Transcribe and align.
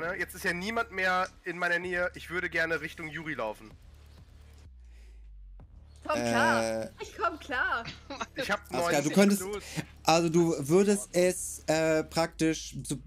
gerne. 0.00 0.18
Jetzt 0.18 0.34
ist 0.34 0.44
ja 0.44 0.52
niemand 0.52 0.90
mehr 0.92 1.28
in 1.44 1.58
meiner 1.58 1.78
Nähe. 1.78 2.10
Ich 2.14 2.30
würde 2.30 2.48
gerne 2.50 2.80
Richtung 2.80 3.08
Juri 3.08 3.34
laufen. 3.34 3.70
Komm 6.06 6.16
klar. 6.20 6.82
Äh, 6.84 6.88
Ich 7.00 7.16
komm 7.16 7.38
klar. 7.38 7.84
Ich 8.36 8.50
Alles 8.50 8.70
90 8.70 8.88
klar, 8.90 9.02
du 9.02 9.10
könntest- 9.10 9.42
also 10.02 10.28
du 10.28 10.54
würdest 10.68 11.08
es 11.12 11.62
äh, 11.66 12.04
praktisch 12.04 12.76
so 12.84 12.98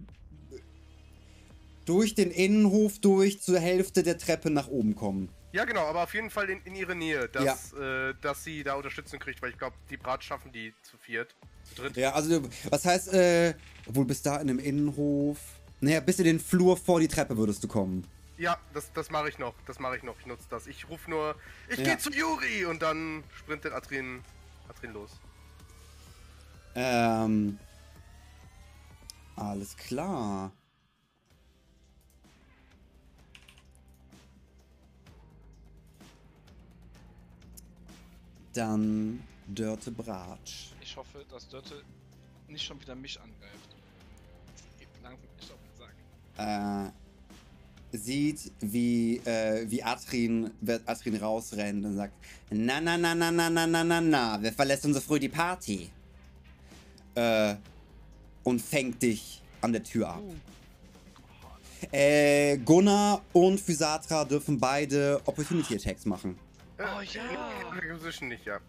durch 1.85 2.15
den 2.15 2.31
Innenhof 2.31 2.99
durch 2.99 3.41
zur 3.41 3.59
Hälfte 3.59 4.03
der 4.03 4.17
Treppe 4.17 4.49
nach 4.49 4.67
oben 4.67 4.95
kommen. 4.95 5.29
Ja, 5.53 5.63
genau, 5.65 5.85
aber 5.85 6.03
auf 6.03 6.13
jeden 6.13 6.29
Fall 6.29 6.49
in, 6.49 6.61
in 6.63 6.75
ihre 6.75 6.95
Nähe, 6.95 7.29
dass, 7.29 7.71
äh, 7.73 8.13
dass 8.21 8.43
sie 8.43 8.63
da 8.63 8.73
Unterstützung 8.75 9.19
kriegt, 9.19 9.41
weil 9.41 9.51
ich 9.51 9.57
glaube, 9.57 9.75
die 9.89 9.95
Brat 9.97 10.23
schaffen 10.23 10.51
die 10.51 10.73
zu 10.83 10.97
viert. 10.97 11.35
Zu 11.63 11.81
dritt. 11.83 11.95
Ja, 11.97 12.13
also 12.13 12.39
du- 12.41 12.49
was 12.69 12.83
heißt, 12.83 13.13
äh, 13.13 13.53
obwohl 13.87 14.05
bis 14.05 14.21
da 14.21 14.35
in 14.37 14.49
einem 14.49 14.59
Innenhof. 14.59 15.37
Naja, 15.79 15.99
bis 15.99 16.19
in 16.19 16.25
den 16.25 16.39
Flur 16.39 16.75
vor 16.77 16.99
die 16.99 17.07
Treppe 17.07 17.37
würdest 17.37 17.63
du 17.63 17.67
kommen. 17.67 18.05
Ja, 18.37 18.57
das, 18.73 18.91
das 18.93 19.09
mache 19.09 19.29
ich 19.29 19.37
noch. 19.39 19.53
Das 19.65 19.79
mache 19.79 19.97
ich 19.97 20.03
noch. 20.03 20.19
Ich 20.19 20.25
nutze 20.25 20.45
das. 20.49 20.67
Ich 20.67 20.89
rufe 20.89 21.09
nur, 21.09 21.35
ich 21.69 21.77
Ja. 21.79 21.85
gehe 21.85 21.97
zu 21.97 22.11
Juri 22.11 22.65
und 22.65 22.81
dann 22.81 23.23
sprintet 23.35 23.73
Adrin, 23.73 24.23
Adrin 24.69 24.93
los. 24.93 25.11
Ähm. 26.75 27.57
Alles 29.35 29.75
klar. 29.77 30.51
Dann 38.53 39.21
Dörte 39.47 39.91
Bratsch. 39.91 40.71
Ich 40.81 40.95
hoffe, 40.97 41.25
dass 41.29 41.47
Dörte 41.47 41.83
nicht 42.47 42.65
schon 42.65 42.79
wieder 42.81 42.95
mich 42.95 43.19
angreift. 43.21 43.75
Langsam 45.03 45.19
nicht 45.21 45.21
auf 45.21 45.37
den 45.39 45.47
Sack. 45.47 45.56
Äh, 46.37 46.89
sieht, 47.91 48.51
wie, 48.59 49.17
äh, 49.25 49.65
wie 49.69 49.81
Atrin, 49.81 50.51
wird 50.61 50.87
Atrin 50.87 51.15
rausrennt 51.15 51.85
und 51.85 51.95
sagt, 51.95 52.13
na, 52.49 52.79
na, 52.81 52.97
na, 52.97 53.15
na, 53.15 53.31
na, 53.31 53.49
na, 53.49 53.65
na, 53.65 53.83
na, 53.83 54.01
na, 54.01 54.37
wer 54.41 54.51
verlässt 54.53 54.85
uns 54.85 54.95
so 54.95 55.01
früh 55.01 55.19
die 55.19 55.29
Party? 55.29 55.89
Äh, 57.15 57.55
und 58.43 58.61
fängt 58.61 59.01
dich 59.01 59.41
an 59.61 59.71
der 59.73 59.83
Tür 59.83 60.09
ab. 60.09 60.21
Äh, 61.91 62.57
Gunnar 62.57 63.21
und 63.33 63.59
Physatra 63.59 64.25
dürfen 64.25 64.59
beide 64.59 65.21
Opportunity 65.25 65.75
Attacks 65.75 66.05
machen. 66.05 66.37
Oh, 66.79 67.01
ja. 67.01 67.21
in- 67.81 67.89
in 67.89 67.97
Position 67.97 68.29
nicht, 68.29 68.45
ja. 68.45 68.59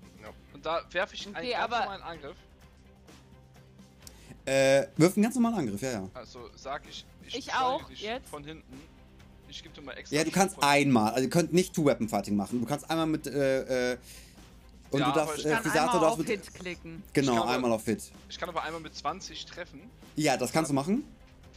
Und 0.55 0.65
da 0.65 0.81
werfe 0.93 1.15
ich 1.15 1.27
Okay, 1.27 1.37
einen 1.37 1.51
ganz 1.53 1.65
aber- 1.65 1.81
normalen 1.81 2.03
Angriff. 2.03 2.37
Äh, 4.47 4.87
wirf 4.97 5.15
einen 5.17 5.23
ganz 5.25 5.35
normalen 5.35 5.59
Angriff, 5.59 5.83
ja, 5.83 5.93
ja. 5.93 6.09
Also 6.15 6.49
sag 6.57 6.83
ich, 6.89 7.05
ich, 7.29 7.37
Ich 7.49 7.55
auch, 7.55 7.89
jetzt? 7.91 8.29
von 8.29 8.45
hinten. 8.45 8.81
Ich 9.49 9.63
gebe 9.63 9.75
dir 9.75 9.81
mal 9.83 9.93
extra. 9.93 10.17
Ja, 10.17 10.25
du 10.25 10.31
kannst 10.31 10.63
einmal, 10.63 11.13
also 11.13 11.23
ihr 11.25 11.31
könnt 11.31 11.53
nicht 11.53 11.75
Two-Weapon-Fighting 11.75 12.37
machen. 12.37 12.61
Du 12.61 12.67
kannst 12.67 12.89
einmal 12.91 13.07
mit, 13.07 13.27
äh, 13.27 13.93
äh, 13.93 13.99
und 14.91 15.01
Ja, 15.01 15.11
du 15.11 15.15
darfst, 15.19 15.39
ich 15.39 15.45
äh, 15.47 15.53
einmal 15.55 15.73
darfst 15.75 15.95
auf 16.05 16.19
mit, 16.19 16.29
Hit 16.29 16.55
klicken. 16.55 17.03
genau, 17.13 17.43
aber- 17.43 17.51
einmal 17.51 17.73
auf 17.73 17.85
Hit. 17.85 18.03
Ich 18.29 18.39
kann 18.39 18.49
aber 18.49 18.63
einmal 18.63 18.81
mit 18.81 18.95
20 18.95 19.47
treffen. 19.47 19.81
Ja, 20.17 20.37
das 20.37 20.53
kannst 20.53 20.71
du 20.71 20.75
machen. 20.75 21.05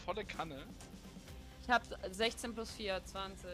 Volle 0.05 0.23
Kanne. 0.25 0.63
Ich 1.63 1.69
hab 1.69 1.83
16 2.11 2.53
plus 2.53 2.72
4, 2.72 3.02
20. 3.06 3.50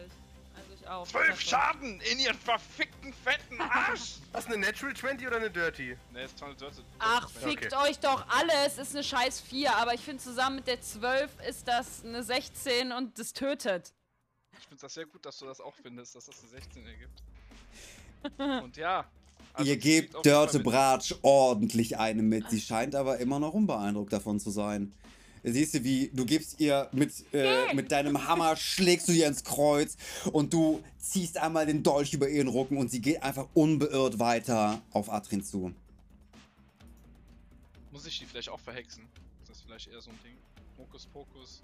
12 0.88 1.10
Treffer. 1.10 1.40
Schaden 1.40 2.00
in 2.00 2.18
ihren 2.18 2.38
verfickten 2.38 3.12
fetten 3.12 3.60
Arsch! 3.60 4.16
Das 4.32 4.44
ist 4.44 4.52
eine 4.52 4.66
Natural 4.66 4.94
20 4.94 5.26
oder 5.26 5.36
eine 5.36 5.50
Dirty? 5.50 5.96
ne, 6.12 6.22
ist 6.22 6.42
eine 6.42 6.54
Dörte. 6.54 6.82
Ach, 6.98 7.28
fickt 7.30 7.74
euch 7.74 7.98
doch 7.98 8.24
alle. 8.28 8.52
Es 8.66 8.78
ist 8.78 8.94
eine 8.94 9.02
scheiß 9.02 9.40
4, 9.40 9.74
aber 9.76 9.94
ich 9.94 10.00
finde 10.00 10.22
zusammen 10.22 10.56
mit 10.56 10.66
der 10.66 10.80
12 10.80 11.30
ist 11.48 11.66
das 11.66 12.04
eine 12.04 12.22
16 12.22 12.92
und 12.92 13.18
das 13.18 13.32
tötet. 13.32 13.92
Ich 14.52 14.66
finde 14.66 14.80
das 14.80 14.94
sehr 14.94 15.06
gut, 15.06 15.24
dass 15.24 15.38
du 15.38 15.46
das 15.46 15.60
auch 15.60 15.74
findest, 15.74 16.14
dass 16.14 16.26
das 16.26 16.40
eine 16.40 16.50
16 16.50 16.86
ergibt. 16.86 17.22
Und 18.64 18.76
ja. 18.76 19.04
also 19.52 19.70
Ihr 19.70 19.76
gebt 19.76 20.16
auf 20.16 20.22
Dörte 20.22 20.58
Bratsch 20.58 21.14
ordentlich 21.22 21.98
eine 21.98 22.22
mit. 22.22 22.50
Sie 22.50 22.60
scheint 22.60 22.96
aber 22.96 23.18
immer 23.18 23.38
noch 23.38 23.54
unbeeindruckt 23.54 24.12
davon 24.12 24.40
zu 24.40 24.50
sein. 24.50 24.92
Siehst 25.52 25.74
du, 25.74 25.84
wie 25.84 26.10
du 26.12 26.24
gibst 26.24 26.60
ihr 26.60 26.88
mit, 26.92 27.12
äh, 27.32 27.74
mit 27.74 27.90
deinem 27.92 28.26
Hammer, 28.26 28.56
schlägst 28.56 29.08
du 29.08 29.12
ihr 29.12 29.26
ins 29.26 29.44
Kreuz 29.44 29.96
und 30.32 30.52
du 30.52 30.82
ziehst 30.98 31.38
einmal 31.38 31.66
den 31.66 31.82
Dolch 31.82 32.12
über 32.12 32.28
ihren 32.28 32.48
Rücken 32.48 32.76
und 32.76 32.90
sie 32.90 33.00
geht 33.00 33.22
einfach 33.22 33.48
unbeirrt 33.54 34.18
weiter 34.18 34.82
auf 34.90 35.10
Atrin 35.10 35.42
zu. 35.42 35.72
Muss 37.92 38.06
ich 38.06 38.18
die 38.18 38.26
vielleicht 38.26 38.48
auch 38.48 38.60
verhexen? 38.60 39.04
Ist 39.42 39.50
das 39.50 39.60
vielleicht 39.62 39.88
eher 39.88 40.00
so 40.00 40.10
ein 40.10 40.18
Ding? 40.24 40.36
Hokus 40.76 41.06
Pokus. 41.06 41.62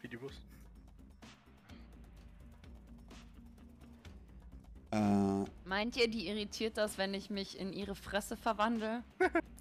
Videobus. 0.00 0.34
Äh, 4.90 5.44
Meint 5.64 5.96
ihr, 5.96 6.08
die 6.08 6.28
irritiert 6.28 6.76
das, 6.76 6.98
wenn 6.98 7.14
ich 7.14 7.30
mich 7.30 7.58
in 7.58 7.72
ihre 7.72 7.94
Fresse 7.94 8.36
verwandle? 8.36 9.02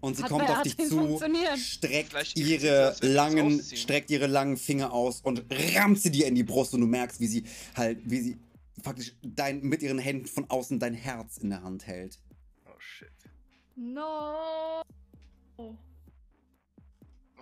und 0.00 0.16
sie 0.16 0.22
Hat 0.22 0.30
kommt 0.30 0.48
auf 0.48 0.62
dich 0.62 0.76
zu, 0.76 1.20
streckt 1.56 2.36
ihre 2.36 2.96
langen, 3.00 3.62
streckt 3.62 4.10
ihre 4.10 4.26
langen 4.26 4.56
Finger 4.56 4.92
aus 4.92 5.20
und 5.20 5.44
rammt 5.50 6.00
sie 6.00 6.10
dir 6.10 6.26
in 6.26 6.34
die 6.34 6.44
Brust 6.44 6.74
und 6.74 6.80
du 6.80 6.86
merkst, 6.86 7.20
wie 7.20 7.26
sie 7.26 7.44
halt, 7.74 7.98
wie 8.04 8.20
sie 8.20 8.38
faktisch 8.82 9.14
dein, 9.22 9.60
mit 9.62 9.82
ihren 9.82 9.98
Händen 9.98 10.26
von 10.26 10.48
außen 10.48 10.78
dein 10.78 10.94
Herz 10.94 11.38
in 11.38 11.50
der 11.50 11.62
Hand 11.62 11.86
hält. 11.86 12.20
Oh 12.66 12.78
shit. 12.78 13.10
No. 13.74 14.82
Oh 15.56 15.74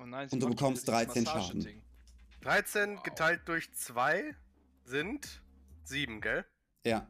nein, 0.06 0.28
Und 0.30 0.40
du 0.40 0.48
bekommst 0.48 0.86
wieder 0.86 1.04
dieses 1.04 1.24
13 1.24 1.24
Massageding. 1.24 1.82
13 2.42 2.96
Wow. 2.96 3.02
geteilt 3.02 3.40
durch 3.46 3.72
2 3.74 4.34
sind 4.84 5.42
7, 5.84 6.20
gell? 6.20 6.44
Ja. 6.84 7.08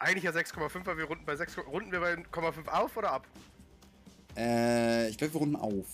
Eigentlich 0.00 0.24
ja 0.24 0.32
6,5, 0.32 0.84
weil 0.86 0.98
wir 0.98 1.04
runden 1.04 1.24
bei 1.24 1.36
6, 1.36 1.58
runden 1.58 1.92
wir 1.92 2.00
bei 2.00 2.14
0,5 2.14 2.66
auf 2.68 2.96
oder 2.96 3.12
ab? 3.12 3.26
Äh, 4.36 5.08
ich 5.08 5.18
glaube, 5.18 5.34
wir 5.34 5.40
runden 5.40 5.56
auf. 5.56 5.86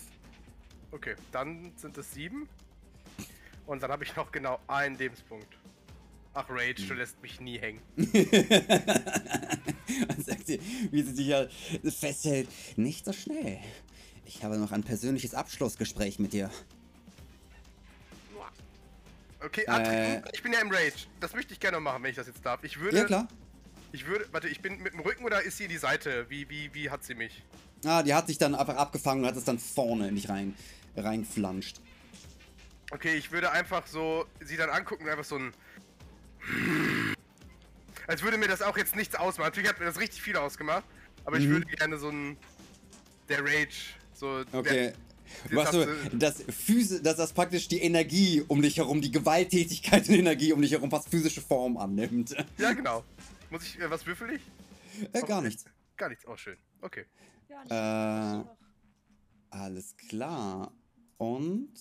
Okay, 0.92 1.14
dann 1.32 1.72
sind 1.76 1.98
es 1.98 2.12
7. 2.12 2.48
Und 3.66 3.82
dann 3.82 3.92
habe 3.92 4.04
ich 4.04 4.16
noch 4.16 4.32
genau 4.32 4.58
einen 4.66 4.96
Lebenspunkt. 4.96 5.46
Ach, 6.32 6.46
Rage, 6.48 6.86
du 6.86 6.94
lässt 6.94 7.20
mich 7.22 7.40
nie 7.40 7.58
hängen. 7.58 7.80
Dann 7.96 8.06
sagt 10.24 10.46
sie, 10.46 10.60
wie 10.92 11.02
sie 11.02 11.12
sich 11.12 11.26
ja 11.26 11.46
festhält. 11.90 12.48
Nicht 12.76 13.04
so 13.04 13.12
schnell. 13.12 13.58
Ich 14.24 14.44
habe 14.44 14.56
noch 14.56 14.70
ein 14.70 14.84
persönliches 14.84 15.34
Abschlussgespräch 15.34 16.20
mit 16.20 16.32
dir. 16.32 16.48
Okay, 19.44 19.64
Äh. 19.66 20.22
Ich 20.32 20.42
bin 20.42 20.52
ja 20.52 20.60
im 20.60 20.70
Rage. 20.70 21.08
Das 21.18 21.34
möchte 21.34 21.52
ich 21.52 21.58
gerne 21.58 21.78
noch 21.78 21.82
machen, 21.82 22.00
wenn 22.02 22.10
ich 22.10 22.16
das 22.16 22.28
jetzt 22.28 22.44
darf. 22.44 22.62
Ich 22.62 22.78
würde. 22.78 22.98
Ja, 22.98 23.04
klar. 23.04 23.26
Ich 23.92 24.06
würde. 24.06 24.26
Warte, 24.32 24.48
ich 24.48 24.60
bin 24.60 24.78
mit 24.82 24.92
dem 24.92 25.00
Rücken 25.00 25.24
oder 25.24 25.42
ist 25.42 25.56
sie 25.58 25.68
die 25.68 25.76
Seite? 25.78 26.26
Wie, 26.28 26.48
wie, 26.48 26.72
wie 26.74 26.90
hat 26.90 27.04
sie 27.04 27.14
mich? 27.14 27.42
Ah, 27.84 28.02
die 28.02 28.14
hat 28.14 28.26
sich 28.26 28.38
dann 28.38 28.54
einfach 28.54 28.76
abgefangen 28.76 29.22
und 29.22 29.28
hat 29.28 29.36
es 29.36 29.44
dann 29.44 29.58
vorne 29.58 30.08
in 30.08 30.14
dich 30.14 30.28
rein, 30.28 30.54
reingeflanscht. 30.96 31.80
Okay, 32.92 33.14
ich 33.16 33.30
würde 33.32 33.50
einfach 33.52 33.86
so 33.86 34.26
sie 34.40 34.56
dann 34.56 34.70
angucken 34.70 35.04
und 35.04 35.10
einfach 35.10 35.24
so 35.24 35.36
ein. 35.36 35.52
Als 38.06 38.22
würde 38.22 38.38
mir 38.38 38.48
das 38.48 38.62
auch 38.62 38.76
jetzt 38.76 38.96
nichts 38.96 39.14
ausmachen. 39.14 39.48
Natürlich 39.48 39.68
hat 39.68 39.78
mir 39.78 39.86
das 39.86 39.98
richtig 40.00 40.22
viel 40.22 40.36
ausgemacht. 40.36 40.84
Aber 41.24 41.36
ich 41.38 41.46
Mhm. 41.46 41.50
würde 41.52 41.66
gerne 41.66 41.98
so 41.98 42.08
ein. 42.10 42.36
Der 43.28 43.40
Rage. 43.44 43.94
So. 44.14 44.42
Okay. 44.52 44.74
Der, 44.74 44.92
Du 45.48 45.60
hast 45.62 45.70
so, 45.70 45.86
das 46.12 46.42
Physi 46.48 47.00
dass 47.04 47.16
das 47.16 47.32
praktisch 47.32 47.68
die 47.68 47.80
Energie 47.80 48.42
um 48.48 48.60
dich 48.60 48.78
herum, 48.78 49.00
die 49.00 49.12
Gewalttätigkeit 49.12 50.08
und 50.08 50.16
Energie 50.16 50.52
um 50.52 50.60
dich 50.60 50.72
herum 50.72 50.90
fast 50.90 51.08
physische 51.08 51.40
Form 51.40 51.76
annimmt. 51.76 52.34
ja, 52.58 52.72
genau. 52.72 53.04
Muss 53.50 53.64
ich. 53.64 53.80
Äh, 53.80 53.90
was 53.90 54.06
würfel 54.06 54.30
ich? 54.30 54.42
Äh, 55.12 55.22
gar 55.22 55.42
nichts. 55.42 55.64
Gar 55.96 56.08
nichts. 56.08 56.26
Oh, 56.26 56.36
schön. 56.36 56.56
Okay. 56.80 57.04
Äh, 57.68 58.44
alles 59.50 59.96
klar. 59.96 60.72
Und 61.18 61.74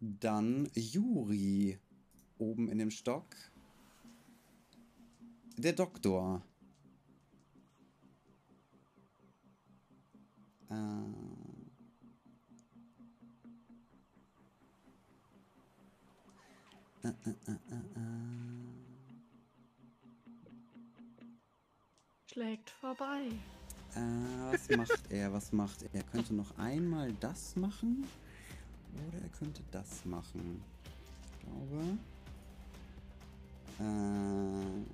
dann 0.00 0.70
Juri. 0.74 1.78
Oben 2.38 2.68
in 2.68 2.78
dem 2.78 2.92
Stock. 2.92 3.34
Der 5.56 5.72
Doktor. 5.72 6.42
Äh, 10.70 10.74
äh, 17.02 17.08
äh, 17.08 17.30
äh, 17.30 17.74
äh, 17.96 18.57
Schlägt 22.38 22.70
vorbei. 22.70 23.32
Äh, 23.96 24.52
was 24.52 24.68
macht 24.68 25.10
er? 25.10 25.32
Was 25.32 25.52
macht 25.52 25.82
er? 25.82 25.92
Er 25.92 26.02
könnte 26.04 26.32
noch 26.32 26.56
einmal 26.56 27.12
das 27.14 27.56
machen. 27.56 28.06
Oder 29.08 29.22
er 29.24 29.28
könnte 29.30 29.60
das 29.72 30.04
machen. 30.04 30.62
Ich 31.24 31.40
glaube. 31.40 31.98
Äh, 33.80 34.84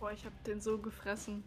Boah, 0.00 0.10
ich 0.10 0.26
hab 0.26 0.42
den 0.42 0.60
so 0.60 0.76
gefressen. 0.76 1.44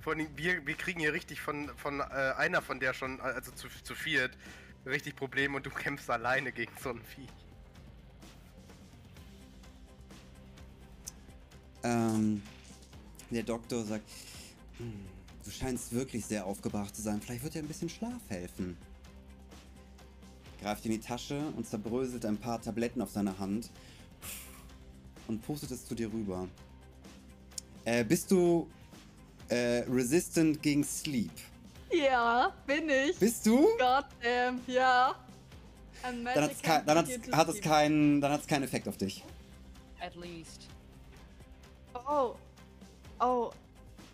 Vor 0.00 0.14
allem, 0.14 0.26
wir, 0.36 0.66
wir 0.66 0.74
kriegen 0.74 0.98
hier 0.98 1.12
richtig 1.12 1.40
von, 1.40 1.68
von 1.76 2.00
äh, 2.00 2.02
einer 2.02 2.60
von 2.60 2.80
der 2.80 2.92
schon, 2.92 3.20
also 3.20 3.52
zu, 3.52 3.68
zu 3.68 3.94
viert, 3.94 4.36
richtig 4.84 5.14
Probleme 5.14 5.58
und 5.58 5.64
du 5.64 5.70
kämpfst 5.70 6.10
alleine 6.10 6.50
gegen 6.50 6.72
so 6.82 6.90
ein 6.90 7.00
Vieh. 7.04 7.28
Ähm, 11.82 12.42
der 13.30 13.42
Doktor 13.42 13.84
sagt, 13.84 14.08
hm, 14.78 14.92
du 15.44 15.50
scheinst 15.50 15.92
wirklich 15.92 16.26
sehr 16.26 16.46
aufgebracht 16.46 16.94
zu 16.94 17.02
sein. 17.02 17.20
Vielleicht 17.20 17.42
wird 17.42 17.54
dir 17.54 17.60
ein 17.60 17.68
bisschen 17.68 17.88
Schlaf 17.88 18.20
helfen. 18.28 18.76
Greift 20.60 20.84
in 20.84 20.92
die 20.92 21.00
Tasche 21.00 21.40
und 21.56 21.66
zerbröselt 21.66 22.24
ein 22.26 22.36
paar 22.36 22.60
Tabletten 22.60 23.00
auf 23.00 23.10
seiner 23.10 23.38
Hand 23.38 23.70
und 25.28 25.42
pustet 25.42 25.70
es 25.70 25.86
zu 25.86 25.94
dir 25.94 26.12
rüber. 26.12 26.48
Äh, 27.84 28.04
bist 28.04 28.30
du 28.30 28.68
äh, 29.48 29.84
resistant 29.88 30.62
gegen 30.62 30.84
Sleep? 30.84 31.32
Ja, 31.90 32.52
bin 32.66 32.88
ich. 32.88 33.18
Bist 33.18 33.46
du? 33.46 33.62
Goddamn, 33.78 34.60
ja. 34.66 35.14
Dann, 36.02 36.26
hat's 36.26 36.62
kein, 36.62 36.86
dann, 36.86 36.98
hat's, 36.98 37.10
hat 37.32 37.48
es 37.48 37.60
keinen, 37.60 38.20
dann 38.20 38.32
hat's 38.32 38.46
keinen 38.46 38.62
Effekt 38.62 38.88
auf 38.88 38.96
dich. 38.96 39.24
At 40.00 40.14
least. 40.16 40.69
Oh. 42.10 42.34
Oh. 43.20 43.52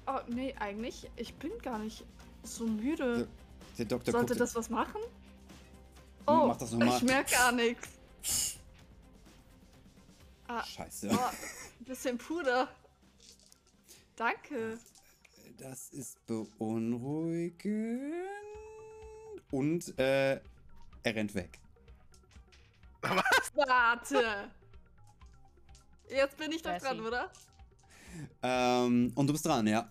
Oh, 0.06 0.20
nee, 0.28 0.54
eigentlich. 0.60 1.10
Ich 1.16 1.34
bin 1.34 1.58
gar 1.58 1.78
nicht 1.78 2.04
so 2.42 2.66
müde. 2.66 3.16
Der, 3.16 3.26
der 3.78 3.86
Doktor 3.86 4.12
Sollte 4.12 4.34
guckt, 4.34 4.40
das 4.40 4.54
was 4.54 4.68
machen? 4.68 5.00
Oh, 6.26 6.46
Mach 6.48 6.58
das 6.58 6.72
ich 6.72 7.02
merke 7.02 7.32
gar 7.32 7.52
nichts. 7.52 7.88
Ah, 10.48 10.62
Scheiße. 10.62 11.08
oh, 11.10 11.18
ein 11.80 11.84
bisschen 11.86 12.16
Puder. 12.18 12.68
Danke. 14.14 14.78
Das 15.58 15.88
ist 15.88 16.24
beunruhigend. 16.24 18.14
Und 19.50 19.98
äh, 19.98 20.34
er 20.36 21.14
rennt 21.16 21.34
weg. 21.34 21.58
Warte. 23.02 24.52
Jetzt 26.08 26.36
bin 26.36 26.52
ich 26.52 26.62
doch 26.62 26.78
dran, 26.78 27.00
oder? 27.00 27.32
Ähm, 28.42 29.12
und 29.14 29.26
du 29.26 29.32
bist 29.32 29.46
dran, 29.46 29.66
ja. 29.66 29.88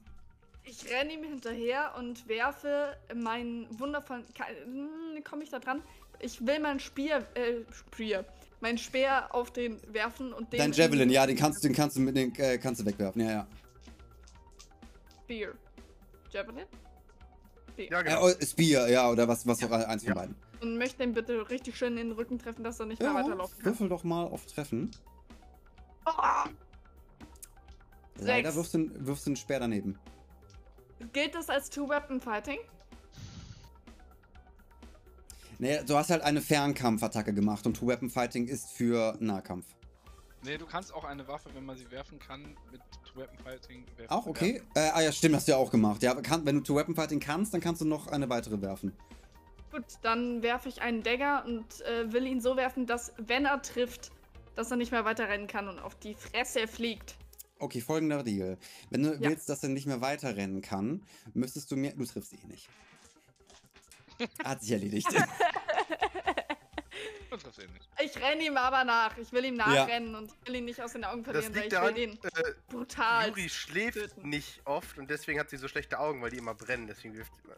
Ich 0.63 0.89
renne 0.89 1.13
ihm 1.13 1.23
hinterher 1.23 1.93
und 1.97 2.27
werfe 2.27 2.97
meinen 3.13 3.67
wundervollen. 3.79 4.23
Komme 5.23 5.43
ich 5.43 5.49
da 5.49 5.59
dran? 5.59 5.81
Ich 6.19 6.45
will 6.45 6.59
meinen 6.59 6.79
Speer, 6.79 7.19
äh, 7.35 7.61
Speer, 7.71 8.25
meinen 8.61 8.77
Speer 8.77 9.33
auf 9.35 9.51
den 9.51 9.79
werfen 9.93 10.33
und 10.33 10.51
den. 10.51 10.57
Dein 10.59 10.71
Javelin, 10.71 11.09
ja, 11.09 11.27
den 11.27 11.35
kannst, 11.37 11.63
den 11.63 11.73
kannst 11.73 11.97
du 11.97 12.01
mit 12.01 12.15
den 12.17 12.33
äh, 12.35 12.57
kannst 12.57 12.81
du 12.81 12.85
wegwerfen, 12.85 13.21
ja, 13.21 13.31
ja. 13.31 13.47
Spear. 15.25 15.51
Javelin? 16.31 16.65
Spear. 17.73 17.87
Ja, 17.91 17.99
Äh, 17.99 18.03
genau. 18.03 18.25
oh, 18.27 18.45
Spear, 18.45 18.89
ja, 18.89 19.09
oder 19.11 19.27
was, 19.27 19.45
was 19.45 19.61
auch 19.63 19.71
eins 19.71 20.03
von 20.03 20.09
Ja. 20.09 20.15
beiden. 20.15 20.35
Und 20.61 20.77
möchte 20.77 21.03
ihn 21.03 21.13
bitte 21.13 21.47
richtig 21.49 21.77
schön 21.77 21.97
in 21.97 22.07
den 22.09 22.11
Rücken 22.13 22.39
treffen, 22.39 22.63
dass 22.63 22.79
er 22.79 22.85
nicht 22.87 22.99
mehr 23.01 23.09
Ja, 23.11 23.15
weiterlaufen 23.15 23.57
kann. 23.59 23.65
würfel 23.65 23.89
doch 23.89 24.03
mal 24.03 24.23
auf 24.23 24.45
Treffen. 24.47 24.89
Ah! 28.17 28.21
Leider 28.23 28.51
Sechs. 28.51 28.55
wirfst 28.55 28.73
du, 28.73 29.05
wirfst 29.07 29.25
du 29.25 29.29
einen 29.29 29.35
Speer 29.35 29.59
daneben. 29.59 29.97
Gilt 31.13 31.35
das 31.35 31.49
als 31.49 31.69
Two-Weapon-Fighting? 31.69 32.59
Naja, 35.59 35.83
du 35.83 35.95
hast 35.95 36.09
halt 36.09 36.21
eine 36.21 36.41
Fernkampfattacke 36.41 37.33
gemacht 37.33 37.65
und 37.65 37.75
Two-Weapon-Fighting 37.77 38.47
ist 38.47 38.71
für 38.71 39.15
Nahkampf. 39.19 39.65
Nee, 40.43 40.57
du 40.57 40.65
kannst 40.65 40.93
auch 40.93 41.03
eine 41.05 41.27
Waffe, 41.27 41.49
wenn 41.53 41.65
man 41.65 41.75
sie 41.75 41.89
werfen 41.89 42.19
kann, 42.19 42.55
mit 42.71 42.81
Weapon 43.15 43.37
Fighting 43.39 43.85
werfen. 43.97 44.11
Auch 44.11 44.27
okay? 44.27 44.61
Äh, 44.75 44.91
ah 44.93 45.01
ja, 45.01 45.11
stimmt, 45.11 45.35
hast 45.35 45.47
du 45.47 45.53
ja 45.53 45.57
auch 45.57 45.71
gemacht. 45.71 46.03
Ja, 46.03 46.13
kann, 46.15 46.45
wenn 46.45 46.57
du 46.57 46.61
Two-Weapon-Fighting 46.61 47.19
kannst, 47.19 47.53
dann 47.53 47.61
kannst 47.61 47.81
du 47.81 47.85
noch 47.85 48.07
eine 48.07 48.29
weitere 48.29 48.61
werfen. 48.61 48.93
Gut, 49.71 49.85
dann 50.03 50.43
werfe 50.43 50.69
ich 50.69 50.81
einen 50.81 51.03
Dagger 51.03 51.43
und 51.45 51.81
äh, 51.81 52.11
will 52.13 52.25
ihn 52.27 52.41
so 52.41 52.55
werfen, 52.55 52.85
dass, 52.85 53.13
wenn 53.17 53.45
er 53.45 53.61
trifft, 53.61 54.11
dass 54.55 54.71
er 54.71 54.77
nicht 54.77 54.91
mehr 54.91 55.03
weiterrennen 55.03 55.47
kann 55.47 55.67
und 55.67 55.79
auf 55.79 55.95
die 55.95 56.13
Fresse 56.13 56.67
fliegt. 56.67 57.15
Okay, 57.65 57.81
folgender 57.81 58.21
Deal. 58.23 58.59
Wenn 58.91 59.01
du 59.01 59.13
Ja. 59.15 59.21
willst, 59.21 59.49
dass 59.49 59.63
er 59.63 59.69
nicht 59.69 59.87
mehr 59.87 59.99
weiterrennen 59.99 60.61
kann, 60.61 61.01
müsstest 61.33 61.71
du 61.71 61.75
mir. 61.75 61.93
Du 61.95 62.05
triffst 62.05 62.31
eh 62.33 62.45
nicht. 62.45 62.69
Hat 64.43 64.61
sich 64.61 64.71
erledigt. 64.71 65.07
Du 67.31 67.37
triffst 67.37 67.59
ihn 67.61 67.73
nicht. 67.73 67.89
Ich 68.01 68.21
renne 68.21 68.45
ihm 68.45 68.55
aber 68.55 68.83
nach. 68.85 69.17
Ich 69.17 69.31
will 69.33 69.43
ihm 69.45 69.55
nachrennen 69.55 70.15
und 70.15 70.31
ich 70.31 70.47
will 70.47 70.55
ihn 70.55 70.65
nicht 70.65 70.79
aus 70.81 70.93
den 70.93 71.03
Augen 71.03 71.23
Das 71.23 71.33
verlieren, 71.33 71.53
weil 71.55 71.61
liegt 71.63 71.73
ich 71.73 71.79
daran, 71.79 71.95
will 71.95 72.07
den 72.07 72.45
äh, 72.45 72.53
brutal. 72.69 73.27
Yuri 73.29 73.49
schläft 73.49 73.97
töten. 73.97 74.29
nicht 74.29 74.61
oft 74.63 74.97
und 74.97 75.09
deswegen 75.09 75.39
hat 75.39 75.49
sie 75.49 75.57
so 75.57 75.67
schlechte 75.67 75.99
Augen, 75.99 76.21
weil 76.21 76.29
die 76.29 76.37
immer 76.37 76.53
brennen. 76.53 76.87
Deswegen 76.87 77.13
wirft 77.17 77.33
immer. 77.43 77.55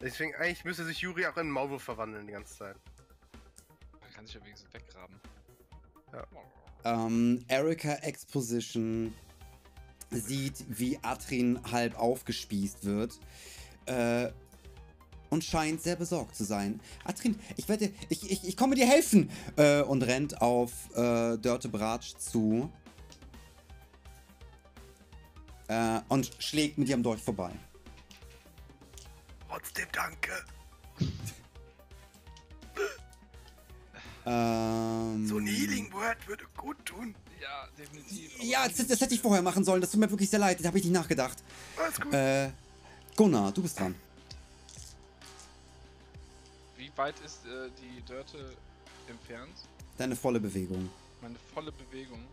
Deswegen 0.00 0.34
eigentlich 0.36 0.64
müsste 0.64 0.84
sich 0.86 1.00
Yuri 1.00 1.26
auch 1.26 1.34
in 1.36 1.40
einen 1.40 1.50
Maulwurf 1.50 1.82
verwandeln 1.82 2.26
die 2.26 2.32
ganze 2.32 2.56
Zeit. 2.56 2.76
Man 4.00 4.10
kann 4.12 4.24
sich 4.26 4.36
ja 4.36 4.44
wenigstens 4.44 4.72
weggraben. 4.72 5.20
Ja. 6.14 6.24
Ähm, 6.84 7.44
Erika 7.48 7.94
Exposition 7.94 9.12
sieht, 10.10 10.64
wie 10.68 10.98
Atrin 11.02 11.58
halb 11.70 11.98
aufgespießt 11.98 12.84
wird. 12.84 13.18
Äh, 13.86 14.30
und 15.30 15.42
scheint 15.42 15.80
sehr 15.80 15.96
besorgt 15.96 16.36
zu 16.36 16.44
sein. 16.44 16.78
Atrin, 17.04 17.38
ich 17.56 17.66
werde, 17.66 17.90
ich, 18.10 18.30
ich, 18.30 18.46
ich 18.46 18.56
komme 18.56 18.74
dir 18.74 18.86
helfen! 18.86 19.30
Äh, 19.56 19.80
und 19.80 20.02
rennt 20.02 20.42
auf 20.42 20.72
äh, 20.94 21.38
Dörte 21.38 21.70
Bratsch 21.70 22.14
zu. 22.18 22.70
Äh, 25.68 26.00
und 26.08 26.30
schlägt 26.38 26.76
mit 26.76 26.90
ihrem 26.90 27.02
Dolch 27.02 27.22
vorbei. 27.22 27.50
Trotzdem 29.48 29.88
danke. 29.92 30.32
Ähm, 34.24 35.26
So 35.26 35.38
ein 35.38 35.46
Healing 35.46 35.92
Word 35.92 36.28
würde 36.28 36.44
gut 36.56 36.84
tun. 36.84 37.14
Ja, 37.40 37.66
definitiv. 37.76 38.40
Ja, 38.40 38.68
das, 38.68 38.86
das 38.86 39.00
hätte 39.00 39.14
ich 39.14 39.20
vorher 39.20 39.42
machen 39.42 39.64
sollen. 39.64 39.80
Das 39.80 39.90
tut 39.90 40.00
mir 40.00 40.10
wirklich 40.10 40.30
sehr 40.30 40.38
leid. 40.38 40.60
Da 40.60 40.68
habe 40.68 40.78
ich 40.78 40.84
nicht 40.84 40.92
nachgedacht. 40.92 41.38
Alles 41.76 42.00
gut. 42.00 42.14
Äh, 42.14 42.50
Gunnar, 43.16 43.50
du 43.52 43.62
bist 43.62 43.78
dran. 43.78 43.94
Wie 46.76 46.90
weit 46.96 47.18
ist 47.20 47.44
äh, 47.46 47.70
die 47.80 48.00
Dörte 48.06 48.54
entfernt? 49.08 49.54
Deine 49.98 50.14
volle 50.16 50.40
Bewegung. 50.40 50.88
Meine 51.20 51.36
volle 51.52 51.72
Bewegung. 51.72 52.24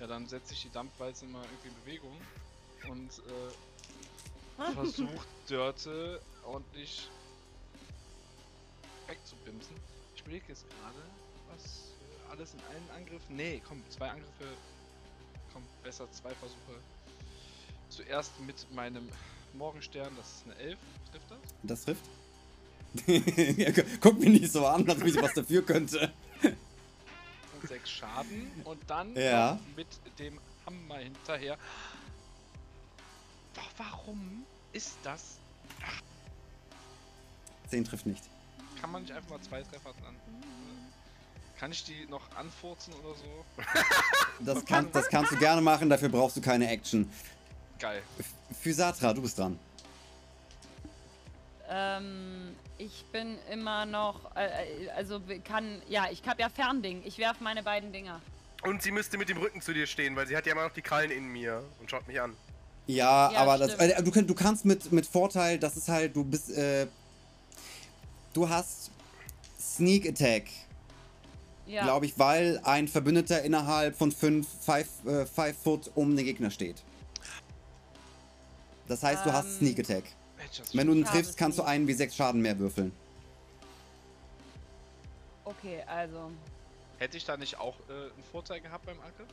Ja, 0.00 0.06
dann 0.06 0.26
setze 0.26 0.54
ich 0.54 0.62
die 0.62 0.70
Dampfwalze 0.72 1.26
mal 1.26 1.44
irgendwie 1.44 1.68
in 1.68 1.74
Bewegung 1.84 2.16
und 2.88 3.10
äh, 4.68 4.72
versucht 4.74 5.28
Dörte 5.48 6.20
ordentlich 6.44 7.08
wegzubimsen. 9.06 9.76
Ich 10.14 10.22
überlege 10.22 10.44
jetzt 10.48 10.64
gerade, 10.68 11.02
was 11.52 11.92
alles 12.30 12.54
in 12.54 12.60
allen 12.70 12.90
Angriffen. 13.02 13.36
Nee, 13.36 13.60
komm, 13.66 13.82
zwei 13.90 14.08
Angriffe. 14.10 14.56
Komm, 15.52 15.62
besser 15.82 16.10
zwei 16.12 16.30
Versuche. 16.34 16.78
Zuerst 17.88 18.38
mit 18.40 18.66
meinem 18.72 19.08
Morgenstern, 19.54 20.12
das 20.16 20.26
ist 20.28 20.44
eine 20.46 20.54
11, 20.56 20.78
trifft 21.10 21.30
das? 21.30 21.38
Das 21.62 21.84
trifft? 21.84 22.04
Ja, 23.56 23.70
gu- 23.70 23.82
Guck 24.00 24.18
mich 24.18 24.28
nicht 24.40 24.52
so 24.52 24.66
an, 24.66 24.88
als 24.88 25.00
ob 25.00 25.06
ich 25.06 25.16
was 25.20 25.32
dafür 25.34 25.64
könnte. 25.64 26.12
und 26.42 27.68
6 27.68 27.90
Schaden 27.90 28.50
und 28.64 28.78
dann 28.88 29.14
Ja. 29.16 29.54
noch 29.54 29.76
mit 29.76 29.86
dem 30.18 30.40
Hammer 30.66 30.96
hinterher. 30.98 31.56
Doch, 33.54 33.68
warum 33.76 34.44
ist 34.72 34.96
das? 35.02 35.38
10 37.68 37.84
trifft 37.84 38.06
nicht. 38.06 38.24
Kann 38.80 38.90
man 38.92 39.02
nicht 39.02 39.12
einfach 39.12 39.30
mal 39.30 39.40
zwei 39.40 39.62
Treffer 39.62 39.92
dann? 40.02 40.16
Kann 41.60 41.72
ich 41.72 41.84
die 41.84 42.06
noch 42.08 42.22
anfurzen 42.36 42.94
oder 42.94 43.14
so? 43.14 43.44
Das, 44.42 44.64
kann, 44.64 44.90
das 44.92 45.06
kannst 45.10 45.32
du 45.32 45.36
gerne 45.36 45.60
machen, 45.60 45.90
dafür 45.90 46.08
brauchst 46.08 46.34
du 46.38 46.40
keine 46.40 46.66
Action. 46.70 47.12
Geil. 47.78 48.02
Physatra, 48.58 49.12
du 49.12 49.20
bist 49.20 49.38
dran. 49.38 49.58
Ähm, 51.68 52.56
ich 52.78 53.04
bin 53.12 53.36
immer 53.52 53.84
noch, 53.84 54.34
äh, 54.34 54.46
äh, 54.46 54.90
also 54.96 55.20
kann, 55.44 55.82
ja, 55.86 56.06
ich 56.10 56.26
habe 56.26 56.40
ja 56.40 56.48
Fernding. 56.48 57.02
Ich 57.04 57.18
werfe 57.18 57.44
meine 57.44 57.62
beiden 57.62 57.92
Dinger. 57.92 58.22
Und 58.62 58.82
sie 58.82 58.90
müsste 58.90 59.18
mit 59.18 59.28
dem 59.28 59.36
Rücken 59.36 59.60
zu 59.60 59.74
dir 59.74 59.86
stehen, 59.86 60.16
weil 60.16 60.26
sie 60.26 60.38
hat 60.38 60.46
ja 60.46 60.52
immer 60.52 60.64
noch 60.64 60.72
die 60.72 60.80
Krallen 60.80 61.10
in 61.10 61.28
mir 61.28 61.62
und 61.78 61.90
schaut 61.90 62.08
mich 62.08 62.18
an. 62.18 62.34
Ja, 62.86 63.30
Ja, 63.30 63.40
aber 63.40 63.58
das, 63.58 63.74
äh, 63.74 64.02
du, 64.02 64.10
könnt, 64.10 64.30
du 64.30 64.34
kannst 64.34 64.64
mit, 64.64 64.90
mit 64.92 65.04
Vorteil, 65.04 65.58
das 65.58 65.76
ist 65.76 65.88
halt, 65.88 66.16
du 66.16 66.24
bist, 66.24 66.50
äh, 66.52 66.86
du 68.32 68.48
hast 68.48 68.90
Sneak 69.58 70.08
Attack, 70.08 70.44
Ja. 71.66 71.82
glaube 71.84 72.06
ich, 72.06 72.18
weil 72.18 72.60
ein 72.64 72.88
Verbündeter 72.88 73.42
innerhalb 73.42 73.96
von 73.96 74.10
5 74.10 74.46
5 74.64 74.88
äh, 75.06 75.26
five 75.26 75.56
Foot 75.56 75.90
um 75.94 76.16
den 76.16 76.24
Gegner 76.24 76.50
steht. 76.50 76.82
Das 78.88 79.02
heißt, 79.04 79.24
du 79.24 79.32
hast 79.32 79.46
Ähm, 79.46 79.58
Sneak 79.58 79.78
Attack. 79.78 80.04
Wenn 80.72 80.86
du 80.88 80.94
ihn 80.94 81.04
triffst, 81.04 81.36
kannst 81.36 81.58
du 81.58 81.62
einen 81.62 81.86
wie 81.86 81.92
6 81.92 82.14
Schaden 82.16 82.40
mehr 82.40 82.58
würfeln. 82.58 82.90
Okay, 85.44 85.82
also. 85.86 86.30
Hätte 86.98 87.16
ich 87.16 87.24
da 87.24 87.36
nicht 87.36 87.58
auch 87.58 87.76
äh, 87.88 87.92
einen 87.92 88.24
Vorteil 88.30 88.60
gehabt 88.60 88.84
beim 88.86 88.98
Angriff? 89.00 89.28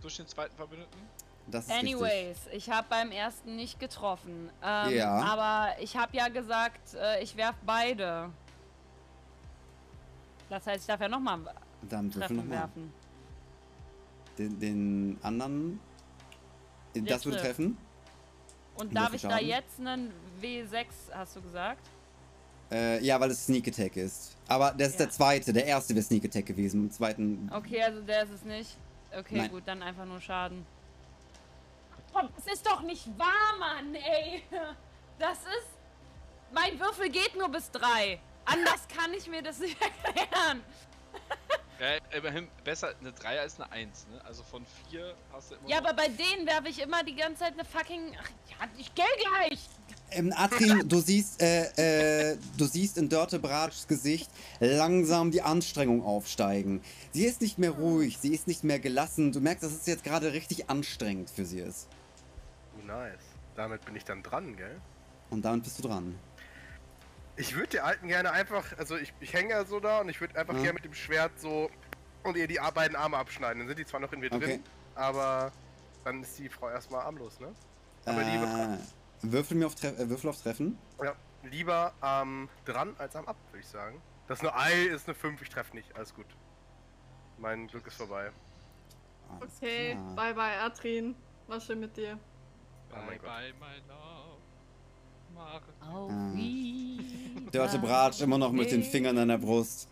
Durch 0.00 0.16
den 0.16 0.28
zweiten 0.28 0.54
Verbündeten? 0.56 0.98
Das 1.48 1.64
ist 1.64 1.70
richtig. 1.70 1.94
Anyways, 1.94 2.36
ich 2.52 2.70
habe 2.70 2.86
beim 2.90 3.10
ersten 3.10 3.56
nicht 3.56 3.80
getroffen. 3.80 4.50
Ähm, 4.62 4.94
Ja. 4.96 5.18
Aber 5.22 5.70
ich 5.80 5.96
habe 5.96 6.16
ja 6.16 6.28
gesagt, 6.28 6.94
äh, 6.94 7.22
ich 7.22 7.36
werf 7.36 7.56
beide. 7.64 8.30
Das 10.48 10.66
heißt, 10.66 10.80
ich 10.82 10.86
darf 10.86 11.00
ja 11.00 11.08
nochmal 11.08 11.40
Dann 11.88 12.06
würfel 12.06 12.20
Treffen 12.20 12.36
nochmal. 12.36 12.58
werfen. 12.58 12.92
Den, 14.38 14.60
den 14.60 15.18
anderen. 15.22 15.80
Der 16.94 17.02
Das 17.02 17.24
würde 17.24 17.38
treffen. 17.38 17.76
Und 18.76 18.94
darf 18.94 19.12
ich 19.12 19.22
da 19.22 19.38
jetzt 19.38 19.78
einen 19.80 20.12
W6, 20.40 20.86
hast 21.12 21.36
du 21.36 21.42
gesagt? 21.42 21.80
Äh, 22.70 23.02
ja, 23.04 23.18
weil 23.18 23.30
es 23.30 23.46
Sneak 23.46 23.66
Attack 23.68 23.96
ist. 23.96 24.36
Aber 24.46 24.72
das 24.72 24.88
ist 24.88 25.00
Ja. 25.00 25.06
der 25.06 25.10
zweite. 25.10 25.52
Der 25.52 25.64
erste 25.66 25.94
wäre 25.94 26.04
Sneak 26.04 26.24
Attack 26.24 26.46
gewesen. 26.46 26.84
Im 26.84 26.90
zweiten. 26.90 27.50
Okay, 27.52 27.82
also 27.82 28.00
der 28.02 28.24
ist 28.24 28.30
es 28.30 28.42
nicht. 28.44 28.76
Okay, 29.18 29.36
Nein. 29.38 29.50
gut, 29.50 29.62
dann 29.66 29.82
einfach 29.82 30.04
nur 30.04 30.20
Schaden. 30.20 30.64
Komm, 32.12 32.28
es 32.38 32.52
ist 32.52 32.66
doch 32.66 32.82
nicht 32.82 33.06
wahr, 33.18 33.58
Mann, 33.58 33.94
ey. 33.94 34.42
Das 35.18 35.38
ist... 35.38 35.66
Mein 36.54 36.78
Würfel 36.78 37.08
geht 37.10 37.36
nur 37.36 37.48
bis 37.48 37.70
drei. 37.72 38.20
Anders 38.52 38.80
kann 38.96 39.12
ich 39.14 39.28
mir 39.28 39.42
das 39.42 39.58
nicht 39.58 39.76
erklären. 40.04 40.62
Ja, 41.80 42.16
immerhin 42.16 42.48
besser 42.64 42.92
eine 43.00 43.12
3 43.12 43.40
als 43.40 43.60
eine 43.60 43.70
1, 43.70 44.06
ne? 44.08 44.20
Also 44.24 44.42
von 44.42 44.66
4 44.90 45.14
hast 45.32 45.50
du 45.50 45.54
immer. 45.54 45.68
Ja, 45.68 45.80
noch- 45.80 45.88
aber 45.88 45.96
bei 45.96 46.08
denen 46.08 46.46
werfe 46.46 46.68
ich 46.68 46.80
immer 46.82 47.04
die 47.04 47.14
ganze 47.14 47.40
Zeit 47.44 47.52
eine 47.52 47.64
fucking... 47.64 48.16
Ach, 48.20 48.28
ja, 48.50 48.68
ich 48.76 48.92
geh 48.94 49.02
gleich. 49.20 49.60
Ähm, 50.10 50.32
Adrien, 50.36 50.88
du 50.88 51.00
siehst, 51.00 51.40
äh, 51.40 52.32
äh, 52.32 52.38
du 52.56 52.64
siehst 52.64 52.96
in 52.98 53.08
Dörte 53.08 53.38
Bratschs 53.38 53.86
Gesicht 53.86 54.28
langsam 54.58 55.30
die 55.30 55.42
Anstrengung 55.42 56.02
aufsteigen. 56.04 56.82
Sie 57.12 57.24
ist 57.26 57.40
nicht 57.42 57.58
mehr 57.58 57.70
ruhig, 57.70 58.18
sie 58.18 58.34
ist 58.34 58.48
nicht 58.48 58.64
mehr 58.64 58.80
gelassen. 58.80 59.30
Du 59.32 59.40
merkst, 59.40 59.62
dass 59.62 59.72
es 59.72 59.86
jetzt 59.86 60.02
gerade 60.04 60.32
richtig 60.32 60.68
anstrengend 60.70 61.30
für 61.30 61.44
sie 61.44 61.60
ist. 61.60 61.88
Oh, 62.76 62.84
nice. 62.86 63.20
Damit 63.54 63.84
bin 63.84 63.94
ich 63.94 64.04
dann 64.04 64.22
dran, 64.22 64.56
gell? 64.56 64.80
Und 65.30 65.42
damit 65.44 65.62
bist 65.64 65.78
du 65.78 65.82
dran. 65.86 66.18
Ich 67.38 67.54
würde 67.54 67.68
der 67.68 67.84
Alten 67.84 68.08
gerne 68.08 68.32
einfach, 68.32 68.76
also 68.78 68.96
ich, 68.96 69.12
ich 69.20 69.32
hänge 69.32 69.50
ja 69.50 69.64
so 69.64 69.78
da 69.78 70.00
und 70.00 70.08
ich 70.08 70.20
würde 70.20 70.36
einfach 70.38 70.54
Ja. 70.54 70.60
gerne 70.60 70.74
mit 70.74 70.84
dem 70.84 70.94
Schwert 70.94 71.38
so 71.38 71.70
und 72.24 72.36
ihr 72.36 72.48
die 72.48 72.58
beiden 72.74 72.96
Arme 72.96 73.16
abschneiden. 73.16 73.60
Dann 73.60 73.68
sind 73.68 73.78
die 73.78 73.86
zwar 73.86 74.00
noch 74.00 74.12
in 74.12 74.20
mir 74.20 74.30
Okay. 74.32 74.58
drin, 74.58 74.64
aber 74.96 75.52
dann 76.04 76.22
ist 76.22 76.36
die 76.38 76.48
Frau 76.48 76.68
erstmal 76.68 77.02
armlos, 77.02 77.38
ne? 77.38 77.54
Aber 78.06 78.22
Äh, 78.22 78.78
würfel 79.22 79.56
mir 79.56 79.66
auf, 79.66 79.76
Tre 79.76 79.88
äh, 79.88 80.08
würfel 80.10 80.30
auf 80.30 80.42
Treffen. 80.42 80.78
Ja, 81.02 81.14
lieber 81.42 81.92
am 82.00 82.48
dran 82.64 82.94
als 82.98 83.14
am 83.14 83.26
ab, 83.26 83.36
würde 83.50 83.60
ich 83.60 83.68
sagen. 83.68 84.02
Das 84.26 84.42
nur 84.42 84.56
Ei 84.58 84.84
ist 84.86 85.06
eine 85.08 85.14
5, 85.14 85.40
ich 85.40 85.48
treffe 85.48 85.76
nicht, 85.76 85.94
alles 85.96 86.12
gut. 86.14 86.26
Mein 87.38 87.68
Glück 87.68 87.86
ist 87.86 87.96
vorbei. 87.96 88.32
Alles 89.30 89.56
Okay, 89.58 89.94
klar. 89.94 90.16
bye 90.16 90.34
bye, 90.34 90.58
Adrin. 90.60 91.14
War 91.46 91.60
schön 91.60 91.80
mit 91.80 91.96
dir. 91.96 92.18
Oh 92.90 92.96
mein 92.96 93.06
Bye 93.06 93.18
Gott. 93.18 93.28
bye, 93.28 93.52
my 93.60 93.76
love. 93.88 94.17
Mach. 95.38 95.62
Auf 95.88 96.10
Ah. 96.10 96.32
Wiedersehen. 96.34 97.48
Dörte 97.52 97.78
Bratsch 97.78 98.20
immer 98.20 98.36
noch 98.38 98.50
mit 98.52 98.70
den 98.72 98.82
Fingern 98.82 99.16
an 99.18 99.28
der 99.28 99.38
Brust. 99.38 99.88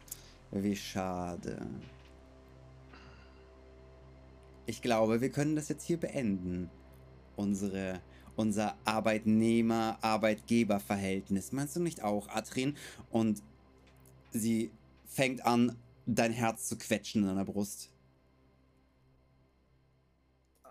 Wie 0.51 0.75
schade. 0.77 1.65
Ich 4.67 4.83
glaube, 4.83 5.21
wir 5.21 5.31
können 5.31 5.55
das 5.57 5.69
jetzt 5.69 5.85
hier 5.85 5.99
beenden. 5.99 6.69
Unsere, 7.37 8.01
unser 8.35 8.77
Arbeitnehmer-Arbeitgeber-Verhältnis. 8.85 11.53
Meinst 11.53 11.77
du 11.77 11.81
nicht 11.81 12.03
auch, 12.03 12.29
Adrin? 12.29 12.77
Und 13.11 13.43
sie 14.33 14.71
fängt 15.07 15.47
an, 15.47 15.77
dein 16.07 16.33
Herz 16.33 16.67
zu 16.69 16.77
quetschen 16.77 17.23
in 17.23 17.29
deiner 17.29 17.45
Brust. 17.45 17.91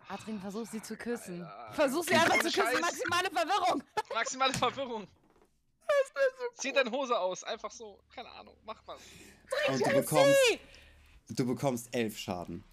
Adrian, 0.08 0.40
versuch 0.40 0.68
sie 0.68 0.82
zu 0.82 0.96
küssen. 0.96 1.44
Alter. 1.44 1.74
Versuch 1.74 2.04
sie 2.04 2.14
einfach 2.14 2.40
zu 2.40 2.52
Scheiß. 2.52 2.66
küssen. 2.70 2.82
Maximale 2.82 3.30
Verwirrung. 3.32 3.84
Maximale 4.14 4.54
Verwirrung. 4.54 5.08
Zieh 6.56 6.72
deine 6.72 6.92
Hose 6.92 7.18
aus, 7.18 7.44
einfach 7.44 7.72
so. 7.72 8.00
Keine 8.14 8.30
Ahnung, 8.32 8.56
mach 8.66 8.82
was. 8.86 9.02
Und 9.68 9.80
du 9.86 9.90
bekommst, 9.94 10.38
du 11.30 11.46
bekommst 11.46 11.88
elf 11.96 12.18
Schaden. 12.18 12.64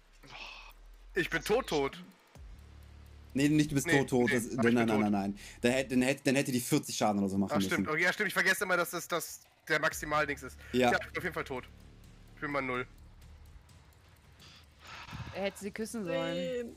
Ich 1.15 1.29
bin 1.29 1.43
tot, 1.43 1.67
tot. 1.67 2.03
Nee, 3.35 3.49
nicht 3.49 3.71
du 3.71 3.75
bist 3.75 3.87
Nee, 3.87 3.99
tot, 3.99 4.09
tot. 4.09 4.29
nee, 4.29 4.35
Das, 4.35 4.51
nein, 4.53 4.73
nein, 4.73 4.87
tot. 4.87 4.99
nein, 4.99 5.11
nein. 5.11 5.39
Dann 5.61 5.71
hätte, 5.71 5.89
dann, 5.91 6.01
hätte, 6.03 6.21
dann 6.23 6.35
hätte 6.35 6.51
die 6.51 6.59
40 6.59 6.95
Schaden 6.95 7.19
oder 7.19 7.29
so 7.29 7.37
machen 7.37 7.51
Ach 7.51 7.57
müssen. 7.57 7.69
stimmt, 7.71 7.87
okay, 7.87 8.01
ja 8.03 8.13
stimmt, 8.13 8.27
ich 8.27 8.33
vergesse 8.33 8.63
immer, 8.63 8.77
dass 8.77 8.91
das, 8.91 9.07
das 9.07 9.41
der 9.67 9.79
Maximaldings 9.79 10.43
ist. 10.43 10.57
Ja. 10.71 10.91
ich 10.91 10.97
bin 10.99 11.17
auf 11.17 11.23
jeden 11.23 11.33
Fall 11.33 11.43
tot. 11.43 11.65
Ich 12.35 12.41
bin 12.41 12.51
mal 12.51 12.61
null. 12.61 12.87
Er 15.35 15.43
hätte 15.43 15.59
sie 15.59 15.71
küssen 15.71 16.05
sollen. 16.05 16.75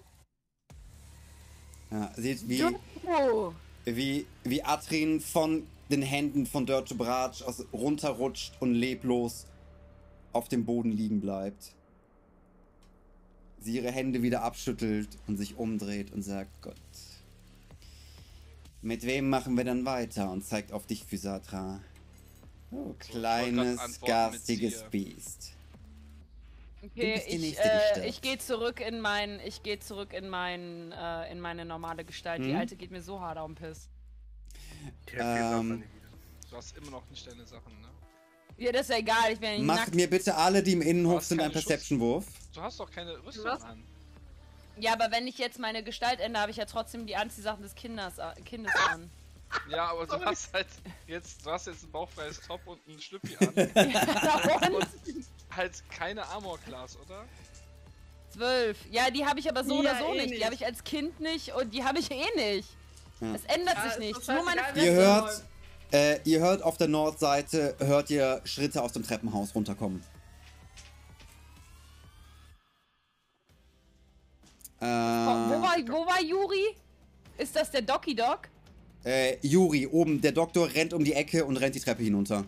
Ja, 1.91 2.13
seht, 2.17 2.49
wie, 2.49 2.65
Oh. 3.07 3.53
wie, 3.85 4.27
wie 4.45 4.63
Atrin 4.63 5.21
von 5.21 5.67
den 5.91 6.03
Händen 6.03 6.47
von 6.47 6.67
Dörte 6.67 6.95
Bratsch 6.95 7.43
aus, 7.43 7.65
runterrutscht 7.73 8.55
und 8.61 8.75
leblos 8.75 9.47
auf 10.33 10.49
dem 10.49 10.65
Boden 10.65 10.91
liegen 10.91 11.21
bleibt. 11.21 11.73
Sie 13.61 13.77
ihre 13.77 13.91
Hände 13.91 14.23
wieder 14.23 14.43
abschüttelt 14.43 15.09
und 15.27 15.37
sich 15.37 15.57
umdreht 15.57 16.13
und 16.13 16.23
sagt, 16.23 16.51
Gott, 16.63 16.75
mit 18.83 19.05
wem 19.05 19.29
machen 19.29 19.57
wir 19.57 19.65
dann 19.65 19.85
weiter? 19.85 20.31
Und 20.31 20.45
zeigt 20.45 20.73
auf 20.73 20.87
dich, 20.87 21.05
Physatra. 21.05 21.81
Oh, 22.71 22.77
wollte 22.77 22.99
grad 22.99 23.01
kleines, 23.01 24.01
garstiges. 24.01 24.85
Biest. 24.91 25.56
Okay, 26.95 27.15
bist 27.15 27.27
die 27.29 27.35
ich, 27.37 27.41
Nächste, 27.41 27.63
die 27.97 28.01
äh, 28.01 28.09
ich 28.09 28.21
gehe 28.21 28.39
zurück 28.39 28.81
in 28.81 29.01
mein, 29.01 29.41
ich 29.41 29.63
gehe 29.63 29.79
zurück 29.81 30.13
in 30.13 30.29
mein, 30.29 30.93
äh, 30.93 31.31
in 31.33 31.41
meine 31.41 31.65
normale 31.65 32.05
Gestalt. 32.05 32.43
Die 32.45 32.51
Mhm. 32.53 32.57
alte 32.59 32.77
geht 32.77 32.91
mir 32.91 33.03
so 33.03 33.21
hart 33.21 33.39
auf 33.39 33.47
den 33.49 33.55
Piss. 33.57 33.89
Ähm. 35.17 35.83
Du 36.51 36.57
hast 36.57 36.77
immer 36.77 36.91
noch 36.91 37.09
nicht 37.11 37.27
deine 37.27 37.45
Sachen, 37.47 37.81
ne? 37.81 37.89
Ja, 38.59 38.73
das 38.73 38.83
ist 38.83 38.91
ja 38.91 38.99
egal. 38.99 39.33
Ich 39.33 39.41
bin 39.41 39.51
ja 39.53 39.59
Macht 39.63 39.79
nackt. 39.81 39.95
mir 39.95 40.09
bitte 40.09 40.35
alle, 40.35 40.63
die 40.63 40.73
im 40.73 40.83
Innenhof 40.83 41.19
hast 41.19 41.29
sind, 41.29 41.41
einen. 41.41 41.53
Perception-Wurf. 41.53 42.25
Du 42.55 42.63
hast 42.63 42.81
doch 42.81 42.91
keine 42.91 43.13
Rüstung 43.25 43.45
Was? 43.45 43.63
an. 43.63 43.83
Ja, 44.79 44.93
aber 44.93 45.11
wenn 45.11 45.27
ich 45.27 45.39
jetzt 45.39 45.59
meine 45.59 45.83
Gestalt 45.83 46.21
ändere, 46.21 46.43
habe 46.43 46.51
ich 46.51 46.57
ja 46.59 46.65
trotzdem 46.67 47.07
die 47.07 47.17
Anziehsachen 47.17 47.63
des 47.63 47.75
Kinders, 47.75 48.19
äh, 48.19 48.33
Kindes 48.45 48.73
an. 48.91 49.11
Ja, 49.69 49.91
aber 49.91 50.07
du 50.07 50.13
hast 50.25 50.53
halt 50.53 50.67
jetzt, 51.07 51.45
du 51.45 51.51
hast 51.51 51.67
jetzt 51.67 51.85
ein 51.85 51.91
bauchfreies 51.91 52.41
Top 52.47 52.61
und 52.67 52.81
ein 52.89 53.01
Schlüppi 53.01 53.37
an. 53.39 53.53
Ja, 53.75 54.69
und? 54.69 54.87
halt 55.57 55.83
keine 55.91 56.25
Armor 56.27 56.59
Class, 56.59 56.97
oder? 56.99 57.25
Zwölf. 58.31 58.77
Ja, 58.91 59.11
die 59.11 59.25
habe 59.25 59.41
ich 59.41 59.49
aber 59.49 59.65
so 59.65 59.83
Ja, 59.83 59.93
oder 59.93 59.99
so 60.01 60.13
eh 60.13 60.17
nicht. 60.19 60.31
nicht. 60.31 60.41
Die 60.41 60.45
habe 60.45 60.55
ich 60.55 60.67
als 60.67 60.85
Kind 60.85 61.21
nicht 61.21 61.55
und 61.55 61.73
die 61.73 61.85
habe 61.85 61.99
ich 61.99 62.11
eh 62.11 62.25
nicht. 62.37 62.69
Ja. 63.21 63.35
Es 63.35 63.45
ändert 63.45 63.77
Ja, 63.77 63.91
sich 63.93 64.13
doch 64.13 64.35
Nur 64.35 64.45
meine 64.45 64.61
scheißegal, 64.61 64.85
Ihr 64.85 64.95
Fresse. 64.95 65.43
hört, 65.93 65.93
äh, 65.93 66.21
ihr 66.29 66.41
hört 66.41 66.63
auf 66.63 66.77
der 66.77 66.89
Nordseite, 66.89 67.77
hört 67.79 68.11
ihr 68.11 68.43
Schritte 68.45 68.83
aus 68.83 68.93
dem 68.93 69.05
Treppenhaus 69.05 69.55
runterkommen. 69.55 70.03
Äh, 74.81 74.85
Oh, 74.85 75.49
wo, 75.49 75.63
war, 75.63 75.77
wo 75.89 76.07
war 76.07 76.21
Juri? 76.23 76.77
Ist 77.39 77.57
das 77.57 77.71
der 77.71 77.83
Doki 77.83 78.15
Dog? 78.15 78.41
Äh, 79.07 79.39
Juri, 79.41 79.87
oben, 79.87 80.21
der 80.21 80.33
Doktor 80.33 80.69
rennt 80.75 80.93
um 80.93 81.05
die 81.05 81.13
Ecke 81.13 81.45
und 81.45 81.57
rennt 81.57 81.75
die 81.77 81.81
Treppe 81.81 82.03
hinunter. 82.03 82.45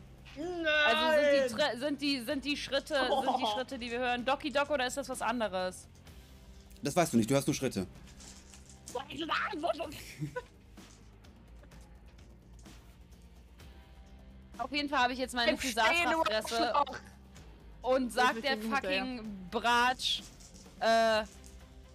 Also 0.86 1.20
sind 1.20 1.50
die, 1.50 1.54
Tre- 1.54 1.78
sind 1.78 2.02
die, 2.02 2.20
sind 2.20 2.44
die 2.44 2.56
Schritte, 2.56 2.94
sind 2.94 3.38
die 3.40 3.46
Schritte, 3.54 3.78
die 3.78 3.90
wir 3.90 3.98
hören, 4.00 4.24
Doki 4.24 4.50
Dog 4.50 4.68
oder 4.70 4.86
ist 4.86 4.96
das 4.96 5.08
was 5.08 5.22
anderes? 5.22 5.86
Das 6.82 6.94
weißt 6.96 7.12
du 7.12 7.16
nicht, 7.16 7.30
du 7.30 7.34
hörst 7.34 7.46
nur 7.46 7.54
Schritte. 7.54 7.86
Auf 14.58 14.72
jeden 14.72 14.88
Fall 14.88 14.98
habe 14.98 15.12
ich 15.12 15.18
jetzt 15.20 15.34
meine 15.34 15.56
Schlauch. 15.60 16.96
und 17.82 18.12
sagt 18.12 18.42
der 18.42 18.58
fucking 18.58 19.20
Bratsch, 19.50 20.22
äh, 20.80 21.22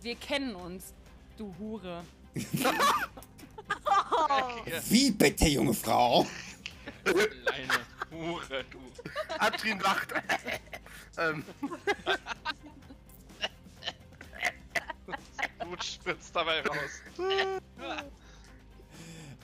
wir 0.01 0.15
kennen 0.15 0.55
uns, 0.55 0.93
du 1.37 1.53
Hure. 1.59 2.03
Wie 4.89 5.11
bitte, 5.11 5.47
junge 5.47 5.73
Frau? 5.73 6.25
Kleine 7.03 7.79
Hure, 8.11 8.63
du. 8.71 8.79
Adrin 9.39 9.79
lacht. 9.79 10.13
ähm, 11.17 11.43
Blut 15.59 15.83
spritzt 15.83 16.35
dabei 16.35 16.61
raus. 16.61 17.01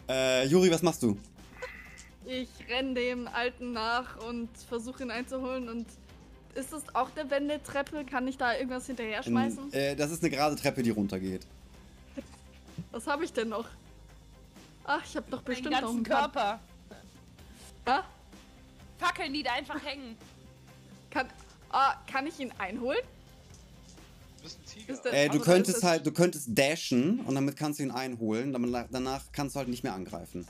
Äh, 0.08 0.46
Juri, 0.46 0.72
was 0.72 0.82
machst 0.82 1.04
du? 1.04 1.18
Ich 2.26 2.50
renn 2.70 2.94
dem 2.94 3.28
Alten 3.28 3.74
nach 3.74 4.18
und 4.28 4.50
versuche 4.68 5.04
ihn 5.04 5.12
einzuholen 5.12 5.70
und 5.70 5.88
ist 6.56 6.74
es 6.74 6.84
auch 6.94 7.10
der 7.12 7.30
Wendetreppe? 7.30 8.06
Kann 8.06 8.28
ich 8.28 8.38
da 8.38 8.54
irgendwas 8.56 8.86
hinterher 8.88 9.24
schmeißen? 9.24 9.72
Äh, 9.74 9.96
das 9.96 10.12
ist 10.12 10.22
eine 10.22 10.30
gerade 10.30 10.56
Treppe, 10.56 10.84
die 10.84 10.90
runtergeht. 10.90 11.46
Was 12.92 13.08
habe 13.08 13.24
ich 13.26 13.34
denn 13.34 13.50
noch? 13.50 13.66
Ach, 14.92 15.06
ich 15.06 15.16
habe 15.16 15.30
doch 15.30 15.38
Den 15.42 15.46
bestimmt 15.46 15.70
noch 15.72 15.82
ganzen 15.82 15.98
ein 16.00 16.04
paar. 16.04 16.22
Körper. 16.32 16.60
Ja? 17.86 18.04
Fackeln, 18.98 19.34
die 19.34 19.44
da 19.44 19.52
einfach 19.54 19.84
hängen. 19.86 20.18
Kann, 21.12 21.28
ah, 21.70 21.94
kann 22.12 22.26
ich 22.26 22.40
ihn 22.40 22.52
einholen? 22.58 22.98
Du 24.38 24.44
bist 24.44 24.58
ein 24.60 24.66
Tiger. 24.66 24.94
Ist 24.94 25.02
der- 25.06 25.14
Äh, 25.14 25.30
du 25.30 25.38
da 25.38 25.44
könntest 25.44 25.84
halt, 25.84 26.08
du 26.08 26.12
könntest 26.12 26.50
dashen 26.58 27.20
und 27.20 27.36
damit 27.36 27.56
kannst 27.56 27.78
du 27.80 27.84
ihn 27.84 27.92
einholen. 27.92 28.52
Danach, 28.52 28.88
danach 28.90 29.26
kannst 29.32 29.54
du 29.56 29.60
halt 29.60 29.70
nicht 29.70 29.84
mehr 29.84 29.94
angreifen. 29.94 30.48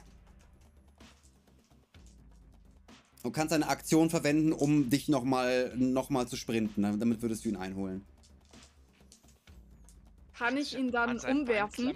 Du 3.21 3.31
kannst 3.31 3.51
eine 3.53 3.67
Aktion 3.67 4.09
verwenden, 4.09 4.53
um 4.53 4.89
dich 4.89 5.09
nochmal 5.09 5.73
noch 5.75 6.09
mal 6.09 6.29
zu 6.29 6.37
sprinten. 6.37 6.81
Damit 6.83 7.01
damit 7.01 7.21
würdest 7.21 7.43
du 7.43 7.49
ihn 7.49 7.57
einholen. 7.57 8.05
Kann 10.33 10.55
ich 10.55 10.77
ihn 10.77 10.91
dann 10.93 11.19
umwerfen? 11.19 11.93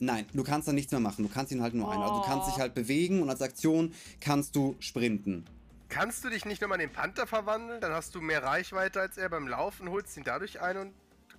Nein, 0.00 0.26
du 0.32 0.42
kannst 0.42 0.68
dann 0.68 0.74
nichts 0.74 0.90
mehr 0.92 1.00
machen. 1.00 1.24
Du 1.26 1.32
kannst 1.32 1.52
ihn 1.52 1.62
halt 1.62 1.72
nur 1.74 1.90
einholen. 1.90 2.02
Also 2.08 2.20
du 2.20 2.26
kannst 2.26 2.48
Oh. 2.48 2.50
dich 2.50 2.60
halt 2.60 2.74
bewegen 2.74 3.22
und 3.22 3.30
als 3.30 3.40
Aktion 3.42 3.94
kannst 4.20 4.54
du 4.56 4.76
sprinten. 4.80 5.46
Kannst 5.88 6.24
du 6.24 6.30
dich 6.30 6.44
nicht 6.44 6.60
nochmal 6.60 6.80
in 6.80 6.88
den 6.88 6.94
Panther 6.94 7.26
verwandeln? 7.26 7.80
Dann 7.80 7.92
hast 7.92 8.14
du 8.14 8.20
mehr 8.20 8.42
Reichweite 8.42 9.00
als 9.00 9.16
er 9.16 9.28
beim 9.28 9.46
Laufen, 9.46 9.88
holst 9.88 10.16
ihn 10.16 10.24
dadurch 10.24 10.60
ein 10.60 10.76
und 10.76 10.92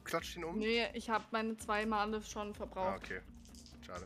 klatscht 0.06 0.38
ihn 0.38 0.46
um? 0.46 0.58
Nee, 0.58 0.86
ich 0.94 1.10
habe 1.10 1.26
meine 1.32 1.58
zwei 1.58 1.86
Male 1.86 2.22
schon 2.24 2.52
Ah, 2.52 2.54
verbraucht. 2.54 2.98
okay. 3.04 3.20
Schade. 3.86 4.06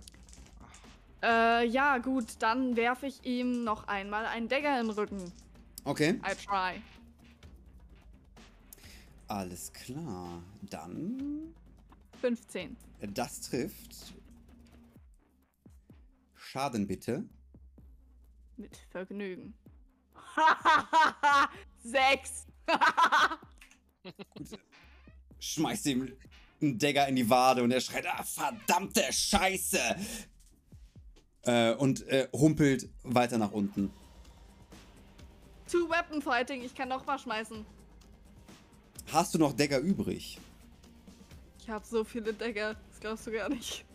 Äh, 1.21 1.67
ja, 1.67 1.97
gut, 1.99 2.25
dann 2.39 2.75
werfe 2.75 3.05
ich 3.05 3.23
ihm 3.25 3.63
noch 3.63 3.87
einmal 3.87 4.25
einen 4.25 4.47
Dagger 4.47 4.79
in 4.79 4.87
den 4.87 4.95
Rücken. 4.95 5.31
Okay, 5.83 6.19
I 6.25 6.35
try. 6.45 6.81
alles 9.27 9.71
klar. 9.73 10.41
Dann, 10.69 11.53
15. 12.21 12.75
äh, 13.01 13.07
das 13.07 13.41
trifft. 13.41 14.13
Schaden 16.51 16.87
bitte. 16.87 17.23
Mit 18.57 18.75
Vergnügen. 18.89 19.53
Sechs. 21.83 22.47
schmeißt 25.39 25.85
ihm 25.85 26.11
einen 26.59 26.79
Dagger 26.79 27.07
in 27.07 27.17
die 27.17 27.29
Wade 27.29 27.61
und 27.61 27.69
er 27.69 27.79
schreit, 27.79 28.07
ah, 28.07 28.23
verdammte 28.23 29.03
Scheiße! 29.13 29.79
Äh, 31.43 31.75
und 31.75 32.07
äh, 32.07 32.27
humpelt 32.33 32.89
weiter 33.03 33.37
nach 33.37 33.51
unten. 33.51 33.93
Two 35.71 35.87
Weapon 35.87 36.19
Fighting, 36.19 36.63
ich 36.63 36.73
kann 36.73 36.89
noch 36.89 37.05
mal 37.05 37.19
schmeißen. 37.19 37.63
Hast 39.11 39.35
du 39.35 39.37
noch 39.37 39.53
Dagger 39.53 39.77
übrig? 39.77 40.39
Ich 41.59 41.69
habe 41.69 41.85
so 41.85 42.03
viele 42.03 42.33
Dagger, 42.33 42.73
das 42.89 42.99
glaubst 42.99 43.27
du 43.27 43.31
gar 43.33 43.49
nicht. 43.49 43.85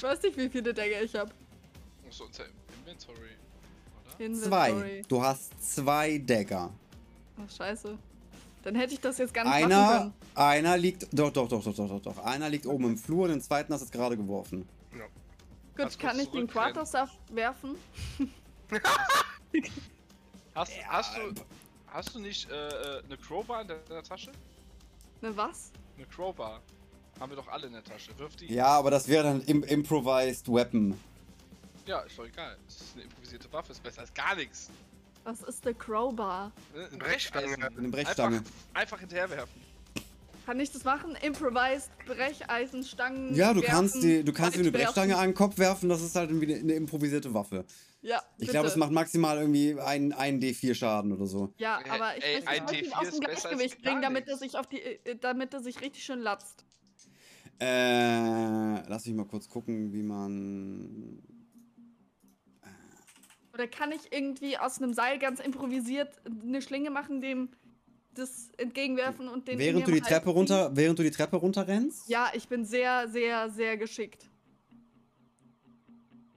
Ich 0.00 0.04
weiß 0.04 0.22
nicht, 0.22 0.34
wie 0.38 0.48
viele 0.48 0.72
Dagger 0.72 1.02
ich 1.02 1.14
habe. 1.14 1.30
Achso, 2.08 2.24
unser 2.24 2.44
Inventory, 2.78 3.36
oder? 4.18 4.32
Zwei. 4.32 4.70
Inventory. 4.70 5.02
Du 5.06 5.22
hast 5.22 5.74
zwei 5.74 6.16
Dagger. 6.16 6.72
Ach, 7.36 7.50
scheiße. 7.54 7.98
Dann 8.62 8.74
hätte 8.76 8.94
ich 8.94 9.00
das 9.00 9.18
jetzt 9.18 9.34
gar 9.34 9.44
nicht 9.44 9.52
machen 9.52 9.72
Einer, 9.72 9.98
können. 9.98 10.14
einer 10.36 10.78
liegt, 10.78 11.06
doch, 11.12 11.30
doch, 11.30 11.46
doch, 11.50 11.62
doch, 11.62 11.76
doch, 11.76 11.88
doch, 11.88 12.00
doch. 12.00 12.18
Einer 12.24 12.48
liegt 12.48 12.64
oben 12.64 12.84
im 12.84 12.96
Flur, 12.96 13.28
den 13.28 13.42
zweiten 13.42 13.74
hast 13.74 13.80
du 13.80 13.84
jetzt 13.84 13.92
gerade 13.92 14.16
geworfen. 14.16 14.66
Ja. 14.96 15.04
Gut, 15.84 15.98
kann 15.98 16.18
ich 16.18 16.30
den. 16.30 16.46
Quarterstaff 16.48 17.10
werfen? 17.30 17.76
Hast, 20.54 20.72
hast, 20.88 21.16
du, 21.16 21.34
hast 21.86 22.14
du 22.14 22.18
nicht 22.20 22.50
äh, 22.50 22.54
äh, 22.54 23.04
eine 23.04 23.16
Crowbar 23.18 23.62
in 23.62 23.68
deiner 23.68 24.02
Tasche? 24.02 24.32
Ne, 25.20 25.36
was? 25.36 25.70
Eine 25.96 26.06
Crowbar. 26.06 26.60
Haben 27.18 27.30
wir 27.32 27.36
doch 27.36 27.48
alle 27.48 27.66
in 27.66 27.72
der 27.72 27.84
Tasche. 27.84 28.16
Wirf 28.18 28.36
die. 28.36 28.52
Ja, 28.52 28.66
aber 28.66 28.90
das 28.90 29.08
wäre 29.08 29.24
dann 29.24 29.42
im 29.42 29.62
Improvised 29.62 30.48
Weapon. 30.48 30.98
Ja, 31.86 32.00
ist 32.00 32.18
doch 32.18 32.24
egal. 32.24 32.56
Das 32.66 32.80
ist 32.80 32.94
eine 32.94 33.04
improvisierte 33.04 33.52
Waffe, 33.52 33.72
ist 33.72 33.82
besser 33.82 34.02
als 34.02 34.14
gar 34.14 34.34
nichts. 34.36 34.70
Was 35.24 35.42
ist 35.42 35.64
der 35.64 35.74
Crowbar? 35.74 36.52
Ein 36.74 36.98
Brechstange. 36.98 37.46
Brecheisen. 37.48 37.78
Eine 37.78 37.88
Brechstange. 37.88 38.36
Einfach, 38.36 38.52
einfach 38.74 39.00
hinterherwerfen. 39.00 39.60
Kann 40.46 40.58
ich 40.58 40.72
das 40.72 40.84
machen? 40.84 41.16
Improvised 41.22 41.90
Brecheisenstangen. 42.06 43.34
Ja, 43.34 43.52
du 43.52 43.60
werfen, 43.60 43.74
kannst 43.74 44.02
die, 44.02 44.24
du 44.24 44.32
kannst 44.32 44.56
dir 44.56 44.60
eine. 44.60 44.72
Brechstange 44.72 45.16
an 45.16 45.28
den 45.28 45.34
Kopf 45.34 45.58
werfen, 45.58 45.88
das 45.88 46.00
ist 46.00 46.16
halt 46.16 46.30
irgendwie 46.30 46.54
eine, 46.54 46.62
eine 46.62 46.72
improvisierte 46.72 47.32
Waffe. 47.34 47.64
Ja, 48.02 48.22
Ich 48.38 48.48
glaube, 48.48 48.68
es 48.68 48.76
macht 48.76 48.92
maximal 48.92 49.38
irgendwie 49.38 49.78
ein, 49.78 50.12
ein 50.14 50.40
D4 50.40 50.74
Schaden 50.74 51.12
oder 51.12 51.26
so. 51.26 51.52
Ja, 51.58 51.80
Ey, 51.84 51.90
aber 51.90 52.16
ich 52.16 52.24
ey, 52.24 52.34
möchte 52.36 52.50
ein 52.50 52.62
ihn 52.62 52.90
D4 52.90 52.92
aus 52.94 53.10
dem 53.10 53.20
Gleichgewicht 53.20 53.82
bringen, 53.82 54.00
damit 54.00 54.26
er 54.28 54.38
sich 54.38 54.56
auf 54.56 54.66
die, 54.66 54.80
äh, 54.80 55.16
damit 55.20 55.52
er 55.52 55.60
sich 55.60 55.82
richtig 55.82 56.02
schön 56.02 56.20
latzt. 56.20 56.64
Äh, 57.60 58.88
lass 58.88 59.04
mich 59.06 59.14
mal 59.14 59.26
kurz 59.26 59.48
gucken, 59.48 59.92
wie 59.92 60.02
man. 60.02 61.22
Oder 63.52 63.66
kann 63.66 63.92
ich 63.92 64.10
irgendwie 64.12 64.56
aus 64.56 64.78
einem 64.78 64.94
Seil 64.94 65.18
ganz 65.18 65.40
improvisiert 65.40 66.08
eine 66.24 66.62
Schlinge 66.62 66.90
machen, 66.90 67.20
dem 67.20 67.50
das 68.14 68.50
entgegenwerfen 68.56 69.28
und 69.28 69.46
den. 69.46 69.58
Während 69.58 69.86
du 69.86 69.92
die 69.92 70.00
Treppe 70.00 70.30
runter, 70.30 70.74
während 70.74 70.98
du 70.98 71.02
die 71.02 71.10
Treppe 71.10 71.36
runterrennst? 71.36 72.08
Ja, 72.08 72.30
ich 72.32 72.48
bin 72.48 72.64
sehr, 72.64 73.08
sehr, 73.08 73.50
sehr 73.50 73.76
geschickt. 73.76 74.30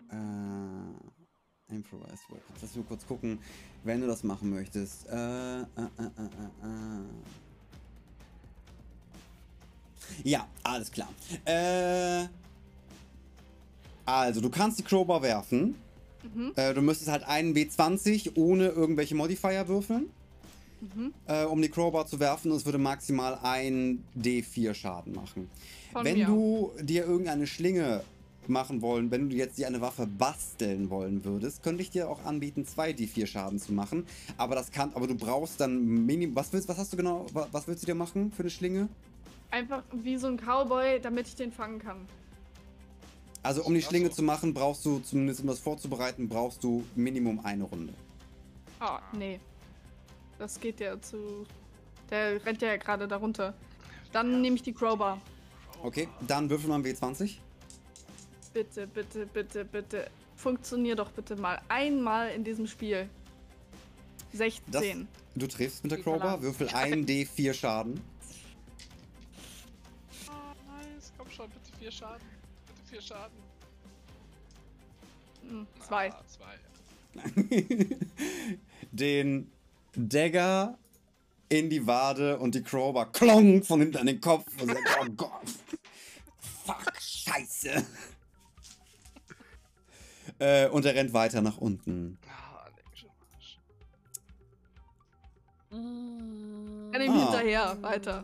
Äh, 0.10 1.74
improvised 1.74 2.30
Weapons. 2.30 2.60
Lass 2.62 2.76
mich 2.76 2.84
mal 2.84 2.90
kurz 2.90 3.08
gucken, 3.08 3.40
wenn 3.86 4.02
du 4.02 4.08
das 4.08 4.24
machen 4.24 4.50
möchtest. 4.50 5.08
Äh, 5.08 5.14
äh, 5.14 5.62
äh, 5.62 5.62
äh, 5.62 6.26
äh, 6.26 6.68
äh. 6.68 7.43
Ja, 10.24 10.48
alles 10.64 10.92
klar. 10.92 11.10
Äh, 11.46 12.28
also, 14.06 14.42
du 14.42 14.50
kannst 14.50 14.80
die 14.80 14.84
Crowbar 14.84 15.22
werfen. 15.22 15.76
Mhm. 16.34 16.52
Äh, 16.56 16.74
du 16.74 16.82
müsstest 16.82 17.10
halt 17.12 17.24
einen 17.24 17.54
W20 17.56 18.32
ohne 18.36 18.68
irgendwelche 18.70 19.16
Modifier 19.16 19.68
würfeln, 19.68 20.08
Mhm. 20.82 21.14
äh, 21.28 21.44
um 21.46 21.62
die 21.62 21.70
Crowbar 21.70 22.06
zu 22.06 22.20
werfen. 22.20 22.52
Und 22.52 22.58
es 22.58 22.66
würde 22.66 22.78
maximal 22.78 23.40
ein 23.44 24.04
D4 24.18 24.74
Schaden 24.74 25.14
machen. 25.14 25.50
Von 25.92 26.06
wenn 26.06 26.26
du 26.26 26.72
dir 26.82 27.06
irgendeine 27.06 27.48
Schlinge 27.48 28.02
machen 28.48 28.82
wollen, 28.82 29.10
wenn 29.10 29.30
du 29.30 29.36
jetzt 29.38 29.58
dir 29.58 29.68
eine 29.68 29.80
Waffe 29.80 30.06
basteln 30.06 30.90
wollen 30.90 31.24
würdest, 31.24 31.64
könnte 31.64 31.82
ich 31.82 31.92
dir 31.92 32.10
auch 32.10 32.26
anbieten, 32.26 32.66
2 32.66 32.92
D4 32.92 33.26
Schaden 33.26 33.58
zu 33.60 33.72
machen. 33.72 34.06
Aber 34.38 34.56
das 34.56 34.72
kann, 34.72 34.92
aber 34.96 35.08
du 35.08 35.16
brauchst 35.16 35.62
dann 35.62 35.82
Minimum. 36.06 36.36
Was 36.36 36.52
willst, 36.52 36.68
was 36.68 36.78
hast 36.78 36.92
du 36.92 36.98
genau? 36.98 37.26
wa- 37.32 37.48
Was 37.54 37.68
willst 37.68 37.84
du 37.84 37.86
dir 37.86 37.96
machen 37.96 38.32
für 38.36 38.44
eine 38.44 38.50
Schlinge? 38.50 38.90
Einfach 39.54 39.84
wie 39.92 40.18
so 40.18 40.26
ein 40.26 40.38
Cowboy, 40.38 41.00
damit 41.00 41.28
ich 41.28 41.36
den 41.36 41.52
fangen 41.52 41.78
kann. 41.78 42.08
Also 43.44 43.64
um 43.64 43.76
die 43.76 43.84
Schlinge 43.84 44.08
so. 44.08 44.16
zu 44.16 44.24
machen, 44.24 44.52
brauchst 44.52 44.84
du, 44.84 44.98
zumindest 44.98 45.42
um 45.42 45.48
das 45.48 45.60
vorzubereiten, 45.60 46.28
brauchst 46.28 46.64
du 46.64 46.84
Minimum 46.96 47.40
eine 47.46 47.66
Runde. 47.66 47.94
Ah, 48.80 49.00
nee. 49.16 49.40
Das 50.40 50.60
geht 50.60 50.80
ja 50.80 51.00
zu. 51.00 51.46
Der 52.10 52.44
rennt 52.44 52.64
ja 52.64 52.78
gerade 52.78 53.08
darunter. 53.08 53.54
Dann 54.12 54.42
nehme 54.42 54.56
ich 54.56 54.64
die 54.64 54.74
Crowbar. 54.74 55.22
Okay, 55.84 56.10
dann 56.28 56.50
würfel 56.50 56.70
mal 56.70 56.78
ein 56.78 56.84
W20. 56.84 57.36
Bitte, 58.56 58.88
bitte, 58.88 59.28
bitte, 59.28 59.66
bitte. 59.66 60.08
Funktionier 60.36 60.96
doch 60.96 61.12
bitte 61.12 61.36
mal 61.36 61.62
einmal 61.70 62.32
in 62.32 62.44
diesem 62.44 62.66
Spiel. 62.66 63.08
16. 64.34 65.08
Du 65.36 65.46
triffst 65.46 65.84
mit 65.84 65.92
der 65.92 66.02
Crowbar, 66.02 66.42
würfel 66.42 66.70
ein 66.74 67.06
D4 67.06 67.54
Schaden. 67.54 68.02
Vier 71.84 71.92
Schaden. 71.92 72.28
Bitte 72.66 72.90
vier 72.90 73.02
Schaden. 73.02 73.38
Hm, 75.42 75.68
zwei. 75.86 76.14
Ah, 76.14 76.24
zwei. 76.28 76.56
den 78.92 79.52
Dagger 79.94 80.78
in 81.50 81.70
die 81.70 81.86
Wade 81.86 82.40
und 82.40 82.56
die 82.56 82.64
Crowbar 82.64 83.12
klong 83.12 83.64
von 83.64 83.82
hinten 83.82 83.98
an 83.98 84.06
den 84.06 84.22
Kopf 84.22 84.46
und 84.62 84.70
sagt, 84.70 84.98
oh 85.02 85.10
Gott. 85.18 85.50
Fuck, 86.66 86.94
scheiße. 87.02 87.86
äh, 90.40 90.70
und 90.70 90.86
er 90.86 90.96
rennt 90.96 91.12
weiter 91.12 91.42
nach 91.42 91.58
unten. 91.58 92.18
Ah, 92.30 92.64
Arsch. 92.64 93.06
Renn 95.70 97.02
ihm 97.02 97.12
Ah. 97.12 97.24
hinterher, 97.26 97.82
weiter. 97.82 98.24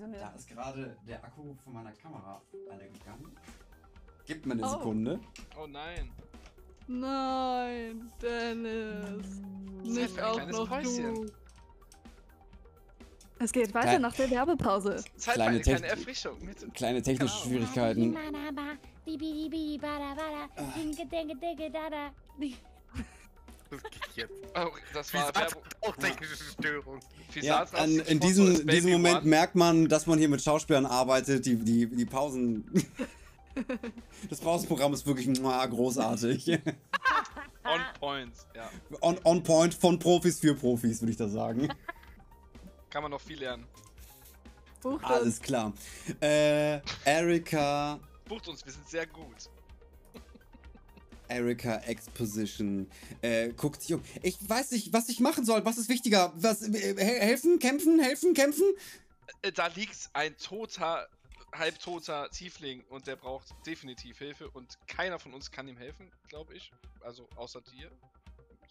Wieso 0.00 0.12
eine 0.26 0.34
ist 0.34 0.48
gerade 0.48 0.96
der 1.06 1.22
Akku 1.22 1.54
von 1.62 1.74
meiner 1.74 1.92
Kamera 1.92 2.40
alle 2.70 2.88
gegangen. 2.88 3.36
Gib 4.26 4.46
mir 4.46 4.54
eine 4.54 4.64
Oh. 4.64 4.68
Sekunde. 4.70 5.20
Oh 5.60 5.66
nein. 5.66 6.10
Nein, 6.86 8.10
Dennis. 8.22 9.26
Nicht 9.82 10.18
ein 10.18 10.24
auch 10.24 10.46
noch 10.46 10.68
Päuschen. 10.68 11.14
du. 11.14 11.26
Es 13.40 13.52
geht 13.52 13.74
weiter 13.74 13.88
Klein- 13.88 14.02
nach 14.02 14.14
der 14.14 14.30
Werbepause. 14.30 14.96
Zeit 14.96 15.04
für 15.16 15.32
Kleine 15.32 15.50
eine 15.50 15.60
kleine 15.60 15.80
Technik- 15.80 15.90
Erfrischung. 15.90 16.44
Mit 16.44 16.74
Kleine 16.74 17.02
technische 17.02 17.34
Genau. 17.34 17.44
Schwierigkeiten. 17.44 18.16
Das 23.70 23.82
geht 23.84 24.16
jetzt. 24.16 24.32
oh, 24.56 24.68
das 24.92 25.14
war 25.14 25.34
Werbung. 25.34 25.62
auch 25.82 25.96
technische 25.96 26.36
Störung. 26.36 27.00
Ja, 27.40 27.62
an, 27.62 28.00
in 28.00 28.18
diesem, 28.18 28.66
diesem 28.66 28.90
Moment 28.92 29.18
One. 29.18 29.28
merkt 29.28 29.54
man, 29.54 29.88
dass 29.88 30.06
man 30.06 30.18
hier 30.18 30.28
mit 30.28 30.42
Schauspielern 30.42 30.86
arbeitet. 30.86 31.46
Die, 31.46 31.56
die, 31.56 31.86
die 31.86 32.06
Pausen. 32.06 32.64
Das 34.30 34.38
Pausenprogramm 34.38 34.94
ist 34.94 35.04
wirklich 35.06 35.28
großartig. 35.42 36.48
On 37.64 37.80
point, 37.98 38.32
ja. 38.54 38.70
On, 39.00 39.18
on 39.24 39.42
point 39.42 39.74
von 39.74 39.98
Profis 39.98 40.38
für 40.38 40.54
Profis, 40.54 41.02
würde 41.02 41.10
ich 41.10 41.16
da 41.16 41.28
sagen. 41.28 41.68
Kann 42.90 43.02
man 43.02 43.10
noch 43.10 43.20
viel 43.20 43.38
lernen. 43.38 43.66
Buch 44.80 45.00
das. 45.02 45.10
Alles 45.10 45.40
klar. 45.40 45.72
Äh, 46.20 46.80
Erika, 47.04 48.00
Bucht 48.30 48.46
uns, 48.46 48.64
wir 48.64 48.72
sind 48.72 48.88
sehr 48.88 49.06
gut. 49.08 49.50
Erika 51.30 51.76
Exposition, 51.86 52.90
äh, 53.22 53.50
guckt 53.50 53.82
sich 53.82 53.94
um. 53.94 54.02
Ich 54.22 54.36
weiß 54.46 54.72
nicht, 54.72 54.92
was 54.92 55.08
ich 55.08 55.20
machen 55.20 55.44
soll. 55.44 55.64
Was 55.64 55.78
ist 55.78 55.88
wichtiger? 55.88 56.32
Was, 56.36 56.62
äh, 56.62 56.72
he- 56.96 57.20
helfen, 57.20 57.58
kämpfen, 57.58 58.00
helfen, 58.00 58.34
kämpfen? 58.34 58.64
Äh, 59.42 59.52
Da 59.52 59.68
liegt 59.68 59.96
ein 60.12 60.36
toter, 60.36 61.08
halbtoter 61.54 62.28
Tiefling 62.30 62.84
und 62.90 63.06
der 63.06 63.16
braucht 63.16 63.46
definitiv 63.66 64.18
Hilfe 64.18 64.48
und 64.50 64.78
keiner 64.86 65.18
von 65.18 65.32
uns 65.34 65.50
kann 65.50 65.66
ihm 65.68 65.76
helfen, 65.76 66.10
glaube 66.28 66.54
ich. 66.54 66.70
Also 67.00 67.28
außer 67.36 67.60
dir. 67.62 67.90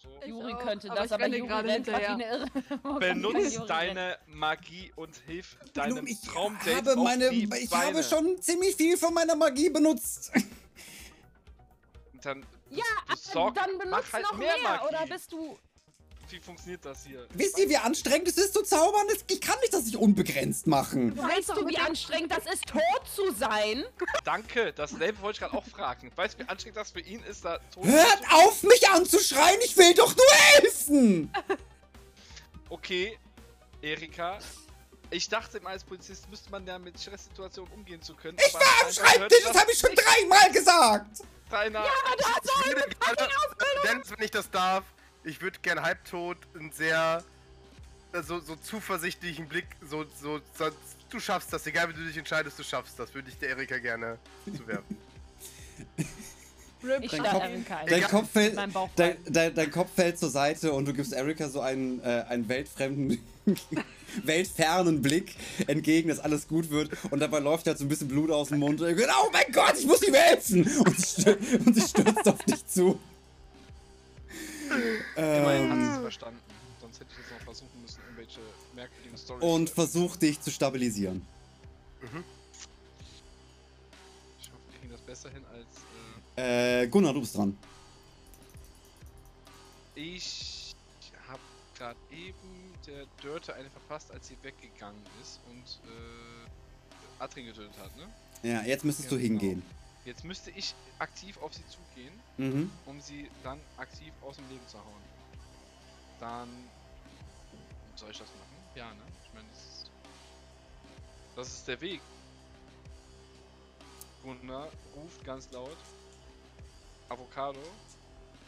So. 0.02 0.08
Ich 0.22 0.28
Juri 0.28 0.54
könnte 0.54 0.90
aber 0.90 0.96
das, 1.00 1.06
ich 1.08 1.12
aber 1.12 1.26
Juri 1.26 1.46
gerade 1.46 1.72
hinterher. 1.72 2.10
eine 2.12 2.24
Irre. 2.24 2.46
Benutzt 3.00 3.54
Juri 3.56 3.66
deine 3.68 4.16
Magie 4.28 4.90
und 4.96 5.14
hilf 5.26 5.58
deinem 5.74 6.06
ich 6.06 6.18
Traumdate 6.22 6.74
habe 6.74 6.90
auf 6.92 7.04
meine, 7.04 7.28
die 7.28 7.44
ich 7.60 7.68
Beine. 7.68 7.86
habe 7.98 8.02
schon 8.02 8.40
ziemlich 8.40 8.76
viel 8.76 8.96
von 8.96 9.12
meiner 9.12 9.36
Magie 9.36 9.68
benutzt. 9.68 10.32
Dann, 12.22 12.44
Ja, 12.70 12.84
besorg- 13.08 13.54
Dann 13.54 13.70
mach 13.76 13.84
benutzt 13.84 14.12
halt 14.12 14.22
noch 14.24 14.36
mehr 14.36 14.56
mehr, 14.58 14.84
oder 14.88 15.06
bist 15.06 15.32
du... 15.32 15.58
Wie 16.28 16.38
funktioniert 16.38 16.84
das 16.84 17.04
hier? 17.04 17.26
Wisst 17.32 17.58
ihr, 17.58 17.68
wie 17.68 17.76
anstrengend 17.76 18.28
es 18.28 18.38
ist 18.38 18.54
zu 18.54 18.62
zaubern? 18.62 19.04
Ich 19.28 19.40
kann 19.40 19.58
nicht 19.62 19.72
das 19.74 19.84
nicht 19.86 19.96
unbegrenzt 19.96 20.68
machen. 20.68 21.18
Weißt 21.18 21.48
du, 21.48 21.66
wie 21.66 21.76
anstrengend 21.76 22.30
das 22.30 22.46
ist, 22.52 22.66
tot 22.68 23.02
zu 23.12 23.32
sein? 23.32 23.84
Danke, 24.24 24.72
dasselbe 24.72 25.20
wollte 25.22 25.36
ich 25.38 25.40
gerade 25.40 25.56
auch 25.56 25.66
fragen. 25.66 26.12
Weißt 26.14 26.34
du, 26.38 26.44
wie 26.44 26.48
anstrengend 26.48 26.76
das 26.76 26.92
für 26.92 27.00
ihn 27.00 27.20
ist, 27.24 27.44
da 27.44 27.58
tot 27.74 27.84
Hört 27.84 28.22
auf, 28.32 28.62
mich 28.62 28.88
anzuschreien! 28.88 29.58
Ich 29.64 29.76
will 29.76 29.92
doch 29.94 30.14
nur 30.14 30.26
helfen! 30.54 31.32
Okay, 32.68 33.18
Erika. 33.82 34.38
Ich 35.10 35.28
dachte 35.28 35.58
immer, 35.58 35.70
als 35.70 35.82
Polizist 35.82 36.28
müsste 36.30 36.50
man 36.50 36.66
ja 36.66 36.78
mit 36.78 36.98
Stresssituationen 36.98 37.72
umgehen 37.72 38.00
zu 38.00 38.14
können. 38.14 38.38
Ich 38.44 38.54
war 38.54 38.60
am 38.84 38.92
Schreibtisch, 38.92 39.42
das 39.44 39.56
habe 39.56 39.72
ich 39.72 39.78
schon 39.78 39.94
dreimal 39.94 40.52
gesagt! 40.52 41.22
Deiner 41.50 41.84
Ich 41.84 42.68
würde 42.68 42.96
gerne, 42.96 43.22
Dennis, 43.84 44.10
wenn 44.10 44.24
ich 44.24 44.30
das 44.30 44.48
darf, 44.50 44.84
ich 45.24 45.40
würde 45.40 45.58
gern 45.60 45.82
halbtot 45.82 46.38
einen 46.54 46.70
sehr 46.70 47.24
äh, 48.12 48.22
so, 48.22 48.38
so 48.38 48.54
zuversichtlichen 48.54 49.48
Blick, 49.48 49.66
so, 49.82 50.04
so, 50.20 50.40
so, 50.56 50.70
du 51.10 51.18
schaffst 51.18 51.52
das, 51.52 51.66
egal 51.66 51.88
wie 51.88 51.94
du 51.94 52.04
dich 52.04 52.16
entscheidest, 52.16 52.56
du 52.58 52.62
schaffst 52.62 52.98
das, 52.98 53.12
würde 53.12 53.30
ich 53.30 53.38
der 53.38 53.50
Erika 53.50 53.78
gerne 53.78 54.18
zuwerfen. 54.56 54.96
Rip 56.82 57.04
Ich 57.04 57.10
Dein 57.10 57.22
Kopf- 57.22 57.32
keinen. 57.66 57.88
Dein 57.88 58.02
Kopf, 58.04 58.30
fällt, 58.30 58.56
dein, 58.96 59.16
dein, 59.28 59.54
dein 59.54 59.70
Kopf 59.70 59.90
fällt 59.94 60.18
zur 60.18 60.30
Seite 60.30 60.72
und 60.72 60.86
du 60.86 60.92
gibst 60.94 61.12
Erika 61.12 61.48
so 61.48 61.60
einen, 61.60 62.00
äh, 62.02 62.24
einen 62.28 62.48
weltfremden, 62.48 63.18
weltfernen 64.24 65.02
Blick 65.02 65.36
entgegen, 65.66 66.08
dass 66.08 66.18
alles 66.20 66.48
gut 66.48 66.70
wird. 66.70 66.90
Und 67.10 67.20
dabei 67.20 67.40
läuft 67.40 67.66
halt 67.66 67.76
so 67.78 67.84
ein 67.84 67.88
bisschen 67.88 68.08
Blut 68.08 68.30
aus 68.30 68.48
dem 68.48 68.60
Mund. 68.60 68.80
Und 68.80 68.88
oh 68.98 69.30
mein 69.32 69.52
Gott, 69.52 69.74
ich 69.78 69.86
muss 69.86 70.02
ihm 70.02 70.14
helfen! 70.14 70.62
Und 70.78 70.98
sie, 70.98 71.20
stür 71.22 71.38
und 71.66 71.74
sie 71.74 71.82
stürzt 71.82 72.28
auf 72.28 72.38
dich 72.44 72.66
zu. 72.66 72.98
Immerhin 75.16 75.70
hat 75.70 75.78
sie 75.78 75.84
es 75.90 75.96
Ähm, 75.96 76.02
verstanden. 76.02 76.38
Sonst 76.80 77.00
hätte 77.00 77.10
ich 77.12 77.18
jetzt 77.18 77.30
noch 77.32 77.44
versuchen 77.44 77.82
müssen, 77.82 77.98
irgendwelche 78.06 78.40
merkwürdigen 78.74 79.18
Storys 79.18 79.42
und 79.42 79.68
zu 79.68 79.74
versucht 79.74 80.22
dich 80.22 80.40
zu 80.40 80.50
stabilisieren. 80.50 81.22
Ich 82.02 82.08
hoffe, 84.48 84.62
wir 84.70 84.78
kriegen 84.78 84.92
das 84.92 85.00
besser 85.02 85.28
hin. 85.30 85.42
Äh, 86.40 86.88
Gunnar, 86.88 87.12
du 87.12 87.20
bist 87.20 87.36
dran. 87.36 87.56
ich 89.94 90.74
habe 91.28 91.40
gerade 91.76 91.98
eben 92.10 92.72
der 92.86 93.04
Dörte 93.20 93.52
eine 93.54 93.68
verpasst, 93.68 94.10
als 94.10 94.28
sie 94.28 94.36
weggegangen 94.42 95.02
ist 95.20 95.40
und 95.50 95.80
äh, 95.90 97.22
Atrin 97.22 97.44
getötet 97.44 97.76
hat, 97.78 97.94
ne? 97.98 98.08
Ja, 98.42 98.62
jetzt 98.62 98.84
müsstest 98.86 99.10
Ja, 99.10 99.18
du 99.18 99.22
genau. 99.22 99.40
hingehen. 99.40 99.62
Jetzt 100.06 100.24
müsste 100.24 100.50
ich 100.52 100.74
aktiv 100.98 101.36
auf 101.42 101.52
sie 101.52 101.64
zugehen, 101.68 102.14
Mhm. 102.38 102.70
um 102.86 102.98
sie 103.02 103.30
dann 103.42 103.60
aktiv 103.76 104.12
aus 104.22 104.36
dem 104.36 104.48
Leben 104.48 104.66
zu 104.66 104.78
hauen. 104.78 105.02
Dann. 106.20 106.48
Soll 107.96 108.10
ich 108.12 108.18
das 108.18 108.28
machen? 108.28 108.56
Ja, 108.74 108.86
ne? 108.94 109.02
Ich 109.26 109.34
meine, 109.34 109.46
das 109.50 109.58
ist. 109.62 109.90
Das 111.36 111.48
ist 111.48 111.68
der 111.68 111.80
Weg. 111.82 112.00
Gunnar 114.22 114.68
ruft 114.96 115.22
ganz 115.24 115.50
laut. 115.52 115.76
Avocado. 117.10 117.60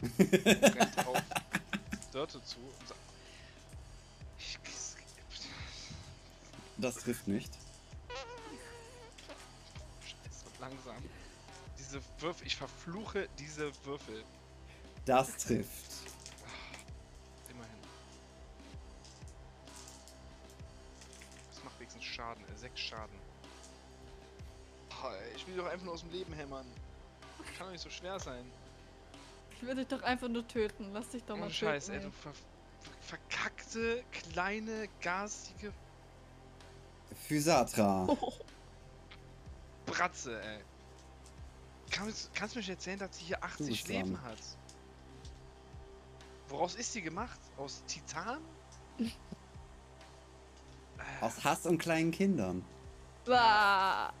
rennt 0.19 1.07
auf 1.07 1.21
Dörte 2.11 2.43
zu 2.43 2.57
und 2.57 2.87
sagt. 2.87 2.99
Das 6.77 6.95
trifft 6.95 7.27
nicht. 7.27 7.53
Scheiße, 10.01 10.45
langsam. 10.59 10.95
Diese 11.79 12.01
Würfel, 12.19 12.47
ich 12.47 12.57
verfluche 12.57 13.29
diese 13.39 13.71
Würfel. 13.85 14.23
Das 15.05 15.37
trifft. 15.37 15.91
Immerhin. 17.49 17.77
Das 21.53 21.63
macht 21.63 21.79
wenigstens 21.79 22.03
Schaden, 22.03 22.43
äh, 22.43 22.57
sechs 22.57 22.79
Schaden. 22.79 23.15
Ich 25.35 25.47
will 25.47 25.57
doch 25.57 25.65
einfach 25.65 25.85
nur 25.85 25.93
aus 25.93 26.01
dem 26.01 26.11
Leben 26.11 26.33
hämmern. 26.33 26.65
Kann 27.57 27.67
doch 27.67 27.71
nicht 27.71 27.81
so 27.81 27.89
schwer 27.89 28.19
sein. 28.19 28.45
Ich 29.55 29.65
will 29.67 29.75
dich 29.75 29.87
doch 29.87 30.01
einfach 30.03 30.27
nur 30.27 30.47
töten. 30.47 30.91
Lass 30.93 31.09
dich 31.09 31.23
doch 31.23 31.37
mal 31.37 31.45
Oh 31.45 31.47
töten. 31.47 31.55
Scheiß, 31.55 31.89
ey, 31.89 31.97
ey. 31.97 32.03
du 32.03 32.11
ver 32.11 32.33
ver 32.33 32.43
verkackte, 32.99 34.03
kleine, 34.11 34.89
garstige 35.01 35.71
Physatra. 37.27 38.07
Bratze, 39.85 40.41
ey. 40.41 40.59
Kannst, 41.91 42.33
kannst 42.33 42.55
du 42.55 42.59
mir 42.59 42.61
nicht 42.61 42.69
erzählen, 42.71 42.99
dass 42.99 43.17
sie 43.17 43.25
hier 43.25 43.43
80 43.43 43.67
bist 43.67 43.87
Leben 43.87 44.13
dran. 44.15 44.23
hat? 44.23 44.39
Woraus 46.49 46.75
ist 46.75 46.91
sie 46.91 47.01
gemacht? 47.01 47.39
Aus 47.57 47.83
Titan? 47.85 48.39
Aus 51.21 51.43
Hass 51.43 51.65
und 51.65 51.77
kleinen 51.77 52.11
Kindern. 52.11 52.65
Bah. 53.25 54.11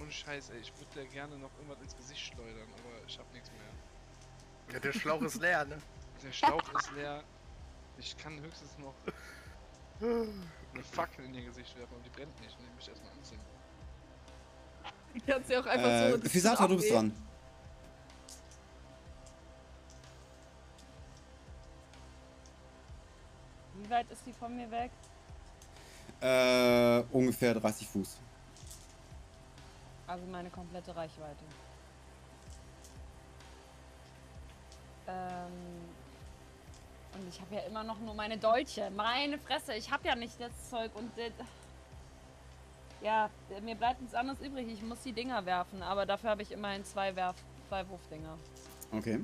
Ohne 0.00 0.10
Scheiß, 0.12 0.50
ey. 0.50 0.58
Ich 0.60 0.72
würde 0.76 1.00
dir 1.00 1.06
gerne 1.06 1.36
noch 1.38 1.50
irgendwas 1.56 1.80
ins 1.80 1.96
Gesicht 1.96 2.20
schleudern, 2.20 2.68
aber 2.74 3.06
ich 3.06 3.18
hab 3.18 3.32
nichts 3.32 3.50
mehr. 3.50 4.74
Ja, 4.74 4.80
der 4.80 4.92
Schlauch 4.92 5.22
ist 5.22 5.40
leer, 5.40 5.64
ne? 5.64 5.78
Der 6.22 6.32
Schlauch 6.32 6.74
ist 6.74 6.92
leer. 6.92 7.22
Ich 7.98 8.16
kann 8.16 8.38
höchstens 8.40 8.76
noch 8.78 8.94
eine 10.00 10.84
Fackel 10.92 11.24
in 11.24 11.34
ihr 11.34 11.44
Gesicht 11.46 11.76
werfen 11.78 11.94
und 11.96 12.04
die 12.04 12.10
brennt 12.10 12.38
nicht. 12.40 12.56
Und 12.58 12.66
die 12.66 12.74
mich 12.76 12.88
erstmal 12.88 13.12
anzünden. 13.12 13.46
Du 15.14 15.20
kannst 15.32 15.50
ja 15.50 15.60
auch 15.60 15.66
einfach 15.66 15.88
Äh, 15.88 16.12
so. 16.12 16.28
Physatra, 16.28 16.66
du 16.68 16.76
bist 16.76 16.90
dran. 16.90 17.12
Wie 23.74 23.90
weit 23.90 24.10
ist 24.10 24.24
die 24.26 24.32
von 24.32 24.54
mir 24.56 24.70
weg? 24.70 24.90
Äh, 26.20 27.02
ungefähr 27.12 27.54
30 27.54 27.86
Fuß. 27.88 28.18
Also 30.06 30.24
meine 30.26 30.50
komplette 30.50 30.94
Reichweite. 30.94 31.44
Ähm. 35.08 35.52
Und 37.14 37.28
ich 37.28 37.40
habe 37.40 37.54
ja 37.54 37.60
immer 37.62 37.82
noch 37.82 37.98
nur 37.98 38.14
meine 38.14 38.36
Dolche. 38.36 38.90
Meine 38.90 39.38
Fresse, 39.38 39.74
ich 39.74 39.90
habe 39.90 40.06
ja 40.06 40.14
nicht 40.14 40.40
das 40.40 40.70
Zeug 40.70 40.90
und. 40.94 41.16
Äh, 41.18 41.30
ja, 43.02 43.30
mir 43.62 43.74
bleibt 43.74 44.00
nichts 44.00 44.14
anderes 44.14 44.40
übrig. 44.40 44.68
Ich 44.68 44.82
muss 44.82 45.02
die 45.02 45.12
Dinger 45.12 45.44
werfen, 45.44 45.82
aber 45.82 46.06
dafür 46.06 46.30
habe 46.30 46.42
ich 46.42 46.50
immerhin 46.50 46.84
zwei 46.84 47.14
Werf, 47.14 47.36
zwei 47.68 47.86
Wurfdinger. 47.88 48.38
Okay. 48.92 49.20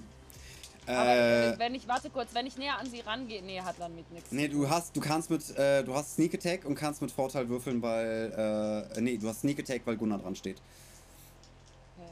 Aber 0.87 1.09
Äh, 1.11 1.59
wenn 1.59 1.75
ich, 1.75 1.87
warte 1.87 2.11
kurz, 2.11 2.35
wenn 2.35 2.47
ich 2.47 2.57
näher 2.57 2.77
an 2.79 2.87
sie 2.91 3.01
rangehe, 3.01 3.41
nee, 3.43 3.61
hat 3.61 3.77
damit 3.79 4.11
nichts. 4.11 4.33
nee, 4.33 4.49
du 4.49 4.69
hast, 4.69 4.97
du 4.97 5.01
kannst 5.01 5.31
mit, 5.31 5.57
äh, 5.57 5.85
du 5.85 5.95
hast 5.95 6.15
Sneak 6.15 6.35
Attack 6.35 6.65
und 6.65 6.75
kannst 6.75 7.01
mit 7.03 7.13
Vorteil 7.13 7.49
würfeln, 7.49 7.81
weil, 7.83 8.91
äh, 8.97 9.01
nee, 9.01 9.17
du 9.17 9.29
hast 9.29 9.41
Sneak 9.43 9.61
Attack, 9.61 9.83
weil 9.85 9.97
Gunnar 9.97 10.19
dran 10.19 10.35
steht. 10.35 10.61
Okay. 11.97 12.09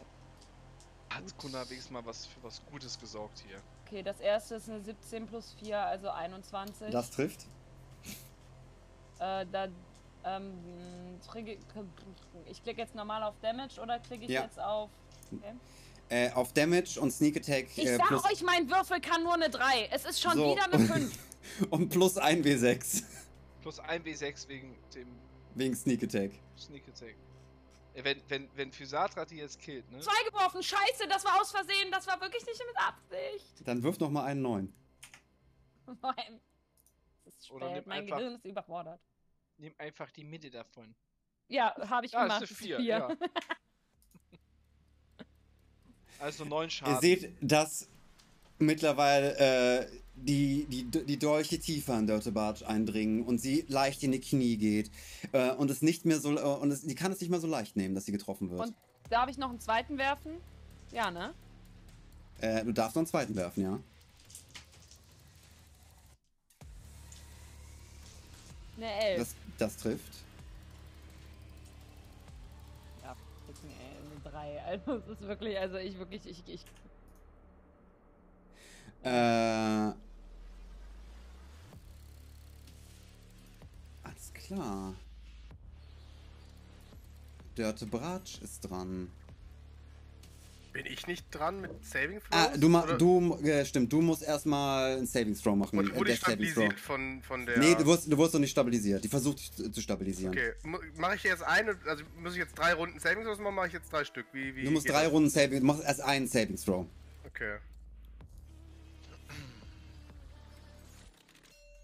Hat 1.11 1.39
Gunnar 1.39 1.69
wenigstens 1.69 1.91
mal 1.93 2.05
was 2.07 2.27
für 2.27 2.43
was 2.43 2.63
Gutes 2.71 2.99
gesorgt 2.99 3.43
hier. 3.47 3.59
okay, 3.87 4.03
das 4.05 4.21
erste 4.21 4.55
ist 4.55 4.69
eine 4.69 4.81
17 4.81 5.27
plus 5.27 5.57
4, 5.59 5.77
also 5.79 6.11
21. 6.11 6.91
Das 6.93 7.11
trifft. 7.11 7.47
Äh, 9.19 9.47
da, 9.51 9.67
ähm, 10.25 10.53
ich 12.47 12.63
klicke 12.63 12.81
jetzt 12.81 12.95
normal 12.95 13.23
auf 13.25 13.35
Damage 13.43 13.81
oder 13.81 13.99
klicke 13.99 14.25
ich 14.27 14.31
Ja. 14.31 14.43
jetzt 14.43 14.61
auf. 14.61 14.91
Okay. 15.33 15.53
Äh, 16.11 16.31
auf 16.33 16.53
Damage 16.53 17.01
und 17.01 17.13
Sneak 17.13 17.37
Attack 17.37 17.67
Ich 17.77 17.87
äh, 17.87 17.97
sag 17.97 18.09
plus 18.09 18.25
euch, 18.25 18.43
mein 18.43 18.69
Würfel 18.69 19.01
kann 19.01 19.23
nur 19.23 19.35
eine 19.35 19.49
3. 19.49 19.89
Es 19.93 20.05
ist 20.05 20.21
schon 20.21 20.35
So. 20.35 20.53
wieder 20.57 20.65
eine 20.65 20.79
5. 20.85 21.19
und 21.71 21.89
plus 21.89 22.19
1 22.19 22.45
W6 22.45 23.05
Plus 23.63 23.79
1 23.79 24.05
W6 24.05 24.49
wegen 24.49 24.77
dem 24.95 25.07
wegen 25.55 25.75
Sneak 25.77 26.03
Attack. 26.03 26.33
Sneak 26.59 26.89
Attack. 26.89 27.15
Äh, 27.95 28.03
Wenn, 28.05 28.21
wenn, 28.29 28.51
wenn 28.57 28.73
Physatra 28.73 29.25
die 29.25 29.37
jetzt 29.37 29.59
killt, 29.61 29.89
ne? 29.91 30.01
Zwei 30.01 30.25
geworfen, 30.29 30.63
scheiße, 30.63 31.07
das 31.09 31.25
war 31.25 31.41
aus 31.41 31.51
Versehen, 31.53 31.91
das 31.93 32.07
war 32.07 32.21
wirklich 32.21 32.45
nicht 32.45 32.61
mit 32.67 32.77
Absicht. 32.77 33.67
Dann 33.69 33.83
wirf 33.83 33.99
noch 34.01 34.11
mal 34.11 34.25
einen 34.25 34.43
neuen. 34.43 34.73
Nein. 36.03 36.41
Es 37.25 37.37
ist 37.37 37.51
Oder 37.53 37.67
spät, 37.71 37.77
nimm 37.87 37.89
mein 37.89 38.03
einfach- 38.05 38.17
Gehirn 38.19 38.35
ist 38.35 38.45
überfordert. 38.45 39.01
Nimm 39.59 39.75
einfach 39.79 40.11
die 40.11 40.25
Mitte 40.25 40.51
davon. 40.51 40.95
Ja, 41.49 41.75
habe 41.89 42.07
ich 42.07 42.17
Ah, 42.17 42.23
gemacht. 42.25 42.43
ist 42.43 42.51
es 42.53 42.59
eine 42.59 42.67
4, 42.77 42.81
ja. 42.81 43.09
Also 46.21 46.45
neun 46.45 46.65
Ihr 46.67 46.71
Schaden. 46.71 47.01
seht, 47.01 47.33
dass 47.41 47.89
mittlerweile 48.59 49.37
äh, 49.39 49.87
die, 50.17 50.67
die, 50.69 50.85
die 50.85 51.19
Dolche 51.19 51.59
tiefer 51.59 51.99
in 51.99 52.07
Dirte 52.07 52.31
Barge 52.31 52.67
eindringen 52.69 53.25
und 53.25 53.39
sie 53.41 53.65
leicht 53.69 54.03
in 54.03 54.13
die 54.13 54.21
Knie 54.21 54.57
geht. 54.59 54.91
Äh, 55.33 55.53
und 55.53 55.71
es 55.71 55.81
nicht 55.81 56.05
mehr 56.05 56.21
so 56.21 56.37
äh, 56.37 56.41
und 56.43 56.71
es, 56.71 56.83
die 56.83 56.95
kann 56.95 57.11
es 57.13 57.21
nicht 57.21 57.31
mehr 57.31 57.41
so 57.41 57.47
leicht 57.47 57.77
nehmen, 57.77 57.95
dass 57.95 58.05
sie 58.05 58.13
getroffen 58.13 58.51
wird. 58.51 58.61
Und- 58.61 58.75
Darf 59.09 59.29
ich 59.29 59.39
noch 59.39 59.51
einen 59.51 59.59
zweiten 59.59 59.99
werfen? 59.99 60.33
Ja, 60.93 61.11
ne? 61.11 61.35
Äh, 62.41 62.65
du 62.65 62.73
darfst 62.73 62.95
noch 62.95 63.01
einen 63.01 63.09
zweiten 63.09 63.35
werfen, 63.35 63.63
ja. 63.65 63.81
Eine 68.77 68.93
Elf. 69.05 69.19
Das, 69.19 69.35
das 69.59 69.77
trifft. 69.83 70.13
3. 74.41 74.61
Also 74.67 74.97
es 74.97 75.09
ist 75.09 75.23
wirklich, 75.23 75.59
also 75.59 75.77
ich 75.77 75.99
wirklich, 75.99 76.27
ich, 76.27 76.43
ich. 76.47 76.65
Äh, 79.03 79.93
alles 84.03 84.33
klar. 84.35 84.95
Dörte 87.57 87.87
Bratsch 87.87 88.41
ist 88.43 88.61
dran. 88.61 89.11
Bin 90.73 90.87
ich 90.87 91.07
nicht 91.09 91.27
dran 91.33 91.61
mit 91.63 91.85
Saving 91.85 92.21
Throws? 92.21 92.29
Ah, 92.31 92.57
du, 92.57 92.69
Oder- 92.69 92.97
du 92.97 93.37
äh, 93.43 93.65
stimmt, 93.65 93.93
du 93.93 94.01
musst 94.01 94.23
erstmal 94.23 94.99
einen 94.99 95.07
Savings 95.07 95.43
Throw 95.43 95.57
machen. 95.57 95.77
Und 95.79 95.91
äh, 95.91 95.97
wurde 95.97 96.13
ich 96.13 96.21
Saving 96.21 96.37
Throw. 96.47 96.53
stabilisiert 96.53 96.81
von, 96.81 97.23
von 97.23 97.45
der... 97.47 97.59
Nee, 97.59 97.75
du 97.75 97.85
wurdest, 97.87 98.13
du 98.13 98.17
wurdest 98.17 98.35
noch 98.35 98.41
nicht 98.41 98.53
stabilisiert. 98.53 99.03
Die 99.03 99.09
versucht 99.09 99.39
dich 99.41 99.73
zu, 99.73 99.81
stabilisieren. 99.81 100.33
Okay, 100.33 100.53
mache 100.97 101.17
ich 101.17 101.25
jetzt 101.25 101.43
eine, 101.43 101.77
also 101.87 102.05
muss 102.21 102.35
ich 102.35 102.39
jetzt 102.39 102.57
drei 102.57 102.73
Runden 102.75 103.01
Saving 103.01 103.25
Throws 103.25 103.39
machen, 103.41 103.55
mache 103.57 103.67
ich 103.67 103.73
jetzt 103.73 103.93
drei 103.93 104.05
Stück? 104.05 104.27
Wie, 104.33 104.55
wie 104.55 104.63
Du 104.65 104.71
musst 104.71 104.89
drei 104.89 105.03
das? 105.05 105.13
Runden 105.13 105.29
Saving, 105.31 105.59
du 105.61 105.67
machst 105.67 105.83
erst 105.83 106.03
einen 106.03 106.29
Savings 106.29 106.65
Throw. 106.65 106.87
Okay. 107.27 107.57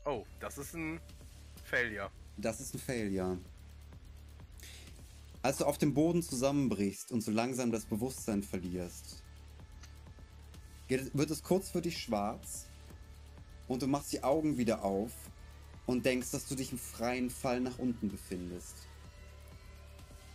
Oh, 0.05 0.25
das 0.39 0.59
ist 0.59 0.75
ein 0.75 1.01
Failure. 1.65 2.09
Das 2.37 2.61
ist 2.61 2.75
ein 2.75 2.79
Failure. 2.79 3.37
Als 5.47 5.59
du 5.59 5.65
auf 5.65 5.79
dem 5.79 5.95
Boden 5.95 6.25
zusammenbrichst 6.25 7.13
und 7.13 7.21
so 7.21 7.31
langsam 7.31 7.71
das 7.71 7.85
Bewusstsein 7.85 8.43
verlierst, 8.43 9.23
wird 10.89 11.31
es 11.31 11.45
kurz 11.45 11.69
für 11.69 11.81
dich 11.81 11.99
schwarz 11.99 12.67
und 13.69 13.81
du 13.81 13.87
machst 13.87 14.13
die 14.13 14.25
Augen 14.25 14.59
wieder 14.59 14.83
auf 14.83 15.13
und 15.87 16.05
denkst, 16.05 16.33
dass 16.33 16.49
du 16.49 16.57
dich 16.57 16.73
im 16.73 16.79
freien 16.79 17.31
Fall 17.31 17.61
nach 17.61 17.79
unten 17.79 18.09
befindest. 18.09 18.89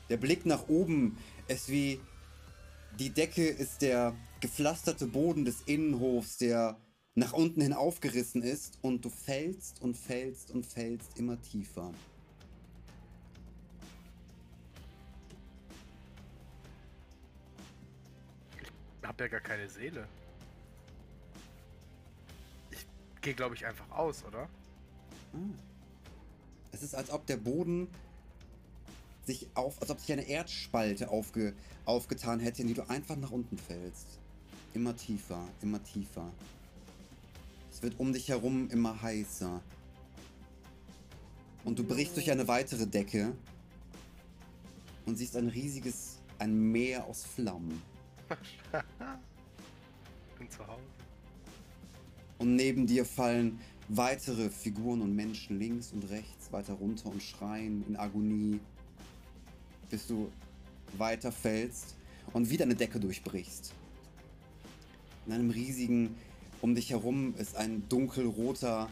Der 0.09 0.15
Blick 0.15 0.45
nach 0.45 0.69
oben 0.69 1.17
ist 1.49 1.67
wie 1.67 1.99
die 2.97 3.09
Decke 3.09 3.45
ist 3.45 3.81
der 3.81 4.15
gepflasterte 4.39 5.07
Boden 5.07 5.43
des 5.43 5.63
Innenhofs, 5.63 6.37
der 6.37 6.79
nach 7.15 7.33
unten 7.33 7.59
hin 7.59 7.73
aufgerissen 7.73 8.43
ist 8.43 8.79
und 8.81 9.03
du 9.03 9.09
fällst 9.09 9.81
und 9.81 9.97
fällst 9.97 10.51
und 10.51 10.65
fällst 10.65 11.19
immer 11.19 11.41
tiefer. 11.41 11.91
Ja 19.21 19.27
gar 19.27 19.39
keine 19.39 19.69
Seele. 19.69 20.07
Ich 22.71 22.85
gehe, 23.21 23.33
glaube 23.33 23.55
ich, 23.55 23.65
einfach 23.65 23.89
aus, 23.91 24.23
oder? 24.25 24.49
Ah. 25.33 25.37
Es 26.71 26.83
ist, 26.83 26.95
als 26.95 27.09
ob 27.11 27.25
der 27.27 27.37
Boden 27.37 27.87
sich 29.25 29.47
auf, 29.53 29.81
als 29.81 29.91
ob 29.91 29.99
sich 29.99 30.11
eine 30.11 30.27
Erdspalte 30.27 31.09
aufge, 31.09 31.53
aufgetan 31.85 32.39
hätte, 32.39 32.61
in 32.61 32.67
die 32.67 32.73
du 32.73 32.89
einfach 32.89 33.15
nach 33.15 33.31
unten 33.31 33.57
fällst. 33.57 34.19
Immer 34.73 34.95
tiefer, 34.95 35.47
immer 35.61 35.83
tiefer. 35.83 36.31
Es 37.71 37.81
wird 37.81 37.99
um 37.99 38.13
dich 38.13 38.29
herum 38.29 38.69
immer 38.69 39.01
heißer. 39.01 39.61
Und 41.63 41.77
du 41.77 41.83
brichst 41.83 42.15
durch 42.15 42.31
eine 42.31 42.47
weitere 42.47 42.87
Decke 42.87 43.33
und 45.05 45.17
siehst 45.17 45.35
ein 45.35 45.47
riesiges, 45.47 46.19
ein 46.39 46.71
Meer 46.71 47.05
aus 47.05 47.23
Flammen. 47.23 47.90
Bin 50.39 50.49
zu 50.49 50.65
Hause. 50.65 50.81
Und 52.37 52.55
neben 52.55 52.87
dir 52.87 53.05
fallen 53.05 53.59
weitere 53.87 54.49
Figuren 54.49 55.01
und 55.01 55.15
Menschen 55.15 55.59
links 55.59 55.91
und 55.91 56.09
rechts 56.09 56.51
weiter 56.51 56.73
runter 56.73 57.09
und 57.09 57.21
schreien 57.21 57.83
in 57.87 57.97
Agonie, 57.97 58.59
bis 59.89 60.07
du 60.07 60.31
weiter 60.97 61.31
fällst 61.31 61.95
und 62.33 62.49
wieder 62.49 62.65
eine 62.65 62.75
Decke 62.75 62.99
durchbrichst. 62.99 63.73
In 65.27 65.33
einem 65.33 65.49
riesigen, 65.49 66.15
um 66.61 66.73
dich 66.73 66.89
herum 66.89 67.35
ist 67.37 67.55
ein 67.55 67.87
dunkelroter, 67.89 68.89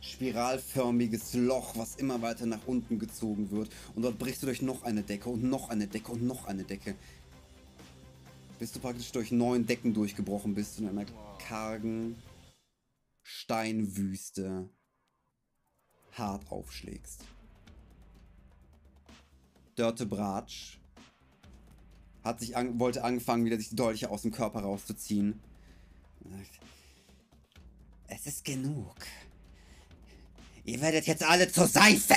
spiralförmiges 0.00 1.34
Loch, 1.34 1.76
was 1.76 1.96
immer 1.96 2.22
weiter 2.22 2.46
nach 2.46 2.66
unten 2.66 2.98
gezogen 2.98 3.50
wird. 3.50 3.70
Und 3.94 4.02
dort 4.02 4.18
brichst 4.18 4.42
du 4.42 4.46
durch 4.46 4.62
noch 4.62 4.84
eine 4.84 5.02
Decke 5.02 5.28
und 5.28 5.42
noch 5.42 5.70
eine 5.70 5.86
Decke 5.86 6.12
und 6.12 6.22
noch 6.22 6.46
eine 6.46 6.64
Decke. 6.64 6.94
Bis 8.58 8.72
du 8.72 8.80
praktisch 8.80 9.12
durch 9.12 9.30
neun 9.30 9.66
Decken 9.66 9.94
durchgebrochen 9.94 10.54
bist 10.54 10.78
und 10.78 10.88
in 10.88 10.98
einer 10.98 11.06
kargen 11.38 12.16
Steinwüste 13.22 14.68
hart 16.12 16.50
aufschlägst. 16.50 17.24
Dörte 19.76 20.06
Bratsch 20.06 20.78
hat 22.24 22.40
sich 22.40 22.56
an, 22.56 22.80
wollte 22.80 23.04
anfangen, 23.04 23.44
wieder 23.44 23.56
sich 23.56 23.68
die 23.68 23.76
Dolche 23.76 24.10
aus 24.10 24.22
dem 24.22 24.32
Körper 24.32 24.60
rauszuziehen. 24.60 25.40
Es 28.08 28.26
ist 28.26 28.44
genug. 28.44 28.96
Ihr 30.64 30.80
werdet 30.80 31.06
jetzt 31.06 31.22
alle 31.22 31.50
zur 31.50 31.66
Seife! 31.66 32.16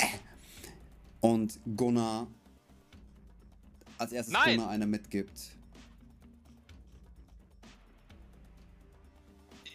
Und 1.20 1.60
Gunnar 1.76 2.26
als 3.96 4.12
erstes 4.12 4.32
Nein! 4.32 4.56
Gunnar 4.56 4.70
eine 4.70 4.86
mitgibt. 4.86 5.56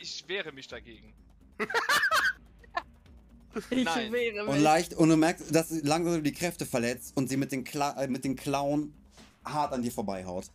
Ich 0.07 0.25
wehre 0.29 0.53
mich 0.53 0.67
dagegen. 0.69 1.13
Ich 3.71 3.85
Nein. 3.85 4.11
wehre 4.11 4.45
mich. 4.45 4.53
Und 4.55 4.61
leicht, 4.61 4.93
und 4.93 5.09
du 5.09 5.17
merkst, 5.17 5.53
dass 5.55 5.69
sie 5.69 5.79
langsam 5.81 6.23
die 6.23 6.31
Kräfte 6.31 6.63
verletzt 6.63 7.17
und 7.17 7.27
sie 7.27 7.37
mit 7.37 7.51
den, 7.51 7.63
Kla 7.63 7.99
äh, 8.03 8.07
mit 8.07 8.23
den 8.23 8.35
Klauen 8.35 8.93
hart 9.43 9.73
an 9.73 9.81
dir 9.81 9.91
vorbeihaut. 9.91 10.45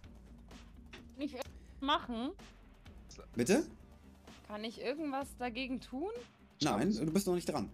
Kann 1.16 1.20
ich 1.26 1.32
irgendwas 1.32 1.80
machen? 1.80 2.30
Bitte? 3.34 3.66
Kann 4.46 4.62
ich 4.62 4.80
irgendwas 4.80 5.26
dagegen 5.36 5.80
tun? 5.80 6.12
Nein, 6.62 6.92
du 6.94 7.12
bist 7.12 7.26
noch 7.26 7.34
nicht 7.34 7.48
dran. 7.48 7.70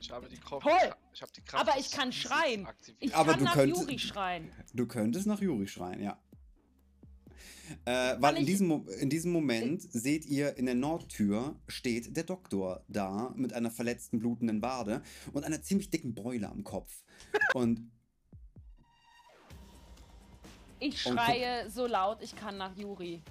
Ich 0.00 0.10
habe 0.10 0.26
die 0.30 0.38
Kraft. 0.38 0.62
Toll! 0.62 0.94
Ich 1.12 1.20
habe 1.20 1.32
die 1.36 1.42
Kraft. 1.42 1.68
Aber 1.68 1.78
ich 1.78 1.90
kann 1.90 2.10
schreien. 2.10 2.66
Ich 2.98 3.14
Aber 3.14 3.32
kann 3.32 3.40
du 3.40 3.44
nach 3.44 3.54
könntest- 3.54 3.82
Juri 3.82 3.98
schreien. 3.98 4.50
Du 4.72 4.86
könntest 4.86 5.26
nach 5.26 5.40
Juri 5.42 5.66
schreien, 5.68 6.02
ja. 6.02 6.16
Äh, 7.84 8.16
weil 8.18 8.36
in 8.36 8.46
diesem, 8.46 8.86
in 9.00 9.08
diesem 9.10 9.32
Moment 9.32 9.82
seht 9.92 10.26
ihr, 10.26 10.56
in 10.56 10.66
der 10.66 10.74
Nordtür 10.74 11.56
steht 11.68 12.16
der 12.16 12.24
Doktor 12.24 12.84
da 12.88 13.32
mit 13.36 13.52
einer 13.52 13.70
verletzten, 13.70 14.18
blutenden 14.18 14.60
Wade 14.62 15.02
und 15.32 15.44
einer 15.44 15.62
ziemlich 15.62 15.90
dicken 15.90 16.14
Beule 16.14 16.48
am 16.48 16.64
Kopf. 16.64 17.02
Und 17.54 17.90
Ich 20.80 21.00
schreie 21.00 21.70
so 21.70 21.86
laut, 21.86 22.18
ich 22.22 22.34
kann 22.34 22.58
nach 22.58 22.76
Juri. 22.76 23.22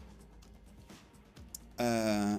äh, 1.78 2.38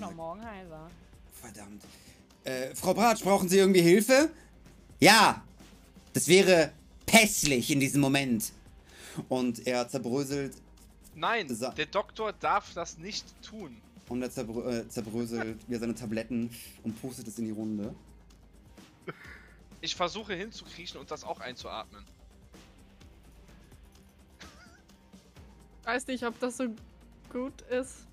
auch 0.00 0.14
morgen 0.14 0.44
heiser. 0.44 0.90
Verdammt. 1.32 1.82
Äh, 2.44 2.74
Frau 2.74 2.94
Bratsch, 2.94 3.22
brauchen 3.22 3.48
Sie 3.48 3.58
irgendwie 3.58 3.82
Hilfe? 3.82 4.30
Ja! 4.98 5.44
Das 6.12 6.26
wäre 6.26 6.72
pässlich 7.06 7.70
in 7.70 7.80
diesem 7.80 8.00
Moment. 8.00 8.52
Und 9.28 9.66
er 9.66 9.88
zerbröselt 9.88 10.54
Nein, 11.14 11.52
Sa- 11.54 11.70
der 11.72 11.86
Doktor 11.86 12.32
darf 12.32 12.72
das 12.74 12.98
nicht 12.98 13.24
tun. 13.42 13.76
und 14.08 14.22
er 14.22 14.30
zerbrö 14.30 14.70
äh, 14.80 14.88
zerbröselt 14.88 15.58
wieder 15.68 15.80
seine 15.80 15.94
Tabletten 15.94 16.50
und 16.84 17.00
pustet 17.00 17.26
es 17.28 17.38
in 17.38 17.46
die 17.46 17.50
Runde. 17.50 17.94
Ich 19.80 19.96
versuche 19.96 20.34
hinzukriechen 20.34 21.00
und 21.00 21.10
das 21.10 21.24
auch 21.24 21.40
einzuatmen. 21.40 22.04
weiß 25.84 26.06
nicht, 26.06 26.24
ob 26.24 26.38
das 26.40 26.56
so 26.58 26.64
gut 27.32 27.60
ist. 27.62 28.06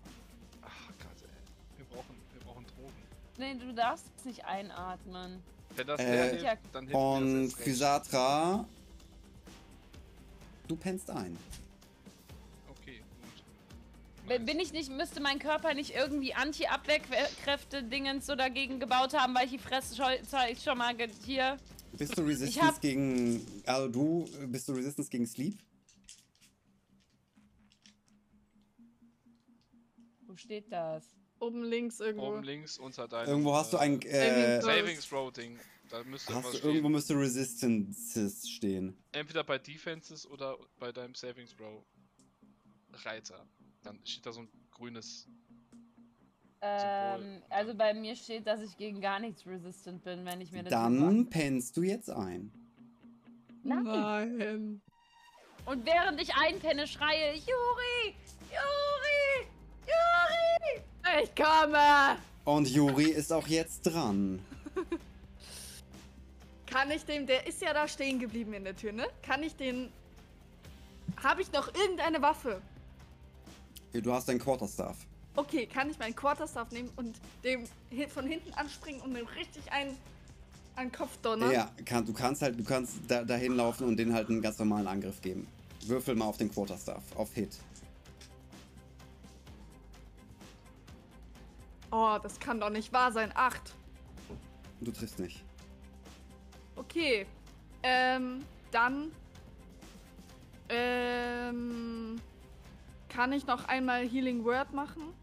Ach 0.63 0.69
Gott, 0.99 1.21
ey. 1.21 1.77
Wir 1.77 1.85
brauchen, 1.85 2.15
wir 2.33 2.41
brauchen 2.45 2.65
Drogen. 2.67 2.93
Nee, 3.37 3.55
du 3.55 3.73
darfst 3.73 4.05
es 4.17 4.25
nicht 4.25 4.45
einatmen. 4.45 5.41
Wenn 5.75 5.87
das 5.87 5.99
Äh, 5.99 6.37
hilft, 6.39 6.57
dann 6.73 6.85
hilft 6.87 6.95
Und. 6.99 7.51
Physatra, 7.53 8.65
du 10.67 10.75
pennst 10.75 11.09
ein. 11.09 11.37
Okay, 12.69 13.01
gut. 13.21 14.27
Bin 14.27 14.45
bin 14.45 14.59
ich 14.59 14.71
nicht, 14.73 14.91
müsste 14.91 15.19
mein 15.21 15.39
Körper 15.39 15.73
nicht 15.73 15.95
irgendwie 15.95 16.33
Anti-Abwehrkräfte-Dingens 16.33 18.25
so 18.25 18.35
dagegen 18.35 18.79
gebaut 18.79 19.13
haben, 19.13 19.33
weil 19.35 19.45
ich 19.45 19.51
die 19.51 19.59
Fresse 19.59 19.95
schon, 19.95 20.11
schon 20.63 20.77
mal 20.77 20.95
hier. 21.25 21.57
Bist 21.93 22.17
du 22.17 22.21
Resistance 22.23 22.67
hab- 22.67 22.81
gegen. 22.81 23.45
Also 23.65 23.87
du 23.87 24.29
bist 24.47 24.67
du 24.67 24.73
Resistance 24.73 25.09
gegen 25.09 25.25
Sleep? 25.25 25.57
Wo 30.27 30.35
steht 30.35 30.71
das? 30.71 31.05
Oben 31.39 31.63
links 31.63 31.99
irgendwo. 31.99 32.27
Oben 32.27 32.43
links 32.43 32.77
unter 32.77 33.07
deinem. 33.07 33.29
Irgendwo 33.29 33.55
hast 33.55 33.71
du 33.73 33.77
ein. 33.77 34.01
Äh, 34.01 34.61
Saving 34.61 34.81
Savings 34.81 35.07
Throw 35.07 35.31
Ding. 35.31 35.57
Da 35.89 36.03
müsste 36.03 36.33
hast 36.35 36.53
du, 36.53 36.67
irgendwo 36.67 36.89
müsste 36.89 37.17
Resistances 37.17 38.49
stehen. 38.49 38.97
Entweder 39.13 39.43
bei 39.43 39.57
Defenses 39.57 40.27
oder 40.29 40.57
bei 40.79 40.91
deinem 40.91 41.15
Savings 41.15 41.55
Throw 41.55 41.83
Reiter. 43.05 43.47
Dann 43.83 43.99
steht 44.05 44.25
da 44.25 44.31
so 44.31 44.41
ein 44.41 44.49
grünes. 44.71 45.27
Ähm, 46.61 47.41
also 47.49 47.73
bei 47.75 47.93
mir 47.93 48.15
steht, 48.15 48.47
dass 48.47 48.61
ich 48.61 48.75
gegen 48.77 48.99
gar 48.99 49.19
nichts 49.19 49.45
resistant 49.45 50.03
bin, 50.03 50.25
wenn 50.25 50.41
ich 50.41 50.51
mir 50.51 50.63
das 50.63 50.71
Dann 50.71 51.29
pennst 51.29 51.77
du 51.77 51.83
jetzt 51.83 52.09
ein. 52.09 52.51
Nein. 53.63 53.83
Nein. 53.83 54.81
Und 55.65 55.85
während 55.85 56.21
ich 56.21 56.33
einpenne, 56.33 56.87
schreie 56.87 57.33
ich, 57.33 57.45
Juri! 57.45 58.15
Juri! 58.49 59.47
Juri! 59.85 61.23
Ich 61.23 61.35
komme! 61.35 62.17
Und 62.45 62.69
Juri 62.69 63.09
ist 63.11 63.31
auch 63.31 63.47
jetzt 63.47 63.81
dran. 63.83 64.39
Kann 66.67 66.91
ich 66.91 67.05
dem, 67.05 67.25
der 67.25 67.47
ist 67.47 67.61
ja 67.61 67.73
da 67.73 67.87
stehen 67.87 68.19
geblieben 68.19 68.53
in 68.53 68.65
der 68.65 68.75
Tür, 68.75 68.91
ne? 68.91 69.07
Kann 69.23 69.41
ich 69.41 69.55
den. 69.55 69.91
Habe 71.23 71.41
ich 71.41 71.51
noch 71.51 71.73
irgendeine 71.73 72.21
Waffe? 72.21 72.61
Du 73.93 74.13
hast 74.13 74.27
deinen 74.27 74.39
Quarterstaff. 74.39 74.97
Okay, 75.35 75.65
kann 75.65 75.89
ich 75.89 75.97
meinen 75.97 76.15
Quarterstaff 76.15 76.71
nehmen 76.71 76.91
und 76.97 77.19
dem 77.43 77.65
von 78.09 78.27
hinten 78.27 78.53
anspringen 78.53 79.01
und 79.01 79.13
dem 79.13 79.25
richtig 79.27 79.71
einen 79.71 79.97
an 80.75 80.87
den 80.87 80.91
Kopf 80.91 81.17
donnern? 81.21 81.51
Ja, 81.51 81.71
kann, 81.85 82.05
du 82.05 82.13
kannst 82.13 82.41
halt, 82.41 82.59
du 82.59 82.63
kannst 82.63 82.97
da, 83.07 83.23
dahin 83.23 83.55
laufen 83.55 83.87
und 83.87 83.97
den 83.97 84.13
halt 84.13 84.29
einen 84.29 84.41
ganz 84.41 84.59
normalen 84.59 84.87
Angriff 84.87 85.21
geben. 85.21 85.47
Würfel 85.85 86.15
mal 86.15 86.25
auf 86.25 86.37
den 86.37 86.51
Quarterstaff, 86.51 87.03
auf 87.15 87.33
Hit. 87.33 87.57
Oh, 91.91 92.17
das 92.21 92.39
kann 92.39 92.59
doch 92.59 92.69
nicht 92.69 92.91
wahr 92.91 93.11
sein. 93.11 93.31
Acht. 93.33 93.73
Du 94.81 94.91
triffst 94.91 95.19
nicht. 95.19 95.43
Okay. 96.77 97.25
Ähm, 97.83 98.43
dann. 98.71 99.11
Ähm. 100.69 102.21
Kann 103.09 103.31
ich 103.33 103.47
noch 103.47 103.65
einmal 103.65 104.07
Healing 104.07 104.43
Word 104.45 104.73
machen? 104.73 105.13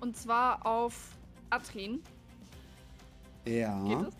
Und 0.00 0.16
zwar 0.16 0.66
auf 0.66 1.10
Atrin. 1.48 2.02
Ja. 3.46 3.82
Geht 3.84 4.08
es? 4.08 4.14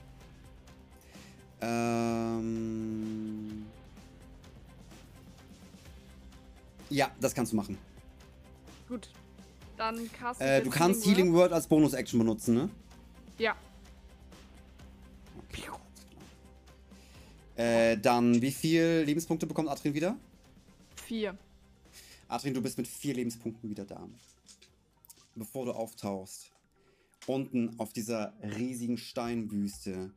Ähm. 1.60 2.80
Ja, 6.88 7.10
das 7.20 7.34
kannst 7.34 7.52
du 7.52 7.56
machen. 7.56 7.76
Gut. 8.88 9.10
Dann 9.76 10.10
cast 10.12 10.40
Äh, 10.40 10.62
du 10.62 10.70
kannst 10.70 11.04
Healing 11.06 11.32
Word 11.32 11.52
als 11.52 11.66
Bonus-Action 11.66 12.18
benutzen, 12.18 12.54
ne? 12.54 12.70
Ja. 13.38 13.54
Äh, 17.60 17.98
dann, 17.98 18.40
wie 18.40 18.52
viel 18.52 19.02
Lebenspunkte 19.04 19.46
bekommt 19.46 19.68
Adrien 19.68 19.92
wieder? 19.92 20.16
Vier. 20.96 21.36
Adrien, 22.26 22.54
du 22.54 22.62
bist 22.62 22.78
mit 22.78 22.88
vier 22.88 23.12
Lebenspunkten 23.12 23.68
wieder 23.68 23.84
da. 23.84 24.08
Bevor 25.34 25.66
du 25.66 25.72
auftauchst, 25.72 26.52
unten 27.26 27.78
auf 27.78 27.92
dieser 27.92 28.32
riesigen 28.42 28.96
Steinwüste, 28.96 30.10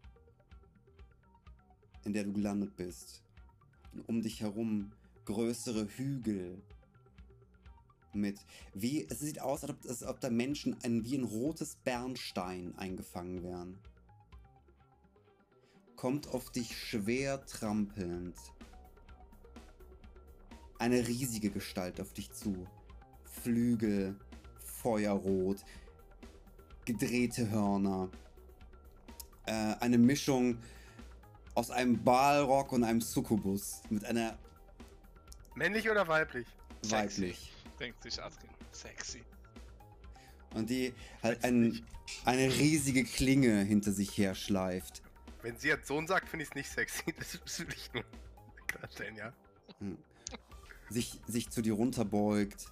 in 2.06 2.13
der 2.13 2.23
du 2.23 2.32
gelandet 2.32 2.77
bist, 2.77 3.21
und 3.91 4.08
um 4.08 4.21
dich 4.21 4.39
herum 4.39 4.93
größere 5.25 5.86
Hügel 5.97 6.62
mit, 8.13 8.39
wie, 8.73 9.06
es 9.10 9.19
sieht 9.19 9.41
aus, 9.41 9.63
als 9.63 9.73
ob, 9.73 9.86
als 9.86 10.03
ob 10.03 10.21
da 10.21 10.29
Menschen 10.29 10.77
ein, 10.82 11.03
wie 11.03 11.17
ein 11.17 11.25
rotes 11.25 11.75
Bernstein 11.84 12.73
eingefangen 12.77 13.43
wären. 13.43 13.79
Kommt 16.03 16.27
auf 16.33 16.51
dich 16.51 16.77
schwer 16.77 17.45
trampelnd 17.45 18.35
eine 20.77 21.07
riesige 21.07 21.49
Gestalt 21.49 22.01
auf 22.01 22.11
dich 22.11 22.29
zu. 22.33 22.67
Flügel, 23.23 24.19
Feuerrot, 24.59 25.63
gedrehte 26.83 27.49
Hörner. 27.49 28.09
Äh, 29.45 29.75
eine 29.79 29.97
Mischung 29.97 30.57
aus 31.55 31.71
einem 31.71 32.03
Balrog 32.03 32.73
und 32.73 32.83
einem 32.83 32.99
Succubus 32.99 33.81
mit 33.89 34.03
einer 34.03 34.37
Männlich 35.55 35.89
oder 35.89 36.05
weiblich? 36.05 36.47
weiblich. 36.89 37.53
Denkt 37.79 38.03
sich 38.03 38.21
Adrian. 38.21 38.53
Sexy. 38.73 39.23
Und 40.53 40.69
die 40.69 40.93
halt 41.21 41.45
ein, 41.45 41.81
eine 42.25 42.53
riesige 42.53 43.05
Klinge 43.05 43.61
hinter 43.61 43.93
sich 43.93 44.17
her 44.17 44.35
schleift. 44.35 45.01
Wenn 45.43 45.58
sie 45.58 45.67
jetzt 45.67 45.88
Sohn 45.88 46.08
sagt, 46.08 46.29
finde 46.29 46.43
ich 46.43 46.49
es 46.49 46.56
nicht 46.56 46.71
sexy. 46.71 47.13
Das 47.17 47.60
will 47.60 47.67
ich 47.75 47.93
nur 47.93 48.06
klarstellen, 48.65 49.15
ja. 49.17 49.34
Sich, 50.89 51.19
sich 51.27 51.49
zu 51.49 51.62
dir 51.62 51.73
runterbeugt, 51.73 52.71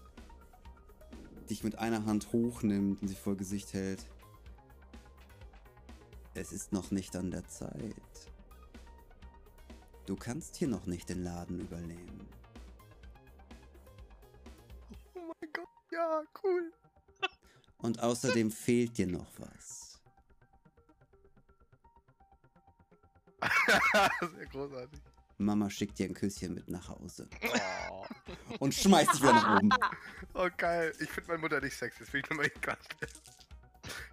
dich 1.50 1.64
mit 1.64 1.78
einer 1.78 2.06
Hand 2.06 2.32
hochnimmt 2.32 3.02
und 3.02 3.08
sie 3.10 3.16
vor 3.16 3.36
Gesicht 3.36 3.74
hält. 3.74 4.08
Es 6.34 6.54
ist 6.54 6.72
noch 6.72 6.92
nicht 6.92 7.16
an 7.18 7.30
der 7.30 7.46
Zeit. 7.48 7.94
Du 10.06 10.16
kannst 10.16 10.56
hier 10.56 10.70
noch 10.70 10.86
nicht 10.86 11.10
den 11.10 11.24
Laden 11.24 11.60
übernehmen. 11.60 12.28
Oh 15.14 15.34
mein 15.42 15.52
Gott, 15.52 15.68
ja, 15.92 16.24
cool. 16.44 16.72
Und 17.80 18.00
außerdem 18.00 18.50
fehlt 18.50 18.98
dir 18.98 19.08
noch 19.08 19.28
was. 19.40 19.81
Sehr 24.36 24.46
großartig. 24.48 25.00
Mama 25.38 25.70
schickt 25.70 25.98
dir 25.98 26.06
ein 26.06 26.14
Küsschen 26.14 26.54
mit 26.54 26.70
nach 26.70 26.88
Hause. 26.88 27.28
Oh, 27.90 28.06
Und 28.60 28.74
schmeißt 28.74 29.14
dich 29.14 29.22
wieder 29.22 29.34
nach 29.34 29.58
oben. 29.58 29.70
oh 30.36 30.48
geil. 30.56 30.94
Ich 31.00 31.10
finde 31.10 31.30
meine 31.30 31.40
Mutter 31.40 31.60
nicht 31.60 31.76
sexy. 31.76 32.00
Das 32.04 32.14
will 32.14 32.22
ich 32.22 32.30
nur 32.30 32.38
mal 32.38 32.46
eben 32.48 32.62
klarstellen. 32.62 33.14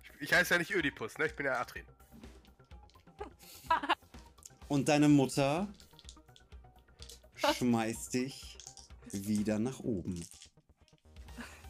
Ich, 0.02 0.22
ich 0.22 0.32
heiße 0.32 0.54
ja 0.54 0.58
nicht 0.58 0.70
Ödipus, 0.70 1.18
ne? 1.18 1.26
Ich 1.26 1.36
bin 1.36 1.46
ja 1.46 1.60
Atrin. 1.60 1.84
Und 4.68 4.88
deine 4.88 5.08
Mutter 5.08 5.68
schmeißt 7.36 8.14
dich 8.14 8.58
wieder 9.12 9.58
nach 9.58 9.80
oben. 9.80 10.24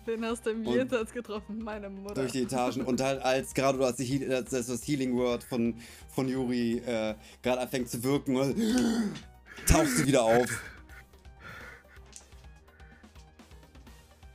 Den 0.09 0.25
hast 0.25 0.47
du 0.47 0.51
im 0.51 0.65
Jenseits 0.65 1.13
getroffen, 1.13 1.63
meine 1.63 1.91
Mutter. 1.91 2.15
durch 2.15 2.33
die 2.33 2.45
Etagen 2.45 2.81
und 2.81 2.99
halt 3.03 3.21
als 3.21 3.53
gerade 3.53 3.77
du 3.77 3.85
als, 3.85 3.97
die 3.97 4.27
als 4.27 4.49
das 4.49 4.89
Healing 4.89 5.15
Word 5.15 5.45
von, 5.45 5.79
von 6.09 6.27
Yuri 6.27 6.79
äh, 6.79 7.15
gerade 7.43 7.61
anfängt 7.61 7.91
zu 7.91 8.03
wirken, 8.03 9.13
tauchst 9.67 9.99
du 9.99 10.07
wieder 10.07 10.23
auf. 10.23 10.49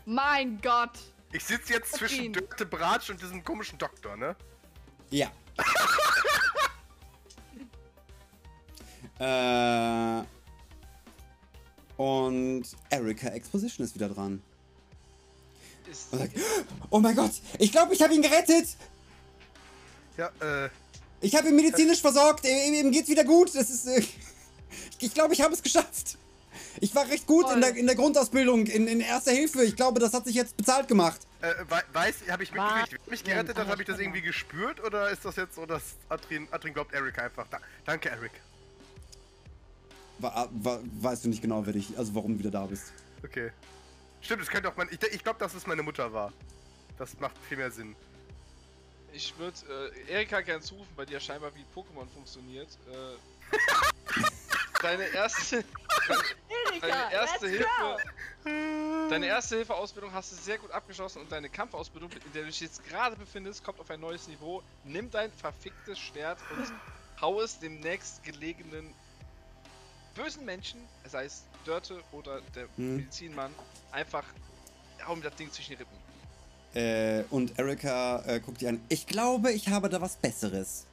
Mein 0.06 0.62
Gott! 0.62 0.92
Ich 1.32 1.44
sitze 1.44 1.74
jetzt 1.74 1.96
zwischen. 1.96 2.34
Dörte 2.34 2.68
Bratsch 2.68 3.10
und 3.10 3.20
diesem 3.20 3.44
komischen 3.44 3.80
Doktor, 3.80 4.16
ne? 4.16 4.36
Ja. 5.10 5.32
äh, 10.22 10.24
und 11.98 12.66
Erika 12.92 13.30
Exposition 13.30 13.84
ist 13.84 13.96
wieder 13.96 14.10
dran. 14.10 14.44
Ist, 15.94 16.12
Und 16.12 16.20
sagt, 16.20 16.34
oh 16.89 17.00
mein 17.00 17.16
Gott, 17.16 17.32
ich 17.60 17.72
glaube, 17.72 17.94
ich 17.94 18.02
habe 18.02 18.14
ihn 18.14 18.22
gerettet. 18.22 18.68
Ja, 20.18 20.28
äh, 20.41 20.70
Ich 21.22 21.36
habe 21.36 21.48
ihn 21.48 21.56
medizinisch 21.56 22.02
versorgt. 22.02 22.46
Ihm, 22.46 22.74
ihm 22.74 22.91
geht's 22.91 23.10
wieder 23.10 23.24
gut. 23.24 23.54
Das 23.56 23.70
ist, 23.70 23.88
äh, 23.88 24.04
ich 25.00 25.14
glaube, 25.14 25.34
ich 25.34 25.41
habe 25.41 25.54
es 25.54 25.64
geschafft. 25.64 26.18
Ich 26.80 26.94
war 26.96 27.08
recht 27.08 27.28
gut 27.28 27.50
in 27.52 27.62
der, 27.62 27.76
in 27.76 27.86
der 27.86 27.96
Grundausbildung, 27.96 28.66
in, 28.66 28.88
in 28.88 29.00
Erster 29.00 29.32
Hilfe. 29.32 29.64
Ich 29.64 29.76
glaube, 29.76 30.00
das 30.00 30.14
hat 30.14 30.26
sich 30.26 30.36
jetzt 30.36 30.58
bezahlt 30.58 30.88
gemacht. 30.88 31.22
äh, 31.41 31.54
wei- 31.70 31.84
weiß, 31.94 32.16
habe 32.30 32.44
ich 32.44 32.52
mitgekriegt, 32.52 33.02
wer 33.06 33.12
mich 33.12 33.24
gerettet 33.24 33.58
hat, 33.58 33.68
habe 33.68 33.82
ich 33.82 33.88
das 33.88 34.00
irgendwie 34.00 34.22
gespürt 34.22 34.84
oder 34.84 35.10
ist 35.12 35.24
das 35.24 35.36
jetzt 35.36 35.56
so, 35.56 35.66
dass 35.66 35.82
Atrin, 36.10 36.48
Atrin 36.52 36.74
glaubt 36.74 36.94
Eric 36.94 37.20
einfach? 37.20 37.46
Da, 37.50 37.60
danke, 37.86 38.10
Eric. 38.10 38.32
Wa- 40.20 40.48
wa- 40.52 40.80
weißt 41.02 41.26
du 41.26 41.30
nicht 41.30 41.41
genau, 41.41 41.66
wer 41.66 41.74
dich, 41.74 41.98
also 41.98 42.14
warum 42.16 42.34
du 42.34 42.39
wieder 42.39 42.52
da 42.52 42.66
bist. 42.66 42.91
Okay. 43.24 43.52
Stimmt, 44.24 44.41
es 44.41 44.49
könnte 44.49 44.69
auch 44.69 44.76
mein. 44.78 44.88
Ich, 44.89 45.01
ich 45.13 45.24
glaube, 45.24 45.38
dass 45.39 45.53
es 45.53 45.67
meine 45.67 45.84
Mutter 45.84 46.11
war. 46.13 46.32
Das 46.97 47.19
macht 47.19 47.38
viel 47.49 47.57
mehr 47.57 47.71
Sinn. 47.71 47.95
Ich 49.11 49.38
würde 49.38 49.57
äh, 50.07 50.11
Erika 50.13 50.41
gern 50.41 50.61
zurufen, 50.61 50.91
bei 50.95 51.05
dir 51.05 51.19
scheinbar 51.19 51.51
wie 51.55 51.65
Pokémon 51.76 52.07
funktioniert. 52.13 52.69
Äh, 52.88 53.57
deine 54.82 55.05
erste, 55.07 55.63
Erika, 56.49 56.88
deine 56.88 57.13
erste 57.13 57.51
go! 57.51 57.97
Hilfe, 58.43 59.09
deine 59.09 59.28
erste 59.28 59.57
Hilfeausbildung 59.57 60.13
hast 60.13 60.32
du 60.32 60.36
sehr 60.38 60.57
gut 60.57 60.71
abgeschlossen 60.71 61.21
und 61.21 61.32
deine 61.32 61.49
Kampfausbildung, 61.49 62.11
in 62.11 62.34
der 62.34 62.43
du 62.43 62.47
dich 62.47 62.61
jetzt 62.61 62.84
gerade 62.88 63.15
befindest, 63.15 63.63
kommt 63.63 63.80
auf 63.80 63.89
ein 63.91 63.99
neues 63.99 64.28
Niveau. 64.28 64.63
Nimm 64.84 65.11
dein 65.11 65.32
verficktes 65.32 65.99
Schwert 65.99 66.39
und 66.55 66.74
hau 67.21 67.41
es 67.41 67.59
dem 67.59 67.82
nächstgelegenen 67.82 68.93
bösen 70.16 70.45
Menschen, 70.45 70.80
sei 71.09 71.26
es 71.26 71.43
Dörte 71.66 72.01
oder 72.11 72.41
der 72.55 72.68
Hm. 72.76 72.97
Medizinmann, 72.97 73.51
einfach 73.91 74.24
hau 75.05 75.16
mir 75.16 75.24
das 75.24 75.36
Ding 75.36 75.51
zwischen 75.51 75.72
die 75.72 75.84
Rippen. 75.84 75.97
Äh, 76.76 77.24
und 77.30 77.57
Erika 77.59 78.24
äh, 78.26 78.39
guckt 78.39 78.61
die 78.61 78.68
an. 78.68 78.82
Ich 78.89 79.05
glaube, 79.05 79.51
ich 79.51 79.68
habe 79.70 79.89
da 79.89 80.01
was 80.01 80.16
Besseres. 80.16 80.86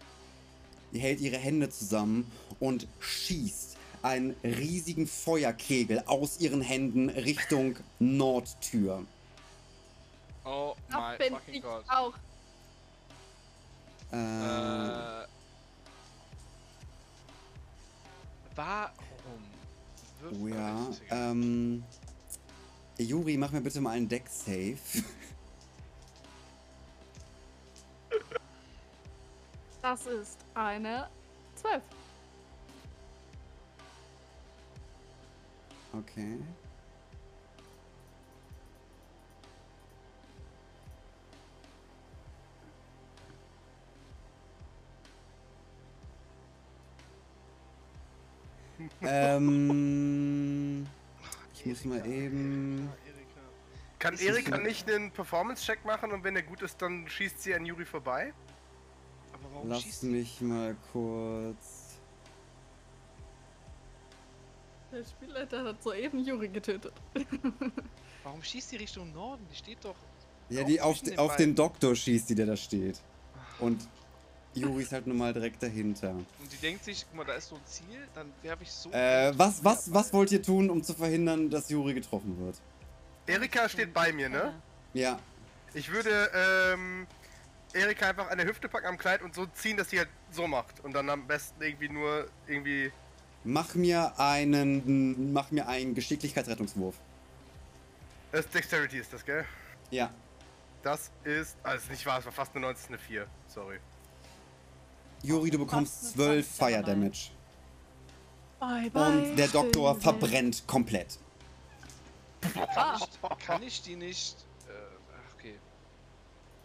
Die 0.92 0.98
hält 0.98 1.20
ihre 1.20 1.36
Hände 1.38 1.70
zusammen 1.70 2.30
und 2.58 2.86
schießt 3.00 3.76
einen 4.02 4.34
riesigen 4.42 5.06
Feuerkegel 5.06 6.02
aus 6.06 6.40
ihren 6.40 6.60
Händen 6.62 7.08
Richtung 7.10 7.76
Nordtür. 7.98 9.04
Oh 10.44 10.74
bin 11.18 11.34
fucking 11.34 11.54
ich 11.54 11.62
god. 11.62 11.84
auch. 11.88 12.14
Äh, 14.12 14.16
Äh, 14.16 15.26
warum? 18.60 20.42
Oh 20.42 20.46
ja. 20.48 20.88
Ähm, 21.10 21.82
Juri, 22.98 23.36
mach 23.36 23.52
mir 23.52 23.60
bitte 23.60 23.80
mal 23.80 23.92
einen 23.92 24.08
Deck-Save. 24.08 24.76
Das 29.82 30.06
ist 30.06 30.38
eine 30.52 31.08
12. 31.56 31.82
Okay. 35.94 36.38
Ähm, 49.02 50.86
ich 51.54 51.66
muss 51.66 51.84
mal 51.84 52.04
eben. 52.06 52.88
Kann 53.98 54.16
Erika 54.16 54.56
nicht 54.56 54.90
einen 54.90 55.10
Performance-Check 55.10 55.84
machen 55.84 56.12
und 56.12 56.24
wenn 56.24 56.34
er 56.34 56.42
gut 56.42 56.62
ist, 56.62 56.80
dann 56.80 57.06
schießt 57.06 57.42
sie 57.42 57.54
an 57.54 57.66
Yuri 57.66 57.84
vorbei? 57.84 58.32
Aber 59.32 59.42
warum 59.52 59.68
Lass 59.68 59.82
schießt 59.82 60.04
mich 60.04 60.40
mal 60.40 60.74
kurz. 60.92 61.90
Der 64.90 65.04
Spielleiter 65.04 65.64
hat 65.64 65.82
soeben 65.82 66.24
Juri 66.24 66.48
getötet. 66.48 66.92
Warum 68.24 68.42
schießt 68.42 68.72
die 68.72 68.76
Richtung 68.76 69.12
Norden? 69.12 69.46
Die 69.50 69.56
steht 69.56 69.84
doch. 69.84 69.94
Ja, 70.48 70.64
die 70.64 70.80
auf, 70.80 71.00
auf 71.16 71.36
den. 71.36 71.54
Doktor 71.54 71.94
schießt, 71.94 72.30
die 72.30 72.34
der 72.34 72.46
da 72.46 72.56
steht. 72.56 73.00
Und 73.60 73.88
Juri 74.54 74.82
ist 74.82 74.92
halt 74.92 75.06
nun 75.06 75.16
mal 75.16 75.32
direkt 75.32 75.62
dahinter. 75.62 76.10
Und 76.10 76.52
die 76.52 76.56
denkt 76.56 76.84
sich, 76.84 77.06
guck 77.08 77.18
mal, 77.18 77.24
da 77.24 77.34
ist 77.34 77.48
so 77.48 77.54
ein 77.54 77.64
Ziel, 77.66 78.06
dann 78.14 78.32
werfe 78.42 78.64
ich 78.64 78.70
so. 78.70 78.90
Äh, 78.90 79.32
was, 79.36 79.64
was, 79.64 79.92
was 79.92 80.12
wollt 80.12 80.32
ihr 80.32 80.42
tun, 80.42 80.70
um 80.70 80.82
zu 80.82 80.94
verhindern, 80.94 81.50
dass 81.50 81.68
Juri 81.70 81.94
getroffen 81.94 82.36
wird? 82.44 82.56
Erika 83.26 83.68
steht 83.68 83.94
bei 83.94 84.12
mir, 84.12 84.28
ne? 84.28 84.54
Ja. 84.92 85.20
Ich 85.72 85.92
würde 85.92 86.30
ähm, 86.34 87.06
Erika 87.72 88.08
einfach 88.08 88.28
an 88.28 88.38
der 88.38 88.46
Hüfte 88.46 88.68
packen 88.68 88.86
am 88.86 88.98
Kleid 88.98 89.22
und 89.22 89.34
so 89.34 89.46
ziehen, 89.46 89.76
dass 89.76 89.90
sie 89.90 89.98
halt 89.98 90.08
so 90.32 90.48
macht. 90.48 90.80
Und 90.80 90.94
dann 90.94 91.08
am 91.08 91.26
besten 91.26 91.62
irgendwie 91.62 91.88
nur 91.88 92.28
irgendwie. 92.48 92.90
Mach 93.44 93.74
mir 93.74 94.18
einen. 94.18 95.32
Mach 95.32 95.52
mir 95.52 95.68
einen 95.68 95.94
Geschicklichkeitsrettungswurf. 95.94 96.96
Das 98.32 98.48
Dexterity 98.48 98.98
ist 98.98 99.12
das, 99.12 99.24
gell? 99.24 99.44
Ja. 99.90 100.12
Das 100.82 101.12
ist. 101.22 101.56
Also 101.62 101.90
nicht 101.90 102.04
wahr, 102.04 102.18
es 102.18 102.24
war 102.24 102.32
fast 102.32 102.54
eine 102.56 102.66
19, 102.66 102.88
eine 102.88 102.98
4. 102.98 103.26
Sorry. 103.46 103.78
Juri, 105.22 105.50
du 105.50 105.58
bekommst 105.58 106.12
12 106.12 106.46
Fire 106.46 106.82
Damage. 106.82 107.30
Bye, 108.58 108.90
bye. 108.90 109.08
Und 109.08 109.36
der 109.36 109.48
Doktor 109.48 109.94
Schön. 109.94 110.02
verbrennt 110.02 110.66
komplett. 110.66 111.18
Ah, 112.74 112.98
Kann 113.44 113.62
ich 113.62 113.82
die 113.82 113.96
nicht. 113.96 114.36
Äh, 114.68 114.72
ach, 115.14 115.34
okay. 115.34 115.54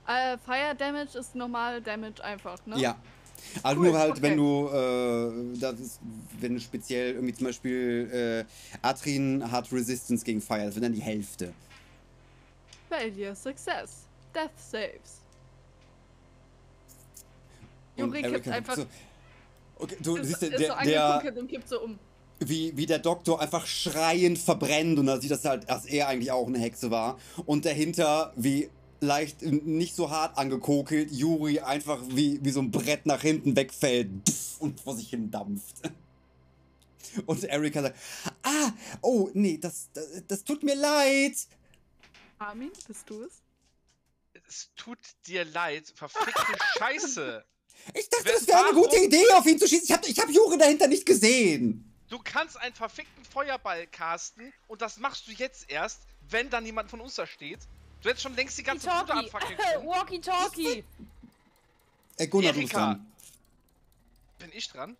äh, 0.08 0.38
Fire 0.38 0.76
Damage 0.76 1.18
ist 1.18 1.36
normal 1.36 1.82
Damage 1.82 2.24
einfach, 2.24 2.58
ne? 2.66 2.78
Ja. 2.80 2.98
Also 3.64 3.82
Cool, 3.82 3.90
nur 3.90 4.00
halt, 4.00 4.12
okay. 4.12 4.22
wenn 4.22 4.38
du, 4.38 4.70
äh, 4.70 5.60
das 5.60 5.80
ist, 5.80 6.00
wenn 6.40 6.54
du 6.56 6.60
speziell 6.62 7.16
irgendwie 7.16 7.34
zum 7.34 7.48
Beispiel, 7.48 8.46
äh, 8.46 8.78
Atrin 8.82 9.52
hat 9.52 9.72
Resistance 9.72 10.24
gegen 10.24 10.42
Fire, 10.42 10.66
das 10.66 10.76
wird 10.76 10.86
dann 10.86 10.94
die 10.94 11.02
Hälfte. 11.02 11.54
Failure, 12.90 13.36
Success, 13.36 14.06
Death 14.34 14.52
Saves. 14.58 15.22
Juri 17.98 18.22
kippt 18.22 18.48
einfach. 18.48 18.76
So, 18.76 18.86
okay, 19.76 19.98
du 20.02 20.16
ist, 20.18 20.28
siehst, 20.28 20.44
ist 20.44 20.60
der, 20.60 20.78
so 20.78 20.84
der, 20.84 21.38
und 21.38 21.48
kippt 21.48 21.70
so 21.70 21.82
um. 21.82 22.00
wie, 22.40 22.76
wie 22.76 22.86
der 22.86 23.00
Doktor 23.00 23.42
einfach 23.42 23.66
schreiend 23.66 24.38
verbrennt 24.38 25.00
und 25.00 25.06
da 25.06 25.20
sieht 25.20 25.32
das 25.32 25.46
halt, 25.46 25.70
dass 25.70 25.86
er 25.86 26.08
eigentlich 26.08 26.32
auch 26.32 26.48
eine 26.48 26.60
Hexe 26.60 26.92
war. 26.92 27.18
Und 27.46 27.66
dahinter, 27.66 28.34
wie 28.36 28.70
leicht 29.00 29.42
nicht 29.42 29.96
so 29.96 30.10
hart 30.10 30.38
angekokelt, 30.38 31.12
Juri 31.12 31.60
einfach 31.60 32.02
wie, 32.10 32.40
wie 32.44 32.52
so 32.52 32.62
ein 32.62 32.72
Brett 32.72 33.06
nach 33.06 33.22
hinten 33.22 33.56
wegfällt 33.56 34.10
und 34.60 34.80
vor 34.80 34.96
sich 34.96 35.10
hin 35.10 35.32
dampft. 35.32 35.78
Und 37.28 37.46
Erika 37.46 37.82
sagt, 37.82 37.98
ah, 38.44 38.72
oh, 39.02 39.30
nee, 39.34 39.58
das, 39.58 39.90
das, 39.94 40.24
das 40.28 40.44
tut 40.44 40.64
mir 40.64 40.76
leid. 40.76 41.48
Armin, 42.40 42.72
bist 42.88 43.10
du 43.10 43.24
es? 43.24 43.42
Es 44.50 44.70
tut 44.76 45.00
dir 45.26 45.46
leid, 45.46 45.94
verfickte 45.96 46.58
Scheiße. 46.78 47.46
Ich 47.94 48.10
dachte, 48.10 48.32
das 48.34 48.48
wäre 48.48 48.66
eine 48.66 48.74
gute 48.74 48.98
Idee, 48.98 49.24
auf 49.34 49.46
ihn 49.46 49.60
zu 49.60 49.68
schießen. 49.68 49.86
Ich 49.86 49.92
habe 49.92 50.08
ich 50.08 50.20
hab 50.20 50.30
Juri 50.30 50.58
dahinter 50.58 50.88
nicht 50.88 51.06
gesehen. 51.06 51.92
Du 52.10 52.20
kannst 52.24 52.58
einen 52.58 52.76
verfickten 52.76 53.24
Feuerball 53.26 53.88
casten 53.88 54.54
und 54.68 54.82
das 54.82 54.98
machst 54.98 55.28
du 55.28 55.32
jetzt 55.32 55.70
erst, 55.70 56.02
wenn 56.30 56.50
dann 56.50 56.66
jemand 56.66 56.90
von 56.90 57.02
uns 57.02 57.16
da 57.16 57.26
steht. 57.28 57.60
Du 58.02 58.10
hättest 58.10 58.24
schon 58.24 58.36
längst 58.36 58.58
die 58.58 58.64
ganze 58.64 58.88
Bude 58.88 59.10
Walkie-Talkie. 59.10 59.26
anfackeln 59.26 59.58
können. 59.58 59.88
Walkie-Talkie. 59.88 60.84
Äh, 62.18 62.28
Gunnar, 62.28 62.54
du 62.54 62.62
bist 62.62 62.74
dran. 62.74 63.06
Bin 64.40 64.52
ich 64.54 64.70
dran? 64.70 64.96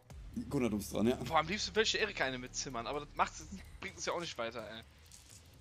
Gunnar, 0.50 0.70
du 0.70 0.78
bist 0.78 0.92
dran, 0.94 1.08
ja. 1.08 1.16
Boah, 1.16 1.40
am 1.40 1.48
liebsten 1.48 1.76
welche 1.76 1.98
Erika 2.00 2.26
eine 2.26 2.38
mitzimmern, 2.38 2.88
aber 2.88 3.02
das 3.02 3.10
macht, 3.16 3.34
bringt 3.80 3.96
uns 3.96 4.06
ja 4.06 4.14
auch 4.14 4.20
nicht 4.20 4.38
weiter, 4.38 4.68
ey. 4.68 4.84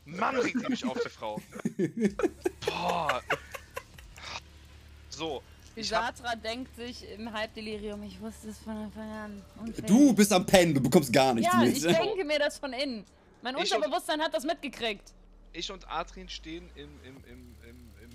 Mann, 0.07 0.37
regt 0.37 0.61
die 0.61 0.69
mich 0.69 0.85
auf, 0.85 0.99
die 1.03 1.09
Frau. 1.09 1.41
Boah. 2.67 3.23
So, 5.09 5.43
ich 5.77 5.93
hab, 5.93 6.17
Satra 6.17 6.37
denkt 6.37 6.75
sich 6.77 7.09
im 7.11 7.33
Halbdelirium, 7.33 8.03
ich 8.05 8.21
wusste 8.21 8.49
es 8.51 8.59
von 8.59 8.77
Anfang 8.77 9.11
an. 9.11 9.43
Unfähig. 9.61 9.87
Du 9.87 10.13
bist 10.13 10.33
am 10.33 10.47
Pennen, 10.47 10.75
du 10.75 10.81
bekommst 10.81 11.13
gar 11.13 11.35
nichts 11.35 11.53
Ja, 11.53 11.61
mit. 11.61 11.77
ich 11.77 11.83
denke 11.83 12.25
mir 12.25 12.39
das 12.39 12.59
von 12.59 12.73
innen. 12.73 13.05
Mein 13.43 13.57
Ich 13.59 13.71
und- 13.73 13.77
Unterbewusstsein 13.79 14.21
hat 14.23 14.33
das 14.35 14.45
mitgekriegt. 14.45 15.13
ich 15.53 15.71
und 15.71 15.87
Adrian 15.89 16.29
stehen 16.29 16.69
im, 16.75 16.89
im, 17.05 17.17
im, 17.25 17.57
im, 17.69 17.77
im 18.03 18.11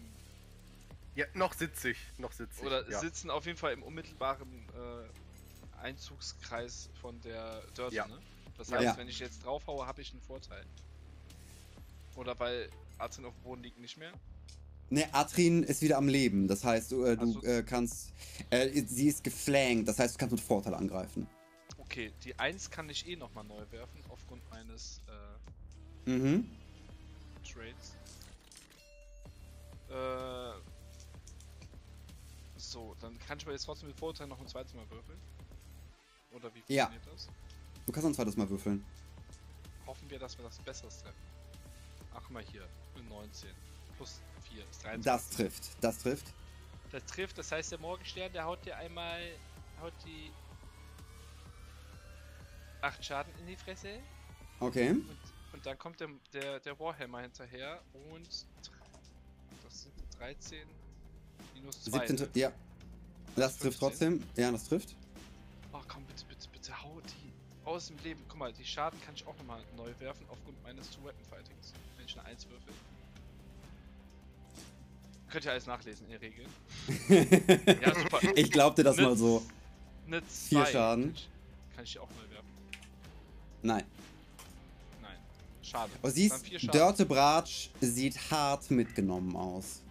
Ja, 1.16 1.26
noch 1.34 1.54
sitze 1.54 1.92
ich. 1.92 1.98
Noch 2.18 2.32
sitze 2.32 2.62
ich. 2.62 2.66
oder 2.68 2.90
ja. 2.90 3.00
sitzen 3.00 3.30
auf 3.30 3.46
jeden 3.46 3.58
Fall 3.58 3.74
im 3.74 3.84
unmittelbaren 3.84 4.48
äh, 4.76 5.82
Einzugskreis 5.84 6.90
von 7.02 7.20
der 7.22 7.62
Dörte, 7.76 7.96
Ja. 7.96 8.08
ne? 8.08 8.18
Das 8.58 8.72
heißt, 8.72 8.84
Ja. 8.84 8.98
wenn 8.98 9.08
ich 9.08 9.20
jetzt 9.20 9.46
draufhaue, 9.46 9.86
habe 9.86 10.02
ich 10.02 10.12
einen 10.12 10.22
Vorteil. 10.22 10.66
Oder 12.16 12.38
weil 12.40 12.70
Adrian 12.98 13.26
auf 13.28 13.34
dem 13.36 13.44
Boden 13.44 13.64
liegt 13.64 13.80
nicht 13.80 13.96
mehr. 13.98 14.12
Ne, 14.92 15.08
Atrin 15.14 15.64
ist 15.64 15.82
wieder 15.82 15.98
am 15.98 16.08
Leben. 16.08 16.48
Das 16.48 16.64
heißt, 16.64 16.92
du, 16.92 17.04
äh, 17.06 17.16
du 17.16 17.40
äh, 17.42 17.64
kannst. 17.64 18.12
Äh, 18.50 18.70
sie 18.88 19.08
ist 19.08 19.24
geflankt, 19.24 19.88
das 19.88 20.00
heißt, 20.00 20.16
du 20.16 20.20
kannst 20.20 20.32
mit 20.32 20.42
Vorteil 20.42 20.74
angreifen. 20.74 21.28
Okay, 21.78 22.12
die 22.24 22.38
1 22.40 22.70
kann 22.72 22.90
ich 22.90 23.08
eh 23.08 23.16
nochmal 23.16 23.44
neu 23.44 23.64
werfen, 23.72 24.02
aufgrund 24.10 24.42
meines 24.50 25.02
äh, 26.06 26.10
Mhm. 26.10 26.50
Trades. 27.44 27.94
Äh, 29.90 30.60
so, 32.58 32.96
dann 33.02 33.18
kann 33.28 33.38
ich 33.38 33.44
aber 33.46 33.54
jetzt 33.54 33.66
trotzdem 33.66 33.90
mit 33.90 33.98
Vorteil 33.98 34.28
noch 34.28 34.40
ein 34.40 34.48
zweites 34.48 34.74
Mal 34.74 34.90
würfeln. 34.90 35.20
Oder 36.32 36.54
wie 36.54 36.74
Ja. 36.74 36.86
funktioniert 36.86 37.14
das? 37.16 37.28
Du 37.86 37.92
kannst 37.92 38.04
noch 38.04 38.12
ein 38.12 38.16
zweites 38.16 38.38
Mal 38.38 38.50
würfeln. 38.50 38.84
Hoffen 39.86 40.10
wir, 40.10 40.20
dass 40.20 40.38
wir 40.38 40.46
das 40.46 40.58
Besseres 40.60 41.00
treffen. 41.02 41.18
Ach 42.14 42.30
mal 42.30 42.44
hier, 42.44 42.68
eine 42.96 43.04
19. 43.08 43.50
Plus 44.00 44.22
4 44.50 44.64
ist 44.70 44.84
23. 44.86 45.04
Das 45.04 45.30
trifft. 45.30 45.84
Das 45.84 45.98
trifft. 45.98 46.34
Das 46.92 47.06
trifft, 47.06 47.38
das 47.38 47.52
heißt, 47.52 47.74
der 47.74 47.80
Morgenstern, 47.80 48.32
der 48.32 48.46
haut 48.46 48.66
dir 48.66 48.78
einmal, 48.78 49.20
haut 49.82 49.94
die 50.06 50.32
8 52.82 53.04
Schaden 53.06 53.34
in 53.40 53.48
die 53.48 53.58
Fresse. 53.58 54.00
Okay. 54.62 54.92
Und, 54.92 55.06
und 55.52 55.66
dann 55.66 55.78
kommt 55.78 56.00
der, 56.00 56.08
der, 56.32 56.62
der 56.62 56.80
Warhammer 56.80 57.22
hinterher 57.22 57.82
und 58.10 58.28
das 59.64 59.82
sind 59.84 59.94
13 60.18 60.66
minus 61.54 61.84
2. 61.84 62.08
17. 62.08 62.16
Ne? 62.16 62.30
Ja. 62.36 62.54
Das 63.36 63.58
trifft 63.58 63.80
15. 63.80 63.80
trotzdem. 63.80 64.24
Ja, 64.38 64.52
das 64.52 64.64
trifft. 64.70 64.96
Oh 65.74 65.82
komm, 65.90 66.06
bitte, 66.06 66.24
bitte, 66.26 66.48
bitte, 66.54 66.82
hau 66.82 67.02
die 67.02 67.34
aus 67.66 67.88
dem 67.88 67.98
Leben. 68.00 68.24
Guck 68.30 68.40
mal, 68.40 68.54
die 68.54 68.66
Schaden 68.66 69.00
kann 69.02 69.14
ich 69.14 69.28
auch 69.28 69.36
nochmal 69.36 69.62
neu 69.76 69.92
werfen 70.00 70.26
aufgrund 70.30 70.64
meines 70.64 70.90
Two-Weapon-Fightings. 70.90 71.74
Wenn 71.98 72.06
ich 72.06 72.18
eine 72.18 72.30
1 72.30 72.50
würfel. 72.50 72.74
Könnt 75.30 75.46
ihr 75.46 75.52
alles 75.52 75.68
nachlesen 75.68 76.06
in 76.08 76.12
den 76.12 76.20
Regeln. 76.20 76.50
Ja, 77.82 77.94
super. 77.96 78.20
ich 78.36 78.52
glaub 78.52 78.76
dir 78.76 78.84
das 78.84 78.98
Ne- 78.98 79.04
mal 79.04 79.16
so. 79.18 79.44
Eine 80.08 80.22
Vier 80.24 80.64
2 80.66 80.72
Schaden. 80.72 81.16
Kann 81.76 81.84
ich, 81.84 81.92
die 81.94 82.00
auch 82.00 82.10
neu 82.10 82.34
werfen? 82.34 82.50
Nein. 83.62 83.84
Nein. 85.02 85.18
Schade. 85.62 85.92
Aber 86.02 86.12
siehst. 86.12 86.74
Dörte 86.74 87.06
Bratsch 87.06 87.70
sieht 87.80 88.18
hart 88.32 88.72
mitgenommen 88.72 89.36
aus. 89.36 89.82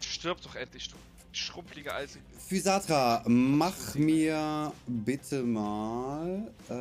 Stirb 0.00 0.40
doch 0.42 0.54
endlich, 0.54 0.88
du 0.88 0.96
schrumpelige 1.32 1.92
alte. 1.92 2.18
Physatra, 2.48 3.22
mach 3.26 3.94
mir 3.94 4.72
bitte 4.86 5.42
mal. 5.42 6.52
Äh, 6.68 6.72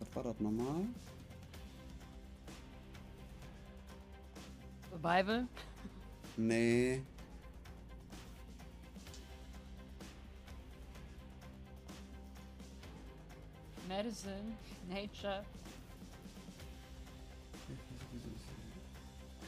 was 0.00 0.14
war 0.14 0.22
das 0.24 0.40
nochmal? 0.40 0.82
Survival? 5.06 5.46
Nee. 6.36 7.00
Medicine? 13.88 14.56
Nature? 14.88 15.44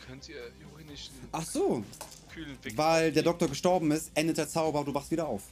Könnt 0.07 0.29
ihr 0.29 0.37
Juri 0.61 0.85
nicht 0.85 1.11
einen 1.11 1.29
Ach 1.33 1.45
so, 1.45 1.85
kühlen 2.33 2.57
Weg 2.63 2.79
weil 2.79 3.13
der 3.13 3.25
Doktor 3.25 3.49
gestorben 3.49 3.91
ist, 3.91 4.13
endet 4.15 4.39
der 4.39 4.49
Zauber, 4.49 4.85
du 4.85 4.95
wachst 4.95 5.11
wieder 5.11 5.27
auf. 5.27 5.43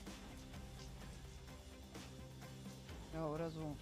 Ja, 3.12 3.26
oder 3.26 3.50
so. 3.50 3.76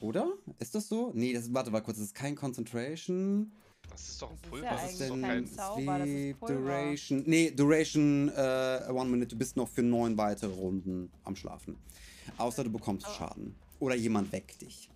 Oder? 0.00 0.32
Ist 0.58 0.74
das 0.74 0.88
so? 0.88 1.10
Nee, 1.14 1.32
das, 1.32 1.52
warte 1.52 1.70
mal 1.70 1.80
kurz, 1.80 1.96
das 1.98 2.06
ist 2.06 2.14
kein 2.14 2.34
Concentration. 2.36 3.52
Das 3.90 4.08
ist 4.08 4.22
doch 4.22 4.30
ein 4.30 4.36
Das 4.36 4.44
ist 4.44 4.50
Pulver. 4.50 4.66
ja 4.66 4.72
das 4.82 4.92
ist 4.92 5.08
kein. 5.08 5.20
kein 5.22 5.46
Zauber, 5.46 5.98
das 5.98 6.08
ist 6.08 6.14
Sleep, 6.14 6.40
Pulver. 6.40 6.54
Duration. 6.54 7.22
Nee, 7.26 7.50
Duration, 7.50 8.28
äh, 8.28 8.80
one 8.90 9.10
minute, 9.10 9.28
du 9.28 9.36
bist 9.38 9.56
noch 9.56 9.68
für 9.68 9.82
neun 9.82 10.16
weitere 10.18 10.52
Runden 10.52 11.10
am 11.24 11.34
Schlafen. 11.36 11.76
Außer 12.36 12.64
du 12.64 12.70
bekommst 12.70 13.06
Aber- 13.06 13.14
Schaden. 13.14 13.54
Oder 13.80 13.94
jemand 13.94 14.30
weckt 14.32 14.60
dich. 14.60 14.90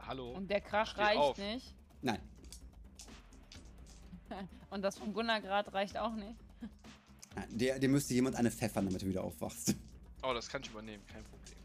Hallo. 0.00 0.30
Und 0.32 0.48
der 0.50 0.60
Krach 0.60 0.96
reicht 0.98 1.18
auf. 1.18 1.36
nicht. 1.38 1.74
Nein. 2.00 2.20
Und 4.70 4.82
das 4.82 4.98
vom 4.98 5.12
Gunnergrad 5.12 5.72
reicht 5.74 5.96
auch 5.98 6.14
nicht. 6.14 6.36
Nein, 7.34 7.48
dir, 7.50 7.78
dir 7.78 7.88
müsste 7.88 8.14
jemand 8.14 8.36
eine 8.36 8.50
pfeffern, 8.50 8.86
damit 8.86 9.02
du 9.02 9.06
wieder 9.06 9.22
aufwachst. 9.24 9.74
Oh, 10.22 10.32
das 10.32 10.48
kann 10.48 10.62
ich 10.62 10.70
übernehmen, 10.70 11.02
kein 11.06 11.24
Problem. 11.24 11.56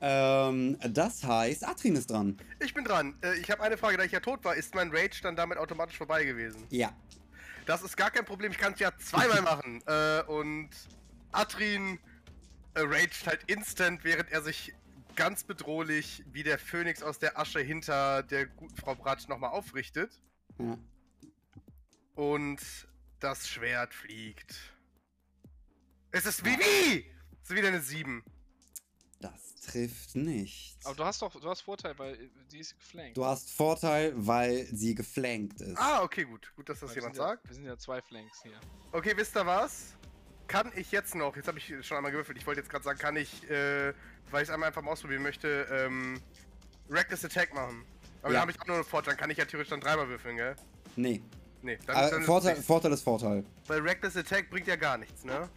Ähm, 0.00 0.78
das 0.88 1.24
heißt, 1.24 1.66
Atrin 1.66 1.96
ist 1.96 2.10
dran. 2.10 2.38
Ich 2.60 2.74
bin 2.74 2.84
dran. 2.84 3.16
Äh, 3.22 3.38
ich 3.38 3.50
habe 3.50 3.62
eine 3.62 3.76
Frage, 3.76 3.96
da 3.96 4.04
ich 4.04 4.12
ja 4.12 4.20
tot 4.20 4.44
war, 4.44 4.54
ist 4.54 4.74
mein 4.74 4.90
Rage 4.90 5.20
dann 5.22 5.36
damit 5.36 5.58
automatisch 5.58 5.96
vorbei 5.96 6.24
gewesen? 6.24 6.66
Ja. 6.70 6.92
Das 7.66 7.82
ist 7.82 7.96
gar 7.96 8.10
kein 8.10 8.24
Problem, 8.24 8.52
ich 8.52 8.58
kann 8.58 8.74
es 8.74 8.80
ja 8.80 8.92
zweimal 8.98 9.42
machen. 9.52 9.82
Äh, 9.86 10.22
und 10.26 10.70
Atrin 11.32 11.98
äh, 12.74 12.80
raged 12.80 13.26
halt 13.26 13.40
instant, 13.46 14.04
während 14.04 14.30
er 14.30 14.42
sich 14.42 14.74
ganz 15.16 15.44
bedrohlich 15.44 16.24
wie 16.32 16.42
der 16.42 16.58
Phönix 16.58 17.02
aus 17.02 17.18
der 17.18 17.38
Asche 17.38 17.60
hinter 17.60 18.22
der 18.22 18.46
guten 18.46 18.76
Frau 18.76 18.94
Bratsch 18.94 19.28
nochmal 19.28 19.50
aufrichtet. 19.50 20.20
ja. 20.58 20.76
Und 22.16 22.60
das 23.18 23.48
Schwert 23.48 23.92
fliegt. 23.92 24.54
Es 26.12 26.26
ist 26.26 26.44
Vivi! 26.44 27.10
Es 27.42 27.50
ist 27.50 27.56
wieder 27.56 27.68
eine 27.68 27.80
7. 27.80 28.22
Das 29.30 29.54
trifft 29.72 30.14
nicht. 30.16 30.76
Aber 30.84 30.94
du 30.94 31.04
hast 31.04 31.22
doch, 31.22 31.32
du 31.40 31.48
hast 31.48 31.62
Vorteil, 31.62 31.98
weil 31.98 32.14
äh, 32.14 32.28
die 32.52 32.58
ist 32.60 32.78
geflankt. 32.78 33.16
Du 33.16 33.24
hast 33.24 33.50
Vorteil, 33.50 34.12
weil 34.16 34.66
sie 34.66 34.94
geflankt 34.94 35.60
ist. 35.62 35.78
Ah, 35.78 36.02
okay, 36.02 36.24
gut. 36.24 36.52
Gut, 36.56 36.68
dass 36.68 36.80
das 36.80 36.90
Weil 36.90 36.96
wir 36.96 37.02
jemand 37.02 37.14
sind 37.16 37.22
ja, 37.24 37.28
sagt. 37.30 37.48
Wir 37.48 37.54
sind 37.54 37.64
ja 37.64 37.78
zwei 37.78 38.02
Flanks 38.02 38.42
hier. 38.42 38.60
Okay, 38.92 39.12
wisst 39.16 39.34
ihr 39.36 39.46
was? 39.46 39.94
Kann 40.46 40.70
ich 40.76 40.92
jetzt 40.92 41.14
noch, 41.14 41.34
jetzt 41.36 41.48
habe 41.48 41.56
ich 41.58 41.72
schon 41.86 41.96
einmal 41.96 42.12
gewürfelt, 42.12 42.36
ich 42.36 42.46
wollte 42.46 42.60
jetzt 42.60 42.68
gerade 42.68 42.84
sagen, 42.84 42.98
kann 42.98 43.16
ich, 43.16 43.48
äh, 43.48 43.94
weil 44.30 44.42
ich 44.42 44.48
es 44.48 44.50
einmal 44.50 44.66
einfach 44.68 44.82
mal 44.82 44.90
ausprobieren 44.92 45.22
möchte, 45.22 45.66
ähm, 45.70 46.20
Reckless 46.90 47.24
Attack 47.24 47.54
machen. 47.54 47.82
Aber 48.20 48.28
Ja. 48.28 48.32
dann 48.34 48.40
habe 48.42 48.50
ich 48.50 48.60
auch 48.60 48.66
nur 48.66 48.76
einen 48.76 48.84
Vorteil, 48.84 49.12
dann 49.12 49.20
kann 49.20 49.30
ich 49.30 49.38
ja 49.38 49.46
theoretisch 49.46 49.70
dann 49.70 49.80
dreimal 49.80 50.06
würfeln, 50.06 50.36
gell? 50.36 50.54
Nee. 50.96 51.22
Nee, 51.62 51.78
dann, 51.86 51.96
Aber 51.96 52.10
dann 52.10 52.22
Vorteil, 52.24 52.52
nichts. 52.52 52.66
Vorteil 52.66 52.92
ist 52.92 53.02
Vorteil. 53.02 53.42
Weil 53.68 53.80
Reckless 53.80 54.18
Attack 54.18 54.50
bringt 54.50 54.66
ja 54.66 54.76
gar 54.76 54.98
nichts, 54.98 55.24
ne? 55.24 55.48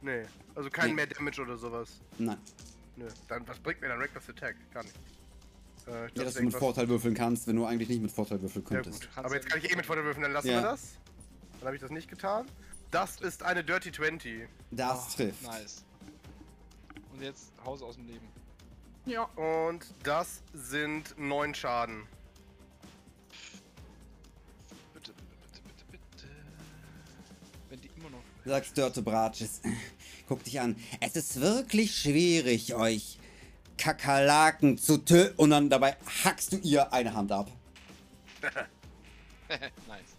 Nee, 0.00 0.24
also 0.56 0.68
kein 0.68 0.88
Nee. 0.88 0.94
mehr 0.94 1.06
Damage 1.06 1.40
oder 1.42 1.56
sowas. 1.56 2.00
Nein. 2.18 2.38
Nö, 2.98 3.06
dann, 3.28 3.46
was 3.46 3.58
bringt 3.60 3.80
mir 3.80 3.88
dann 3.88 3.98
Reckless 3.98 4.28
Attack? 4.28 4.56
Gar 4.72 4.82
nichts. 4.82 4.98
Äh, 5.86 6.06
ich 6.08 6.16
Ja, 6.16 6.24
dass 6.24 6.24
das 6.24 6.34
du 6.34 6.42
mit 6.42 6.54
Vorteil 6.54 6.88
würfeln 6.88 7.14
kannst, 7.14 7.46
wenn 7.46 7.56
du 7.56 7.64
eigentlich 7.64 7.88
nicht 7.88 8.02
mit 8.02 8.10
Vorteil 8.10 8.40
würfeln 8.42 8.64
Ja 8.64 8.68
könntest. 8.82 9.00
gut, 9.02 9.10
Kannst 9.14 9.18
aber 9.18 9.28
ja 9.28 9.34
jetzt 9.36 9.48
kann 9.48 9.58
nicht 9.58 9.66
ich 9.68 9.72
eh 9.72 9.76
mit 9.76 9.86
Vorteil 9.86 10.04
würfeln, 10.04 10.22
dann 10.22 10.32
lassen 10.32 10.48
Ja. 10.48 10.54
wir 10.56 10.62
das. 10.62 10.92
Dann 11.60 11.66
habe 11.66 11.76
ich 11.76 11.80
das 11.82 11.90
nicht 11.90 12.08
getan. 12.10 12.46
Das 12.90 13.20
ist 13.20 13.42
eine 13.42 13.62
Dirty 13.62 13.92
20. 13.92 14.48
Das 14.70 15.08
Oh, 15.12 15.16
trifft. 15.16 15.42
Nice. 15.42 15.84
Und 17.12 17.22
jetzt 17.22 17.52
Hause 17.64 17.84
aus 17.84 17.96
dem 17.96 18.06
Leben. 18.06 18.26
Ja. 19.06 19.22
Und 19.36 19.86
das 20.02 20.42
sind 20.54 21.16
neun 21.18 21.54
Schaden. 21.54 22.06
Bitte, 24.94 25.12
bitte, 25.12 25.62
bitte, 25.62 25.84
bitte, 25.90 26.00
bitte. 26.16 26.28
Wenn 27.68 27.80
die 27.80 27.90
immer 27.96 28.10
noch. 28.10 28.22
Sagt 28.44 28.76
Dörte 28.76 29.02
Bratschis. 29.02 29.60
Guck 30.28 30.44
dich 30.44 30.60
an. 30.60 30.76
Es 31.00 31.16
ist 31.16 31.40
wirklich 31.40 31.96
schwierig, 31.96 32.74
euch 32.74 33.18
Kakerlaken 33.78 34.76
zu 34.76 34.98
töten. 34.98 35.34
Und 35.36 35.50
dann 35.50 35.70
dabei 35.70 35.96
hackst 36.22 36.52
du 36.52 36.58
ihr 36.58 36.92
eine 36.92 37.14
Hand 37.14 37.32
ab. 37.32 37.50
nice. 39.48 40.18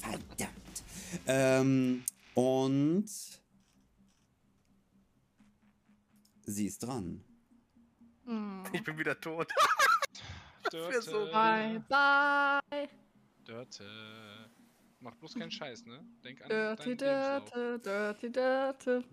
Verdammt. 0.00 0.82
Ähm, 1.28 2.04
und. 2.34 3.08
Sie 6.42 6.66
ist 6.66 6.82
dran. 6.82 7.22
Hm. 8.24 8.64
Ich 8.72 8.82
bin 8.82 8.98
wieder 8.98 9.20
tot. 9.20 9.52
Dörte. 10.72 11.02
so 11.02 11.30
Bye, 11.30 11.80
bye. 11.88 12.88
Dörte. 13.44 14.50
Mach 15.00 15.14
bloß 15.14 15.34
keinen 15.34 15.50
Scheiß, 15.50 15.86
ne? 15.86 16.04
Denk 16.22 16.42
an 16.42 16.48
Dirty, 16.48 16.96
dirty, 16.96 17.82
dirty, 17.82 18.30
dirty. 18.32 19.04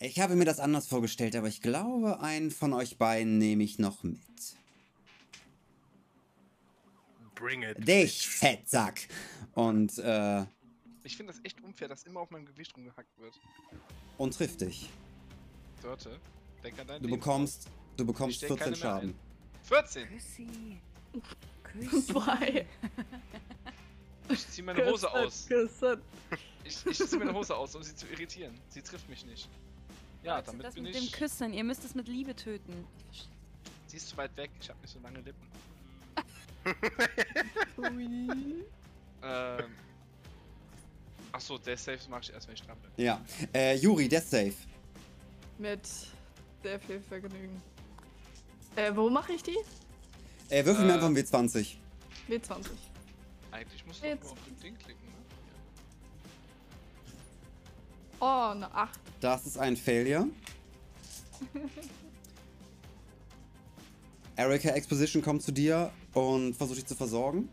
Ich 0.00 0.20
habe 0.20 0.36
mir 0.36 0.44
das 0.44 0.58
anders 0.60 0.86
vorgestellt, 0.86 1.34
aber 1.36 1.48
ich 1.48 1.60
glaube, 1.60 2.20
einen 2.20 2.50
von 2.50 2.72
euch 2.72 2.96
beiden 2.98 3.36
nehme 3.38 3.64
ich 3.64 3.78
noch 3.78 4.02
mit. 4.04 4.18
Bring 7.34 7.62
it. 7.62 7.86
Dich, 7.86 8.26
Fettsack! 8.26 9.06
Und, 9.52 9.98
äh, 9.98 10.44
Ich 11.04 11.16
finde 11.16 11.32
das 11.32 11.44
echt 11.44 11.60
unfair, 11.62 11.88
dass 11.88 12.02
immer 12.04 12.20
auf 12.20 12.30
meinem 12.30 12.46
Gewicht 12.46 12.76
rumgehackt 12.76 13.18
wird. 13.18 13.38
und 14.18 14.34
trifft 14.34 14.60
dich. 14.62 14.88
Dörte. 15.82 16.18
Denk 16.64 16.78
an 16.80 16.86
deinen 16.88 17.02
Du 17.02 17.10
bekommst, 17.10 17.68
du 17.96 18.04
bekommst 18.04 18.38
stell 18.38 18.48
14 18.48 18.58
keine 18.64 18.70
mehr 18.70 18.80
Schaden. 18.80 19.10
ein. 19.10 19.18
14! 19.62 20.08
Küssi. 20.08 20.80
Küssi. 21.62 22.12
Bye. 22.12 22.66
Ich 24.30 24.48
zieh 24.48 24.62
meine 24.62 24.84
Hose 24.90 25.10
aus. 25.12 25.48
Ich, 26.64 26.86
ich 26.86 26.98
zieh 26.98 27.16
meine 27.16 27.32
Hose 27.34 27.56
aus, 27.56 27.74
um 27.74 27.82
sie 27.82 27.94
zu 27.94 28.06
irritieren. 28.08 28.54
Sie 28.68 28.82
trifft 28.82 29.08
mich 29.08 29.24
nicht. 29.26 29.48
Ja, 30.22 30.36
Leute, 30.36 30.46
damit 30.48 30.66
das 30.66 30.74
bin 30.74 30.84
mit 30.84 30.96
ich. 30.96 31.10
dem 31.10 31.18
Küssen, 31.18 31.52
ihr 31.52 31.64
müsst 31.64 31.84
es 31.84 31.94
mit 31.94 32.08
Liebe 32.08 32.34
töten. 32.34 32.84
Sie 33.86 33.96
ist 33.96 34.08
zu 34.08 34.16
weit 34.16 34.36
weg, 34.36 34.50
ich 34.60 34.68
habe 34.68 34.80
nicht 34.80 34.92
so 34.92 35.00
lange 35.00 35.20
Lippen. 35.20 35.48
ähm. 39.22 39.64
Achso, 41.32 41.58
Death 41.58 41.78
Saves 41.78 42.08
mache 42.08 42.22
ich 42.22 42.32
erst, 42.32 42.48
wenn 42.48 42.54
ich 42.54 42.62
dran 42.62 42.76
bin. 42.80 43.04
Ja. 43.04 43.20
Äh, 43.54 43.76
Juri, 43.76 44.08
Death 44.08 44.26
Save. 44.28 44.54
Mit 45.58 45.80
sehr 46.62 46.80
viel 46.80 47.00
Vergnügen. 47.00 47.60
Äh, 48.76 48.94
wo 48.94 49.10
mache 49.10 49.32
ich 49.32 49.42
die? 49.42 49.56
Äh, 50.48 50.64
würfel 50.64 50.84
mir 50.84 50.92
Äh. 50.92 50.94
einfach 50.94 51.06
ein 51.08 51.16
W20. 51.16 51.74
W20. 52.28 52.66
Eigentlich 53.58 53.84
musst 53.86 54.02
du 54.02 54.06
Jetzt. 54.06 54.22
nur 54.22 54.32
auf 54.32 54.44
den 54.44 54.56
Ding 54.60 54.78
klicken, 54.78 55.04
ne? 55.08 55.14
Oh, 58.20 58.50
eine 58.52 58.72
8. 58.72 59.00
Das 59.20 59.46
ist 59.46 59.58
ein 59.58 59.76
Failure. 59.76 60.28
Erika 64.36 64.68
Exposition 64.70 65.22
kommt 65.22 65.42
zu 65.42 65.50
dir 65.50 65.90
und 66.14 66.54
versucht 66.54 66.78
dich 66.78 66.86
zu 66.86 66.94
versorgen. 66.94 67.48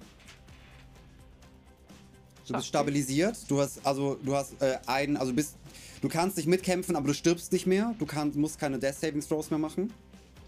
Du 2.45 2.53
bist 2.53 2.67
stabilisiert. 2.67 3.37
Du 3.49 3.59
hast 3.59 3.83
also 3.83 4.19
du 4.23 4.35
hast 4.35 4.61
äh, 4.61 4.77
einen, 4.85 5.17
also 5.17 5.31
du 5.31 5.35
bist 5.35 5.57
du 6.01 6.07
kannst 6.07 6.37
nicht 6.37 6.45
mitkämpfen, 6.45 6.95
aber 6.95 7.07
du 7.07 7.15
stirbst 7.15 7.51
nicht 7.51 7.65
mehr. 7.65 7.95
Du 7.97 8.05
kannst 8.05 8.37
musst 8.37 8.59
keine 8.59 8.77
Death 8.77 8.95
Saving 8.95 9.21
Throws 9.21 9.49
mehr 9.49 9.57
machen. 9.57 9.91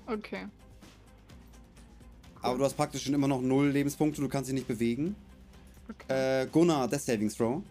Okay. 0.06 0.48
Aber 2.44 2.60
du 2.60 2.64
hast 2.64 2.76
praktisch 2.76 3.06
schon 3.06 3.16
immer 3.16 3.28
noch 3.28 3.42
null 3.42 3.70
Lebenspunkte. 3.70 4.22
Du 4.22 4.30
kannst 4.30 4.50
dich 4.50 4.56
nicht 4.56 4.68
bewegen. 4.68 5.16
Okay. 5.90 6.44
Äh, 6.44 6.48
Gunnar, 6.48 6.88
Death 6.88 7.02
Savings 7.02 7.36
Throw. 7.36 7.64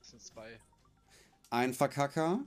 Das 0.00 0.10
sind 0.10 0.22
zwei. 0.22 0.60
Ein 1.50 1.72
Verkacker. 1.72 2.40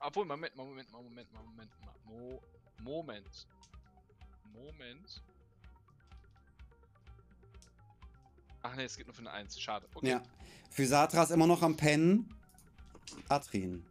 Obwohl, 0.00 0.24
Moment, 0.24 0.56
Moment, 0.56 0.90
Moment, 0.90 1.32
Moment, 1.32 1.32
Moment, 1.32 1.70
Mo 2.06 2.42
Moment. 2.82 3.46
Moment. 4.52 5.22
Ach 8.62 8.74
ne, 8.76 8.84
es 8.84 8.96
geht 8.96 9.06
nur 9.06 9.14
für 9.14 9.20
eine 9.20 9.30
Eins. 9.32 9.60
Schade. 9.60 9.86
Okay. 9.94 10.08
Ja. 10.08 10.22
Physatra 10.70 11.22
ist 11.22 11.30
immer 11.30 11.46
noch 11.46 11.62
am 11.62 11.76
Pennen. 11.76 12.34
Atrin. 13.28 13.84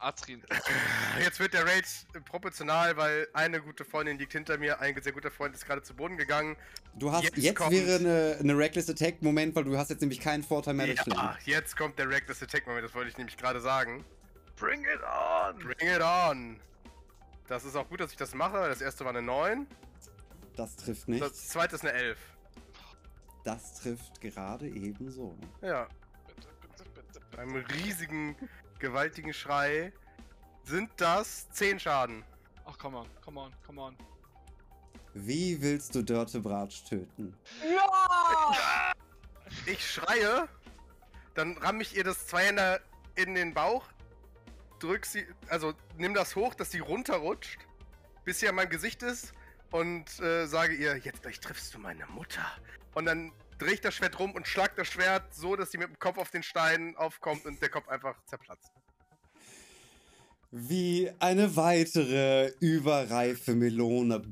Atrin. 0.00 0.42
Jetzt 1.22 1.38
wird 1.40 1.54
der 1.54 1.66
Raid 1.66 1.84
proportional, 2.24 2.96
weil 2.96 3.28
eine 3.32 3.60
gute 3.60 3.84
Freundin 3.84 4.18
liegt 4.18 4.32
hinter 4.32 4.56
mir, 4.58 4.80
ein 4.80 5.00
sehr 5.02 5.12
guter 5.12 5.30
Freund 5.30 5.54
ist 5.54 5.66
gerade 5.66 5.82
zu 5.82 5.94
Boden 5.94 6.16
gegangen. 6.16 6.56
Du 6.94 7.12
hast 7.12 7.24
Jetzt 7.24 7.36
jetzt, 7.38 7.56
kommt- 7.56 7.72
wäre 7.72 7.96
eine, 7.98 8.36
eine 8.40 8.56
Reckless 8.56 8.88
Attack 8.88 9.22
Moment, 9.22 9.54
weil 9.54 9.64
du 9.64 9.76
hast 9.76 9.90
jetzt 9.90 10.00
nämlich 10.00 10.20
keinen 10.20 10.42
Vorteil 10.42 10.74
mehr 10.74 10.86
durch 10.86 11.00
Ja, 11.06 11.36
jetzt 11.44 11.76
kommt 11.76 11.98
der 11.98 12.08
Reckless 12.08 12.42
Attack 12.42 12.66
Moment, 12.66 12.84
das 12.86 12.94
wollte 12.94 13.10
ich 13.10 13.16
nämlich 13.18 13.36
gerade 13.36 13.60
sagen. 13.60 14.04
Bring 14.56 14.82
it 14.84 15.00
on! 15.02 15.58
Bring 15.58 15.88
it 15.88 16.02
on! 16.02 16.60
Das 17.46 17.64
ist 17.64 17.74
auch 17.76 17.88
gut, 17.88 18.00
dass 18.00 18.10
ich 18.12 18.16
das 18.16 18.34
mache. 18.34 18.56
Das 18.68 18.80
erste 18.80 19.04
war 19.04 19.10
eine 19.10 19.22
9, 19.22 19.66
Das 20.56 20.76
trifft 20.76 21.08
nicht. 21.08 21.22
das 21.22 21.48
zweite 21.48 21.74
ist 21.76 21.82
eine 21.82 21.92
11. 21.92 22.18
Das 23.44 23.80
trifft 23.80 24.20
gerade 24.20 24.66
ebenso. 24.68 25.36
Ja, 25.62 25.88
Bitte, 26.26 26.48
bitte, 26.66 26.84
bitte, 26.90 27.20
bitte. 27.20 27.20
beim 27.36 27.54
riesigen, 27.56 28.36
gewaltigen 28.80 29.32
Schrei 29.32 29.92
sind 30.64 30.90
das 30.96 31.48
10 31.50 31.78
Schaden. 31.78 32.24
Ach, 32.64 32.76
come 32.78 32.98
on, 32.98 33.08
come 33.24 33.40
on, 33.40 33.52
come 33.64 33.80
on. 33.80 33.96
Wie 35.14 35.60
willst 35.60 35.94
du 35.94 36.02
Dörte 36.02 36.40
Bratsch 36.40 36.84
töten? 36.84 37.36
Ja! 37.62 38.92
Ich 39.66 39.88
schreie, 39.88 40.48
dann 41.34 41.56
ramme 41.58 41.82
ich 41.82 41.96
ihr 41.96 42.04
das 42.04 42.26
Zweihänder 42.28 42.80
in 43.16 43.34
den 43.34 43.52
Bauch, 43.52 43.84
drück 44.78 45.04
sie, 45.04 45.26
also 45.48 45.74
nimm 45.96 46.14
das 46.14 46.36
hoch, 46.36 46.54
dass 46.54 46.70
sie 46.70 46.78
runterrutscht, 46.78 47.58
bis 48.24 48.40
sie 48.40 48.48
an 48.48 48.54
meinem 48.54 48.70
Gesicht 48.70 49.02
ist 49.02 49.32
und 49.70 50.20
äh, 50.20 50.46
sage 50.46 50.74
ihr, 50.74 50.96
jetzt 50.98 51.22
gleich 51.22 51.40
triffst 51.40 51.74
du 51.74 51.78
meine 51.78 52.06
Mutter. 52.06 52.46
Und 52.94 53.06
dann 53.06 53.32
drehe 53.60 53.74
ich 53.74 53.80
das 53.80 53.94
Schwert 53.94 54.18
rum 54.18 54.32
und 54.32 54.46
schlag 54.46 54.74
das 54.76 54.88
Schwert 54.88 55.34
so, 55.34 55.54
dass 55.54 55.70
sie 55.70 55.78
mit 55.78 55.88
dem 55.88 55.98
Kopf 55.98 56.18
auf 56.18 56.30
den 56.30 56.42
Stein 56.42 56.96
aufkommt 56.96 57.44
und 57.44 57.60
der 57.60 57.68
Kopf 57.68 57.88
einfach 57.88 58.16
zerplatzt. 58.24 58.72
Wie 60.50 61.10
eine 61.20 61.54
weitere 61.54 62.52
überreife 62.58 63.54
Melone 63.54 64.22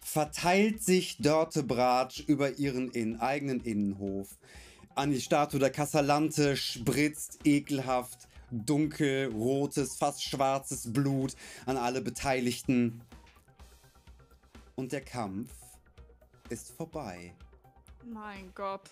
verteilt 0.00 0.82
sich 0.82 1.18
Dörte 1.18 1.62
Bratsch 1.62 2.20
über 2.20 2.58
ihren 2.58 2.90
in 2.92 3.18
eigenen 3.18 3.60
Innenhof. 3.60 4.28
An 4.94 5.10
die 5.10 5.20
Statue 5.20 5.58
der 5.58 5.70
Kassalante 5.70 6.56
spritzt 6.56 7.40
ekelhaft 7.44 8.28
dunkelrotes, 8.50 9.96
fast 9.96 10.22
schwarzes 10.22 10.92
Blut 10.92 11.34
an 11.66 11.76
alle 11.76 12.00
Beteiligten. 12.00 13.02
Und 14.76 14.92
der 14.92 15.02
Kampf 15.02 15.50
ist 16.48 16.70
vorbei. 16.70 17.34
Mein 18.12 18.52
Gott. 18.54 18.82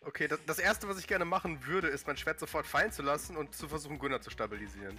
Okay, 0.00 0.28
das, 0.28 0.38
das 0.46 0.58
erste, 0.58 0.88
was 0.88 0.98
ich 0.98 1.06
gerne 1.06 1.24
machen 1.24 1.64
würde, 1.66 1.88
ist 1.88 2.06
mein 2.06 2.16
Schwert 2.16 2.38
sofort 2.38 2.66
fallen 2.66 2.92
zu 2.92 3.02
lassen 3.02 3.36
und 3.36 3.54
zu 3.54 3.68
versuchen, 3.68 3.98
Gunnar 3.98 4.20
zu 4.20 4.30
stabilisieren. 4.30 4.98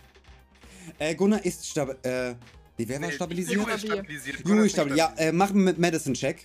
Äh, 0.99 1.15
Gunnar 1.15 1.43
ist 1.45 1.65
stabil. 1.67 1.95
Äh, 2.03 2.33
nee, 2.77 2.87
wer 2.87 2.99
war 3.01 3.07
Nee, 3.07 3.13
stabilisiert? 3.13 3.55
Juri 3.59 3.79
stabilisiert. 3.79 4.37
Gunnar 4.43 4.55
Juri 4.57 4.67
ist 4.67 4.73
stabil. 4.73 4.97
Ja, 4.97 5.13
äh, 5.17 5.31
mach 5.31 5.51
einen 5.51 5.79
Medicine-Check. 5.79 6.43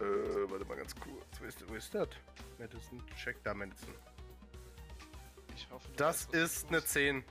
Äh, 0.00 0.02
warte 0.50 0.64
mal 0.64 0.76
ganz 0.76 0.94
kurz. 0.94 1.24
Wo 1.40 1.44
ist, 1.44 1.68
wo 1.68 1.74
ist 1.74 1.94
das? 1.94 2.08
Medicine, 2.58 3.02
check 3.22 3.42
da 3.44 3.54
Medicine. 3.54 3.94
Ich 5.54 5.68
hoffe, 5.70 5.88
Das 5.96 6.26
ist 6.26 6.68
eine 6.68 6.78
los 6.78 6.86
10. 6.86 7.24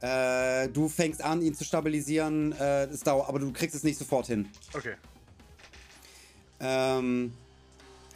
Äh, 0.00 0.68
du 0.68 0.88
fängst 0.88 1.22
an, 1.22 1.42
ihn 1.42 1.54
zu 1.54 1.64
stabilisieren. 1.64 2.52
Äh, 2.52 2.84
es 2.84 3.00
dauert, 3.00 3.28
aber 3.28 3.38
du 3.40 3.52
kriegst 3.52 3.74
es 3.74 3.82
nicht 3.82 3.98
sofort 3.98 4.26
hin. 4.26 4.48
Okay. 4.74 4.94
Ähm, 6.60 7.32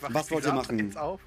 Wach 0.01 0.15
Was 0.15 0.27
ich 0.27 0.33
wollt 0.33 0.45
ihr 0.47 0.53
machen? 0.53 0.79
Jetzt 0.79 0.97
auf? 0.99 1.21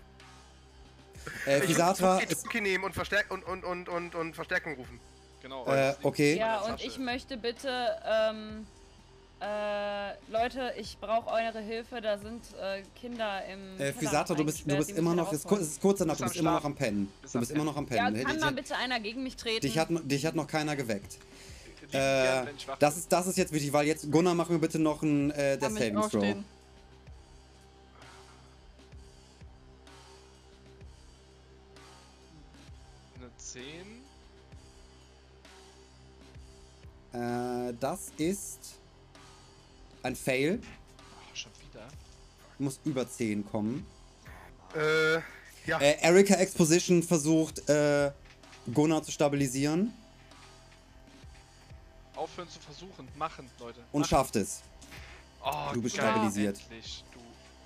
äh, 1.46 1.60
Ich 1.60 1.66
Fisatra 1.66 2.20
ist. 2.20 2.44
Tuki 2.44 2.62
nehmen 2.62 2.84
und, 2.84 2.94
Verstärk 2.94 3.32
und, 3.32 3.44
und, 3.44 3.64
und, 3.64 3.90
und, 3.90 4.16
und 4.16 4.34
Verstärkung 4.34 4.76
rufen. 4.76 5.00
Genau. 5.42 5.66
Äh, 5.68 5.90
liegt 5.90 6.06
okay. 6.06 6.38
Ja, 6.38 6.62
und 6.62 6.82
ich 6.84 6.98
möchte 6.98 7.38
bitte, 7.38 7.98
ähm, 8.06 8.66
äh, 9.46 10.14
Leute, 10.32 10.74
ich 10.78 10.98
brauche 11.00 11.30
eure 11.30 11.60
Hilfe. 11.60 12.02
Da 12.02 12.18
sind 12.18 12.42
äh, 12.60 12.82
Kinder 13.00 13.46
im. 13.46 13.80
Äh, 13.80 13.94
Fisatra, 13.94 14.34
du 14.34 14.44
bist, 14.44 14.70
du 14.70 14.76
bist 14.76 14.92
immer 14.92 15.14
noch. 15.14 15.32
Es 15.32 15.46
ist, 15.46 15.80
kurz, 15.80 16.00
danach, 16.00 16.18
du 16.18 16.24
am 16.24 16.30
bist 16.30 16.40
immer 16.40 16.52
noch 16.54 16.66
am 16.66 16.76
Pennen. 16.76 17.12
Du 17.32 17.40
bist 17.40 17.52
immer 17.52 17.64
noch 17.64 17.78
am 17.78 17.86
Ja, 17.90 18.06
Pennen. 18.06 18.24
kann 18.24 18.34
dich, 18.34 18.42
mal 18.44 18.54
bitte 18.54 18.76
einer 18.76 19.00
gegen 19.00 19.24
mich 19.24 19.36
treten? 19.36 19.62
dich, 19.62 19.78
hat, 19.78 19.90
dich 19.92 20.26
hat 20.26 20.36
noch 20.36 20.48
keiner 20.48 20.76
geweckt. 20.76 21.18
Äh, 21.92 22.46
das 22.80 22.96
bin. 22.96 23.02
ist, 23.04 23.12
das 23.12 23.28
ist 23.28 23.38
jetzt 23.38 23.54
wichtig, 23.54 23.72
weil 23.72 23.86
jetzt, 23.86 24.12
Gunnar, 24.12 24.34
machen 24.34 24.56
wir 24.56 24.60
bitte 24.60 24.80
noch 24.80 25.04
einen 25.04 25.30
äh, 25.32 25.58
Death 25.58 25.62
Kann 25.62 25.78
Savings 25.78 26.10
Throw. 26.10 26.24
Eine 26.24 26.44
10. 33.38 33.62
Äh, 37.14 37.74
das 37.80 38.12
ist 38.18 38.80
ein 40.06 40.16
Fail. 40.16 40.60
Oh, 40.62 41.36
schon 41.36 41.52
wieder. 41.70 41.86
Muss 42.60 42.80
über 42.86 43.08
10 43.10 43.46
kommen. 43.46 43.86
Äh, 44.76 45.16
ja. 45.66 45.80
Äh, 45.80 45.98
Erika 46.02 46.36
Exposition 46.36 47.02
versucht, 47.04 47.68
äh, 47.70 48.12
Gunnar 48.74 49.04
zu 49.04 49.12
stabilisieren 49.12 49.94
Aufhören 52.16 52.48
zu 52.50 52.60
versuchen. 52.60 53.08
Machen, 53.18 53.50
Leute. 53.60 53.80
und 53.92 54.02
Machen. 54.02 54.10
schafft 54.10 54.36
es. 54.38 54.62
Oh, 55.44 55.52
Du 55.74 55.82
bist 55.82 55.98
geil, 55.98 56.10
stabilisiert. 56.12 56.60
Endlich, 56.62 57.04
du 57.14 57.20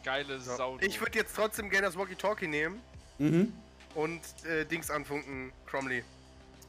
geile 0.03 0.39
so. 0.39 0.55
Sau. 0.55 0.77
Du. 0.77 0.85
Ich 0.85 0.99
würde 0.99 1.19
jetzt 1.19 1.35
trotzdem 1.35 1.69
gerne 1.69 1.85
das 1.87 1.95
Walkie-Talkie 1.97 2.47
nehmen 2.47 2.81
Mhm. 3.19 3.53
und 3.95 4.21
äh, 4.45 4.65
Dings 4.65 4.89
anfunken, 4.89 5.51
Cromley. 5.67 6.03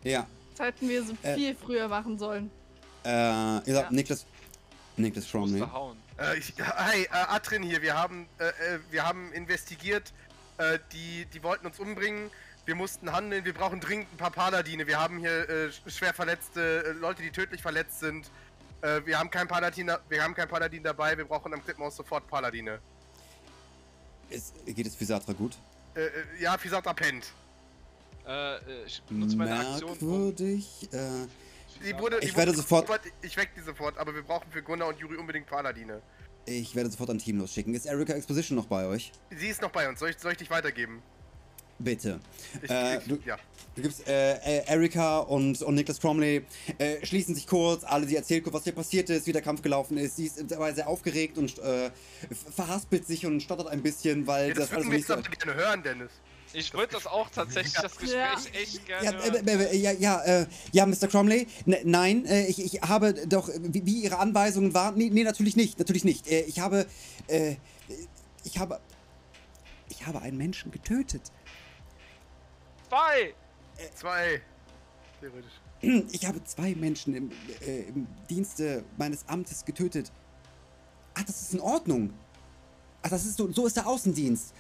Ja. 0.04 0.26
Das 0.56 0.66
hätten 0.66 0.88
wir 0.88 1.02
so 1.04 1.14
Äh. 1.22 1.34
viel 1.36 1.54
früher 1.54 1.88
machen 1.88 2.18
sollen. 2.18 2.50
Äh, 3.04 3.08
ihr 3.08 3.62
Ja. 3.66 3.74
sagt 3.74 3.92
Niklas. 3.92 4.26
Niklas 5.00 5.26
Fromley. 5.26 5.60
musste 5.60 5.72
hauen. 5.72 5.96
Äh, 6.18 6.38
ich, 6.38 6.54
hi, 6.60 7.02
äh, 7.04 7.08
Atrin 7.10 7.62
hier. 7.62 7.82
Wir 7.82 7.94
haben, 7.96 8.26
äh, 8.38 8.48
äh, 8.48 8.78
wir 8.90 9.04
haben 9.04 9.32
investigiert. 9.32 10.12
Äh, 10.58 10.78
die, 10.92 11.26
die 11.26 11.42
wollten 11.42 11.66
uns 11.66 11.78
umbringen. 11.78 12.30
Wir 12.66 12.74
mussten 12.74 13.10
handeln. 13.12 13.44
Wir 13.44 13.54
brauchen 13.54 13.80
dringend 13.80 14.12
ein 14.12 14.16
paar 14.18 14.30
Paladine. 14.30 14.86
Wir 14.86 15.00
haben 15.00 15.18
hier 15.18 15.48
äh, 15.48 15.66
sch- 15.68 15.90
schwer 15.90 16.12
verletzte 16.14 16.84
äh, 16.84 16.90
Leute, 16.92 17.22
die 17.22 17.30
tödlich 17.30 17.62
verletzt 17.62 18.00
sind. 18.00 18.30
Äh, 18.82 19.00
wir 19.06 19.18
haben 19.18 19.30
kein 19.30 19.48
Paladin, 19.48 19.90
wir 20.08 20.22
haben 20.22 20.34
kein 20.34 20.48
Paladin 20.48 20.82
dabei. 20.82 21.16
Wir 21.16 21.24
brauchen 21.24 21.52
am 21.54 21.64
Klippenhaus 21.64 21.96
sofort 21.96 22.26
Paladine. 22.28 22.78
Ist, 24.28 24.54
geht 24.66 24.86
es 24.86 24.94
Fisatra 24.94 25.32
gut? 25.32 25.56
Ja, 26.38 26.56
Fisata 26.56 26.92
pennt. 26.92 27.32
Äh, 28.26 28.84
ich 28.86 29.02
nutze 29.10 29.36
meine 29.36 29.58
Aktion. 29.58 29.90
Um, 29.98 30.08
Merkwürdig. 30.08 30.88
Äh, 30.92 31.26
Die 31.84 31.98
wurde, 31.98 32.20
die 32.20 32.26
Ich 32.28 32.36
werde 32.36 32.50
wurde 32.52 32.58
sofort-. 32.62 33.00
Ich 33.22 33.36
weck 33.36 33.50
die 33.56 33.60
sofort, 33.62 33.96
aber 33.98 34.14
wir 34.14 34.22
brauchen 34.22 34.50
für 34.50 34.62
Gunnar 34.62 34.88
und 34.88 34.98
Juri 34.98 35.16
unbedingt 35.16 35.46
Paladine. 35.46 36.02
ich 36.46 36.74
werde 36.74 36.90
sofort 36.90 37.10
ein 37.10 37.18
Team 37.18 37.38
losschicken. 37.38 37.74
Ist 37.74 37.86
Erika 37.86 38.12
Exposition 38.12 38.56
noch 38.56 38.66
bei 38.66 38.86
euch? 38.86 39.12
Sie 39.30 39.48
ist 39.48 39.62
noch 39.62 39.70
bei 39.70 39.88
uns. 39.88 39.98
Soll 40.00 40.10
ich, 40.10 40.18
soll 40.18 40.32
ich 40.32 40.38
dich 40.38 40.50
weitergeben? 40.50 41.02
Bitte. 41.78 42.20
Ich, 42.62 42.70
Äh, 42.70 42.98
ich, 42.98 43.04
du- 43.04 43.18
ja. 43.24 43.38
Du 43.74 43.82
gibst 43.82 44.06
äh, 44.06 44.32
äh, 44.34 44.64
Erika 44.66 45.20
und, 45.20 45.62
und 45.62 45.74
Niklas 45.76 45.98
Cromley 46.00 46.44
äh, 46.76 47.06
schließen 47.06 47.34
sich 47.34 47.46
kurz, 47.46 47.84
alle 47.84 48.06
sie 48.06 48.16
erzählt 48.16 48.42
kurz, 48.44 48.54
was 48.54 48.64
hier 48.64 48.74
passiert 48.74 49.08
ist, 49.08 49.26
wie 49.26 49.32
der 49.32 49.40
Kampf 49.42 49.62
gelaufen 49.62 49.96
ist. 49.96 50.16
Sie 50.16 50.26
ist 50.26 50.44
dabei 50.50 50.72
sehr 50.74 50.88
aufgeregt 50.88 51.38
und 51.38 51.58
äh, 51.60 51.90
verhaspelt 52.54 53.06
sich 53.06 53.24
und 53.24 53.40
stottert 53.42 53.68
ein 53.68 53.80
bisschen, 53.82 54.26
weil 54.26 54.48
ja 54.48 54.54
das, 54.54 54.68
das 54.68 54.76
alles 54.78 54.88
nicht 54.88 55.06
so. 55.06 55.14
aber 55.14 55.22
gerne 55.22 55.54
hören, 55.54 55.82
Dennis. 55.82 56.10
Ich 56.52 56.74
wollte 56.74 56.94
das 56.94 57.06
auch 57.06 57.30
tatsächlich, 57.30 57.74
das 57.74 57.96
Gespräch 57.96 58.14
Ja. 58.18 58.34
echt 58.52 58.86
gerne. 58.86 59.04
Ja, 59.06 59.12
hören. 59.12 59.46
äh, 59.48 59.64
äh, 59.64 59.76
ja, 59.76 59.92
ja, 59.92 60.20
äh, 60.22 60.46
ja, 60.72 60.86
Mr. 60.86 61.06
Cromley, 61.08 61.46
n- 61.66 61.76
nein, 61.84 62.24
äh, 62.26 62.46
ich, 62.46 62.58
ich 62.74 62.82
habe 62.82 63.14
doch, 63.26 63.48
äh, 63.48 63.58
wie, 63.62 63.84
wie 63.86 64.00
Ihre 64.02 64.18
Anweisungen 64.18 64.74
waren, 64.74 64.96
nee, 64.96 65.10
nee, 65.10 65.22
natürlich 65.24 65.56
nicht, 65.56 65.78
natürlich 65.78 66.04
nicht. 66.04 66.26
Äh, 66.28 66.42
ich 66.42 66.58
habe, 66.60 66.86
äh, 67.28 67.56
ich 68.44 68.58
habe, 68.58 68.80
ich 69.88 70.06
habe 70.06 70.20
einen 70.22 70.36
Menschen 70.36 70.70
getötet. 70.70 71.22
Zwei! 72.88 73.34
Zwei. 73.94 74.40
Theoretisch. 75.20 75.52
Ich 76.12 76.26
habe 76.26 76.42
zwei 76.44 76.74
Menschen 76.74 77.14
im, 77.14 77.30
äh, 77.66 77.82
im 77.88 78.06
Dienste 78.28 78.84
meines 78.98 79.26
Amtes 79.28 79.64
getötet. 79.64 80.12
Ach, 81.14 81.22
das 81.22 81.40
ist 81.40 81.54
in 81.54 81.60
Ordnung. 81.60 82.12
Ach, 83.02 83.08
das 83.08 83.24
ist 83.24 83.38
so, 83.38 83.50
so 83.50 83.66
ist 83.66 83.76
der 83.76 83.86
Außendienst. 83.86 84.52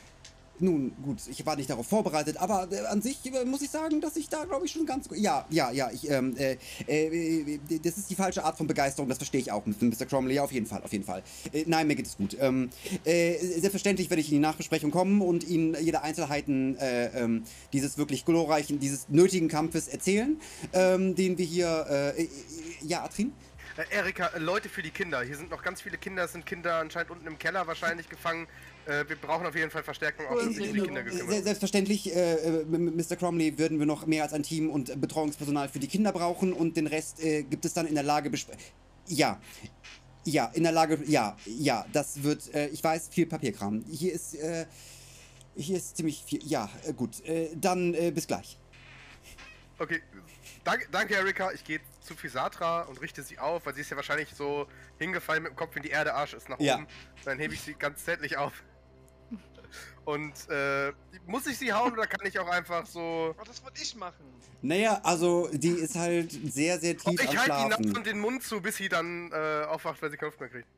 Nun, 0.62 0.92
gut, 1.02 1.18
ich 1.28 1.44
war 1.46 1.56
nicht 1.56 1.70
darauf 1.70 1.86
vorbereitet, 1.86 2.36
aber 2.36 2.68
äh, 2.70 2.86
an 2.86 3.02
sich 3.02 3.20
äh, 3.26 3.44
muss 3.44 3.62
ich 3.62 3.70
sagen, 3.70 4.00
dass 4.00 4.16
ich 4.16 4.28
da, 4.28 4.44
glaube 4.44 4.66
ich, 4.66 4.72
schon 4.72 4.86
ganz 4.86 5.08
gut. 5.08 5.18
Ja, 5.18 5.46
ja, 5.50 5.70
ja, 5.70 5.90
ich, 5.90 6.08
ähm, 6.10 6.36
äh, 6.36 6.56
äh, 6.86 7.58
das 7.82 7.98
ist 7.98 8.10
die 8.10 8.14
falsche 8.14 8.44
Art 8.44 8.56
von 8.56 8.66
Begeisterung, 8.66 9.08
das 9.08 9.18
verstehe 9.18 9.40
ich 9.40 9.52
auch 9.52 9.64
Mr. 9.66 10.06
Cromley. 10.06 10.38
Auf 10.38 10.52
jeden 10.52 10.66
Fall, 10.66 10.82
auf 10.82 10.92
jeden 10.92 11.04
Fall. 11.04 11.22
Äh, 11.52 11.64
nein, 11.66 11.86
mir 11.86 11.96
geht 11.96 12.06
es 12.06 12.16
gut. 12.16 12.36
Ähm, 12.40 12.70
äh, 13.04 13.36
selbstverständlich 13.38 14.10
werde 14.10 14.20
ich 14.20 14.28
in 14.28 14.34
die 14.34 14.40
Nachbesprechung 14.40 14.90
kommen 14.90 15.20
und 15.20 15.44
Ihnen 15.44 15.76
jede 15.80 16.02
Einzelheiten 16.02 16.76
äh, 16.78 17.06
ähm, 17.06 17.44
dieses 17.72 17.98
wirklich 17.98 18.24
glorreichen, 18.24 18.78
dieses 18.78 19.08
nötigen 19.08 19.48
Kampfes 19.48 19.88
erzählen, 19.88 20.40
ähm, 20.72 21.14
den 21.14 21.38
wir 21.38 21.46
hier, 21.46 21.86
äh, 21.88 22.22
äh, 22.22 22.28
ja, 22.82 23.04
Atrin? 23.04 23.32
Äh, 23.76 23.96
Erika, 23.96 24.28
äh, 24.28 24.38
Leute 24.38 24.68
für 24.68 24.82
die 24.82 24.90
Kinder. 24.90 25.22
Hier 25.22 25.36
sind 25.36 25.50
noch 25.50 25.62
ganz 25.62 25.80
viele 25.82 25.98
Kinder. 25.98 26.24
Es 26.24 26.32
sind 26.32 26.46
Kinder 26.46 26.76
anscheinend 26.76 27.10
unten 27.10 27.26
im 27.26 27.38
Keller 27.38 27.66
wahrscheinlich 27.66 28.08
gefangen. 28.08 28.46
Äh, 28.86 29.08
wir 29.08 29.16
brauchen 29.16 29.46
auf 29.46 29.54
jeden 29.54 29.70
Fall 29.70 29.82
Verstärkung, 29.82 30.26
auch 30.26 30.32
um 30.42 30.48
die 30.52 30.72
Kinder 30.72 31.02
gekümmert. 31.02 31.30
Se- 31.30 31.42
Selbstverständlich, 31.42 32.14
äh, 32.14 32.34
äh, 32.60 32.64
Mr. 32.64 33.16
Cromley, 33.16 33.58
würden 33.58 33.78
wir 33.78 33.86
noch 33.86 34.06
mehr 34.06 34.22
als 34.24 34.32
ein 34.32 34.42
Team 34.42 34.70
und 34.70 35.00
Betreuungspersonal 35.00 35.68
für 35.68 35.78
die 35.78 35.86
Kinder 35.88 36.12
brauchen 36.12 36.52
und 36.52 36.76
den 36.76 36.86
Rest 36.86 37.22
äh, 37.22 37.42
gibt 37.42 37.64
es 37.64 37.74
dann 37.74 37.86
in 37.86 37.94
der 37.94 38.04
Lage 38.04 38.30
Ja. 39.06 39.40
Ja, 40.24 40.50
in 40.54 40.64
der 40.64 40.72
Lage, 40.72 40.98
ja, 41.06 41.36
ja, 41.46 41.86
das 41.92 42.22
wird, 42.22 42.52
äh, 42.54 42.68
ich 42.68 42.84
weiß, 42.84 43.08
viel 43.08 43.26
Papierkram. 43.26 43.82
Hier 43.90 44.12
ist, 44.12 44.34
äh, 44.34 44.66
hier 45.56 45.78
ist 45.78 45.96
ziemlich 45.96 46.22
viel, 46.26 46.44
ja, 46.46 46.68
gut, 46.96 47.22
dann 47.56 47.92
bis 48.14 48.26
gleich. 48.26 48.58
Okay, 49.78 50.00
danke, 50.62 50.86
danke 50.92 51.14
Erika. 51.14 51.50
Ich 51.52 51.64
gehe 51.64 51.80
zu 52.02 52.14
Fisatra 52.14 52.82
und 52.82 53.00
richte 53.00 53.22
sie 53.22 53.38
auf, 53.38 53.64
weil 53.64 53.74
sie 53.74 53.80
ist 53.80 53.90
ja 53.90 53.96
wahrscheinlich 53.96 54.28
so 54.34 54.66
hingefallen 54.98 55.42
mit 55.42 55.52
dem 55.52 55.56
Kopf 55.56 55.74
in 55.76 55.82
die 55.82 55.88
Erde, 55.88 56.12
Arsch 56.14 56.34
ist 56.34 56.50
nach 56.50 56.60
Ja. 56.60 56.76
oben. 56.76 56.86
Dann 57.24 57.38
hebe 57.38 57.54
ich 57.54 57.62
sie 57.62 57.72
ganz 57.74 58.04
zärtlich 58.04 58.36
auf. 58.36 58.62
Und 60.04 60.32
äh, 60.48 60.92
muss 61.26 61.46
ich 61.46 61.58
sie 61.58 61.72
hauen 61.72 61.92
oder 61.92 62.06
kann 62.06 62.26
ich 62.26 62.38
auch 62.38 62.48
einfach 62.48 62.86
so. 62.86 63.34
Oh, 63.40 63.44
das 63.44 63.62
wollte 63.62 63.82
ich 63.82 63.94
machen. 63.94 64.24
Naja, 64.62 65.00
also, 65.02 65.48
die 65.52 65.70
ist 65.70 65.96
halt 65.96 66.32
sehr, 66.52 66.78
sehr 66.78 66.94
Oh, 67.04 67.10
tief 67.10 67.22
ich 67.22 67.30
am 67.30 67.36
halte 67.38 67.76
die 67.76 67.82
Nase 67.84 67.98
und 67.98 68.06
den 68.06 68.20
Mund 68.20 68.42
zu, 68.42 68.60
bis 68.60 68.76
sie 68.76 68.88
dann 68.88 69.30
äh, 69.32 69.64
aufwacht, 69.64 70.02
weil 70.02 70.10
sie 70.10 70.16
keine 70.16 70.30
Luft 70.30 70.40
mehr 70.40 70.48
kriegt. 70.48 70.68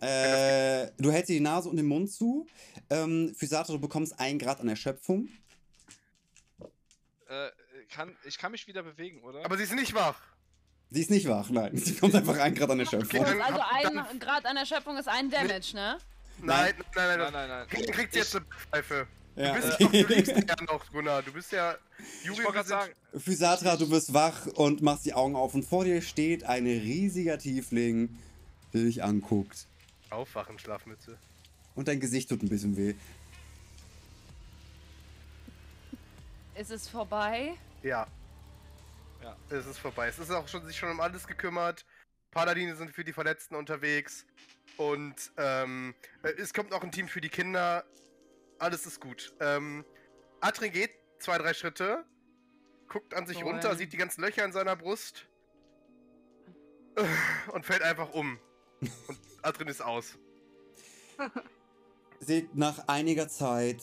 Äh, 0.00 0.90
du 0.98 1.12
hältst 1.12 1.28
dir 1.28 1.34
die 1.34 1.40
Nase 1.40 1.68
und 1.68 1.76
den 1.76 1.86
Mund 1.86 2.10
zu. 2.10 2.46
Ähm, 2.88 3.34
Physatra, 3.36 3.74
du 3.74 3.80
bekommst 3.80 4.18
ein 4.18 4.38
Grad 4.38 4.60
an 4.60 4.68
Erschöpfung. 4.68 5.28
Äh, 7.28 7.50
kann, 7.90 8.16
ich 8.24 8.38
kann 8.38 8.52
mich 8.52 8.66
wieder 8.66 8.82
bewegen, 8.82 9.22
oder? 9.22 9.44
Aber 9.44 9.56
sie 9.56 9.64
ist 9.64 9.74
nicht 9.74 9.94
wach. 9.94 10.18
Sie 10.90 11.02
ist 11.02 11.10
nicht 11.10 11.28
wach, 11.28 11.50
nein. 11.50 11.76
Sie 11.76 11.92
bekommt 11.92 12.14
einfach 12.14 12.38
ein 12.38 12.54
Grad 12.54 12.70
an 12.70 12.80
Erschöpfung. 12.80 13.20
Okay, 13.20 13.40
also 13.40 13.60
ein 13.60 14.18
Grad 14.18 14.46
an 14.46 14.56
Erschöpfung 14.56 14.96
ist 14.96 15.08
ein 15.08 15.30
Damage, 15.30 15.74
ne? 15.74 15.98
Nein, 16.42 16.74
nein, 16.76 16.84
nein, 16.94 17.18
nein, 17.18 17.18
nein. 17.18 17.32
nein, 17.32 17.48
nein. 17.48 17.66
Dann 17.86 17.94
kriegt 17.94 18.12
sie 18.12 18.18
jetzt 18.20 18.36
eine 18.36 18.44
Pfeife. 18.46 19.06
Ja. 19.36 19.54
Du, 19.54 19.60
bist 19.60 19.80
doch, 19.80 19.90
du 20.34 20.46
ja 20.46 20.54
noch, 20.72 20.90
Gunnar. 20.92 21.22
Du 21.22 21.32
bist 21.32 21.52
ja. 21.52 21.76
Ich 21.98 22.24
Juri, 22.26 22.38
wollte 22.44 22.48
wir 22.48 22.52
gerade 22.52 22.68
sind- 22.68 22.78
sagen, 23.12 23.22
Physatra, 23.22 23.76
du 23.76 23.88
bist 23.88 24.12
wach 24.12 24.46
und 24.46 24.82
machst 24.82 25.06
die 25.06 25.14
Augen 25.14 25.36
auf 25.36 25.54
und 25.54 25.64
vor 25.64 25.84
dir 25.84 26.02
steht 26.02 26.44
ein 26.44 26.64
riesiger 26.66 27.38
Tiefling, 27.38 28.18
der 28.72 28.82
dich 28.82 29.02
anguckt. 29.04 29.66
Aufwachen, 30.10 30.58
Schlafmütze. 30.58 31.16
Und 31.76 31.88
dein 31.88 32.00
Gesicht 32.00 32.28
tut 32.28 32.42
ein 32.42 32.48
bisschen 32.48 32.76
weh. 32.76 32.94
Ist 36.54 36.70
es 36.70 36.88
vorbei? 36.88 37.54
Ja. 37.82 38.06
Ja. 39.22 39.36
Es 39.50 39.66
ist 39.66 39.78
vorbei. 39.78 40.08
Es 40.08 40.18
ist 40.18 40.30
auch 40.30 40.46
schon 40.48 40.66
sich 40.66 40.76
schon 40.76 40.90
um 40.90 41.00
alles 41.00 41.26
gekümmert. 41.26 41.84
Paladine 42.30 42.76
sind 42.76 42.92
für 42.92 43.04
die 43.04 43.12
Verletzten 43.12 43.54
unterwegs. 43.54 44.26
Und 44.76 45.32
ähm, 45.36 45.94
äh, 46.22 46.32
es 46.38 46.54
kommt 46.54 46.70
noch 46.70 46.82
ein 46.82 46.92
Team 46.92 47.08
für 47.08 47.20
die 47.20 47.28
Kinder. 47.28 47.84
Alles 48.58 48.86
ist 48.86 49.00
gut. 49.00 49.34
Ähm, 49.40 49.84
Atrin 50.40 50.72
geht 50.72 50.92
zwei, 51.18 51.38
drei 51.38 51.54
Schritte, 51.54 52.04
guckt 52.88 53.14
an 53.14 53.26
sich 53.26 53.38
Toll. 53.38 53.50
runter, 53.50 53.74
sieht 53.76 53.92
die 53.92 53.96
ganzen 53.96 54.22
Löcher 54.22 54.44
in 54.44 54.52
seiner 54.52 54.76
Brust 54.76 55.26
und 57.52 57.66
fällt 57.66 57.82
einfach 57.82 58.12
um. 58.12 58.38
Und 58.80 59.18
Atrin 59.42 59.68
ist 59.68 59.82
aus. 59.82 60.18
Seht, 62.20 62.54
nach 62.54 62.88
einiger 62.88 63.28
Zeit 63.28 63.82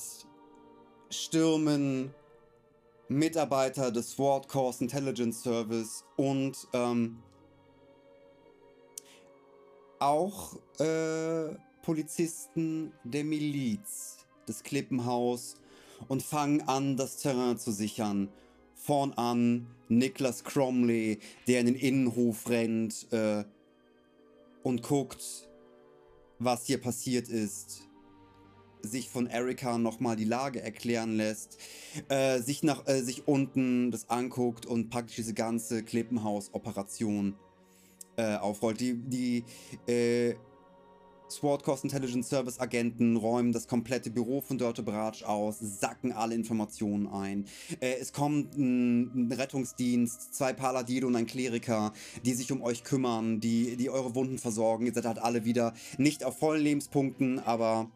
stürmen 1.10 2.14
Mitarbeiter 3.08 3.92
des 3.92 4.12
Sword 4.12 4.48
Course 4.48 4.84
Intelligence 4.84 5.44
Service 5.44 6.04
und 6.16 6.68
ähm, 6.74 7.22
auch 10.00 10.58
äh, 10.80 11.56
Polizisten 11.82 12.92
der 13.04 13.24
Miliz 13.24 14.18
des 14.48 14.64
Klippenhaus 14.64 15.56
und 16.08 16.24
fangen 16.24 16.62
an, 16.62 16.98
das 16.98 17.18
Terrain 17.18 17.58
zu 17.58 17.72
sichern. 17.72 18.30
Vorn 18.76 19.14
an 19.14 19.68
Niklas 19.90 20.44
Cromley, 20.44 21.20
der 21.48 21.62
in 21.62 21.66
den 21.68 21.76
Innenhof 21.76 22.50
rennt 22.50 23.12
äh, 23.12 23.44
und 24.64 24.84
guckt, 24.84 25.50
was 26.40 26.66
hier 26.66 26.80
passiert 26.80 27.30
ist 27.30 27.88
sich 28.82 29.10
von 29.10 29.28
Erika 29.28 29.78
nochmal 29.78 30.16
die 30.16 30.26
Lage 30.26 30.62
erklären 30.62 31.16
lässt, 31.16 31.58
äh, 32.10 32.40
sich 32.40 32.64
nach 32.64 32.88
äh, 32.88 33.02
sich 33.02 33.28
unten 33.28 33.92
das 33.92 34.10
anguckt 34.10 34.66
und 34.66 34.90
praktisch 34.90 35.18
diese 35.18 35.34
ganze 35.34 35.84
Klippenhaus-Operation 35.84 37.36
äh, 38.18 38.36
aufrollt. 38.36 38.80
Die, 38.82 38.96
die 38.96 39.44
äh, 39.92 40.36
Sword 41.30 41.64
Coast 41.64 41.84
Intelligence 41.84 42.30
Service 42.30 42.60
Agenten 42.60 43.18
räumen 43.18 43.52
das 43.52 43.68
komplette 43.68 44.10
Büro 44.10 44.42
von 44.42 44.58
Dörte 44.58 44.82
Bratsch 44.82 45.24
aus, 45.24 45.60
sacken 45.60 46.12
alle 46.12 46.36
Informationen 46.36 47.08
ein. 47.08 47.46
Äh, 47.80 47.96
es 48.00 48.14
kommt 48.14 48.58
ein, 48.58 49.28
ein 49.28 49.32
Rettungsdienst, 49.32 50.34
zwei 50.34 50.54
Paladine 50.54 51.06
und 51.06 51.16
ein 51.16 51.26
Kleriker, 51.26 51.94
die 52.26 52.34
sich 52.34 52.52
um 52.52 52.62
euch 52.62 52.84
kümmern, 52.84 53.40
die, 53.40 53.76
die 53.76 53.90
eure 53.90 54.16
Wunden 54.16 54.38
versorgen. 54.38 54.86
Ihr 54.86 54.94
seid 54.94 55.06
halt 55.06 55.20
alle 55.20 55.46
wieder 55.46 55.74
nicht 55.98 56.24
auf 56.24 56.40
vollen 56.40 56.64
Lebenspunkten, 56.64 57.40
aber 57.40 57.92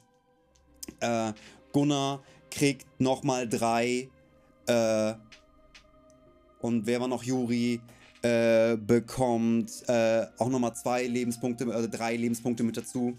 äh, 0.99 1.33
Gunnar 1.71 2.21
kriegt 2.49 2.85
nochmal 2.99 3.47
drei. 3.47 4.09
Äh, 4.67 5.13
und 6.59 6.85
wer 6.85 6.99
war 6.99 7.07
noch 7.07 7.23
Juri? 7.23 7.81
Äh, 8.23 8.77
bekommt 8.77 9.83
äh, 9.87 10.27
auch 10.37 10.49
nochmal 10.49 10.75
zwei 10.75 11.07
Lebenspunkte, 11.07 11.65
also 11.73 11.87
drei 11.89 12.15
Lebenspunkte 12.15 12.63
mit 12.63 12.77
dazu. 12.77 13.15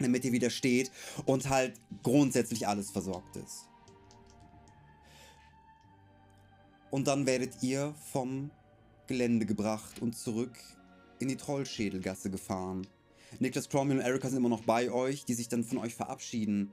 Damit 0.00 0.24
ihr 0.24 0.32
wieder 0.32 0.50
steht 0.50 0.90
und 1.26 1.48
halt 1.48 1.74
grundsätzlich 2.02 2.66
alles 2.66 2.90
versorgt 2.90 3.36
ist. 3.36 3.68
Und 6.90 7.06
dann 7.06 7.26
werdet 7.26 7.62
ihr 7.62 7.94
vom 8.10 8.50
Gelände 9.06 9.46
gebracht 9.46 10.02
und 10.02 10.16
zurück 10.16 10.58
in 11.20 11.28
die 11.28 11.36
Trollschädelgasse 11.36 12.28
gefahren. 12.28 12.86
Niklas 13.38 13.68
Cromwell 13.68 13.98
und 13.98 14.04
Erika 14.04 14.28
sind 14.28 14.38
immer 14.38 14.48
noch 14.48 14.64
bei 14.64 14.90
euch, 14.90 15.24
die 15.24 15.34
sich 15.34 15.48
dann 15.48 15.62
von 15.62 15.78
euch 15.78 15.94
verabschieden 15.94 16.72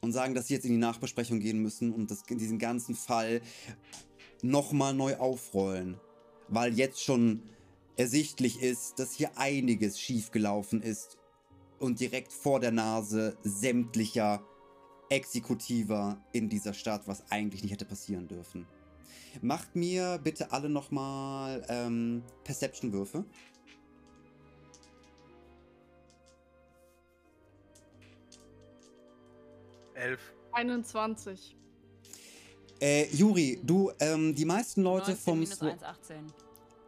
und 0.00 0.12
sagen, 0.12 0.34
dass 0.34 0.46
sie 0.46 0.54
jetzt 0.54 0.64
in 0.64 0.72
die 0.72 0.78
Nachbesprechung 0.78 1.40
gehen 1.40 1.58
müssen 1.58 1.92
und 1.92 2.10
das, 2.10 2.22
diesen 2.22 2.58
ganzen 2.58 2.94
Fall 2.94 3.40
nochmal 4.42 4.94
neu 4.94 5.16
aufrollen. 5.16 5.98
Weil 6.48 6.74
jetzt 6.74 7.02
schon 7.02 7.42
ersichtlich 7.96 8.62
ist, 8.62 8.98
dass 8.98 9.12
hier 9.12 9.36
einiges 9.36 9.98
schiefgelaufen 9.98 10.82
ist 10.82 11.18
und 11.78 12.00
direkt 12.00 12.32
vor 12.32 12.60
der 12.60 12.72
Nase 12.72 13.36
sämtlicher 13.42 14.42
Exekutiver 15.08 16.20
in 16.32 16.48
dieser 16.48 16.74
Stadt, 16.74 17.02
was 17.06 17.30
eigentlich 17.30 17.62
nicht 17.62 17.72
hätte 17.72 17.84
passieren 17.84 18.28
dürfen. 18.28 18.66
Macht 19.42 19.76
mir 19.76 20.18
bitte 20.22 20.52
alle 20.52 20.68
nochmal 20.68 21.64
ähm, 21.68 22.22
Perception-Würfe. 22.44 23.24
Elf. 29.94 30.20
21. 30.52 31.56
Äh, 32.80 33.06
Juri, 33.14 33.58
du, 33.62 33.90
ähm, 34.00 34.34
die 34.34 34.44
meisten 34.44 34.82
Leute 34.82 35.12
19 35.12 35.16
vom, 35.24 35.38
minus 35.38 35.60
Swa- 35.60 35.70
1, 35.70 35.82
18. 35.82 36.16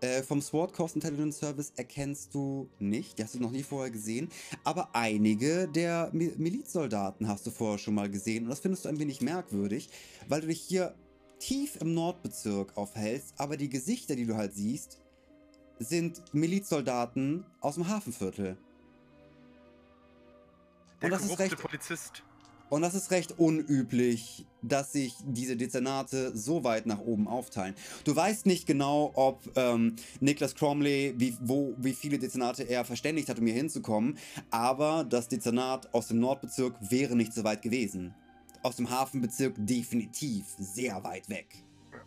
äh, 0.01 0.23
vom 0.23 0.43
Sword 0.43 0.73
Coast 0.75 0.95
Intelligence 0.97 1.39
Service 1.39 1.73
erkennst 1.77 2.35
du 2.35 2.69
nicht. 2.79 3.19
Die 3.19 3.25
hast 3.25 3.35
du 3.35 3.41
noch 3.41 3.51
nie 3.51 3.63
vorher 3.63 3.91
gesehen. 3.91 4.29
Aber 4.65 4.91
einige 4.95 5.67
der 5.69 6.11
Mi 6.13 6.33
Milizsoldaten 6.37 7.27
hast 7.27 7.47
du 7.47 7.51
vorher 7.51 7.79
schon 7.79 7.95
mal 7.95 8.11
gesehen. 8.11 8.45
Und 8.45 8.51
das 8.51 8.61
findest 8.61 8.85
du 8.85 8.91
ein 8.91 8.99
wenig 8.99 9.23
merkwürdig, 9.23 9.89
weil 10.29 10.43
du 10.43 10.49
dich 10.49 10.61
hier 10.61 10.95
tief 11.39 11.77
im 11.81 11.95
Nordbezirk 11.95 12.77
aufhältst. 12.77 13.35
Aber 13.39 13.57
die 13.57 13.69
Gesichter, 13.71 14.15
die 14.15 14.27
du 14.27 14.37
halt 14.37 14.53
siehst, 14.55 14.99
sind 15.79 16.23
Milizsoldaten 16.35 17.47
aus 17.61 17.75
dem 17.77 17.89
Hafenviertel. 17.89 18.59
Der 21.01 21.07
Und 21.07 21.11
das 21.13 21.23
ist 21.23 21.29
korrupte 21.29 21.45
recht- 21.53 21.63
Polizist. 21.63 22.23
Und 22.71 22.83
das 22.83 22.95
ist 22.95 23.11
recht 23.11 23.39
unüblich, 23.39 24.47
dass 24.63 24.93
sich 24.93 25.15
diese 25.25 25.57
Dezernate 25.57 26.37
so 26.37 26.65
weit 26.65 26.85
nach 26.87 26.99
oben 26.99 27.27
aufteilen. 27.27 27.75
Du 28.05 28.15
weißt 28.15 28.45
nicht 28.45 28.67
genau, 28.67 29.11
ob 29.15 29.41
ähm, 29.57 29.97
Niklas 30.21 30.55
Cromley, 30.55 31.15
wie, 31.17 31.37
wo, 31.41 31.75
wie 31.79 31.95
viele 31.95 32.19
Dezernate 32.19 32.65
er 32.65 32.85
verständigt 32.85 33.29
hat, 33.29 33.39
um 33.39 33.47
hier 33.47 33.55
hinzukommen, 33.55 34.19
aber 34.51 35.05
das 35.09 35.29
Dezernat 35.29 35.95
aus 35.95 36.09
dem 36.09 36.19
Nordbezirk 36.19 36.75
wäre 36.91 37.17
nicht 37.17 37.33
so 37.33 37.43
weit 37.45 37.63
gewesen. 37.63 38.15
aus 38.63 38.77
dem 38.77 38.91
Hafenbezirk 38.91 39.55
definitiv 39.57 40.45
sehr 40.59 41.03
weit 41.05 41.29
weg. 41.29 41.47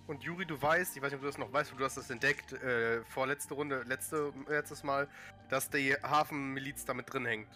Und 0.08 0.24
Juri, 0.24 0.46
du 0.46 0.62
weißt, 0.62 0.96
ich 0.96 1.02
weiß 1.02 1.12
nicht, 1.12 1.16
ob 1.16 1.22
du 1.22 1.28
das 1.28 1.38
noch 1.38 1.52
weißt, 1.54 1.74
du 1.78 1.84
hast 1.84 1.98
das 1.98 2.10
entdeckt, 2.10 2.54
äh, 2.54 3.04
vorletzte 3.06 3.54
Runde, 3.54 3.84
letzte, 3.88 4.34
letztes 4.48 4.84
Mal, 4.84 5.08
dass 5.50 5.70
die 5.70 5.94
Hafenmiliz 6.04 6.86
da 6.86 6.94
mit 6.94 7.12
drin 7.12 7.26
hängt. 7.26 7.48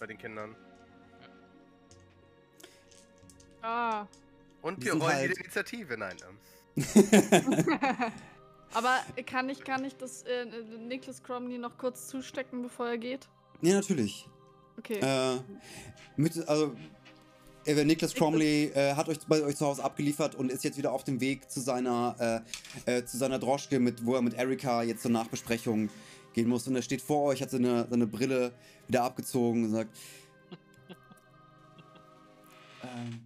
Bei 0.00 0.06
den 0.06 0.18
Kindern. 0.18 0.54
Ah. 3.64 4.06
Und 4.62 4.82
Die 4.82 4.86
wir 4.86 4.92
rollen 4.92 5.14
halt- 5.14 5.36
die 5.36 5.40
Initiative, 5.40 5.96
nein. 5.96 6.16
Ähm. 6.76 6.76
Aber 8.74 8.98
kann 9.26 9.48
ich, 9.48 9.62
kann 9.64 9.84
ich 9.84 9.96
das 9.96 10.22
äh, 10.24 10.46
Nicholas 10.78 11.22
Cromley 11.22 11.58
noch 11.58 11.78
kurz 11.78 12.08
zustecken, 12.08 12.62
bevor 12.62 12.88
er 12.88 12.98
geht? 12.98 13.28
ja, 13.62 13.74
natürlich. 13.74 14.28
Okay. 14.76 14.98
Äh, 14.98 15.38
mit, 16.16 16.36
also, 16.48 16.74
äh, 17.64 17.84
Niklas 17.84 18.12
Cromley 18.14 18.72
äh, 18.74 18.94
hat 18.94 19.08
euch 19.08 19.18
bei 19.28 19.40
euch 19.42 19.56
zu 19.56 19.64
Hause 19.66 19.84
abgeliefert 19.84 20.34
und 20.34 20.50
ist 20.50 20.64
jetzt 20.64 20.76
wieder 20.76 20.92
auf 20.92 21.04
dem 21.04 21.20
Weg 21.20 21.48
zu 21.50 21.60
seiner, 21.60 22.42
äh, 22.86 22.98
äh, 22.98 23.04
zu 23.04 23.16
seiner 23.16 23.38
Droschke, 23.38 23.78
mit, 23.78 24.04
wo 24.04 24.16
er 24.16 24.22
mit 24.22 24.34
Erika 24.34 24.82
jetzt 24.82 25.02
zur 25.02 25.12
Nachbesprechung 25.12 25.88
gehen 26.34 26.48
muss. 26.48 26.66
Und 26.66 26.74
er 26.74 26.82
steht 26.82 27.00
vor 27.00 27.22
euch, 27.26 27.40
hat 27.40 27.50
seine, 27.50 27.86
seine 27.88 28.06
Brille 28.08 28.52
wieder 28.88 29.04
abgezogen 29.04 29.64
und 29.66 29.70
sagt: 29.70 29.96
ähm, 32.82 33.20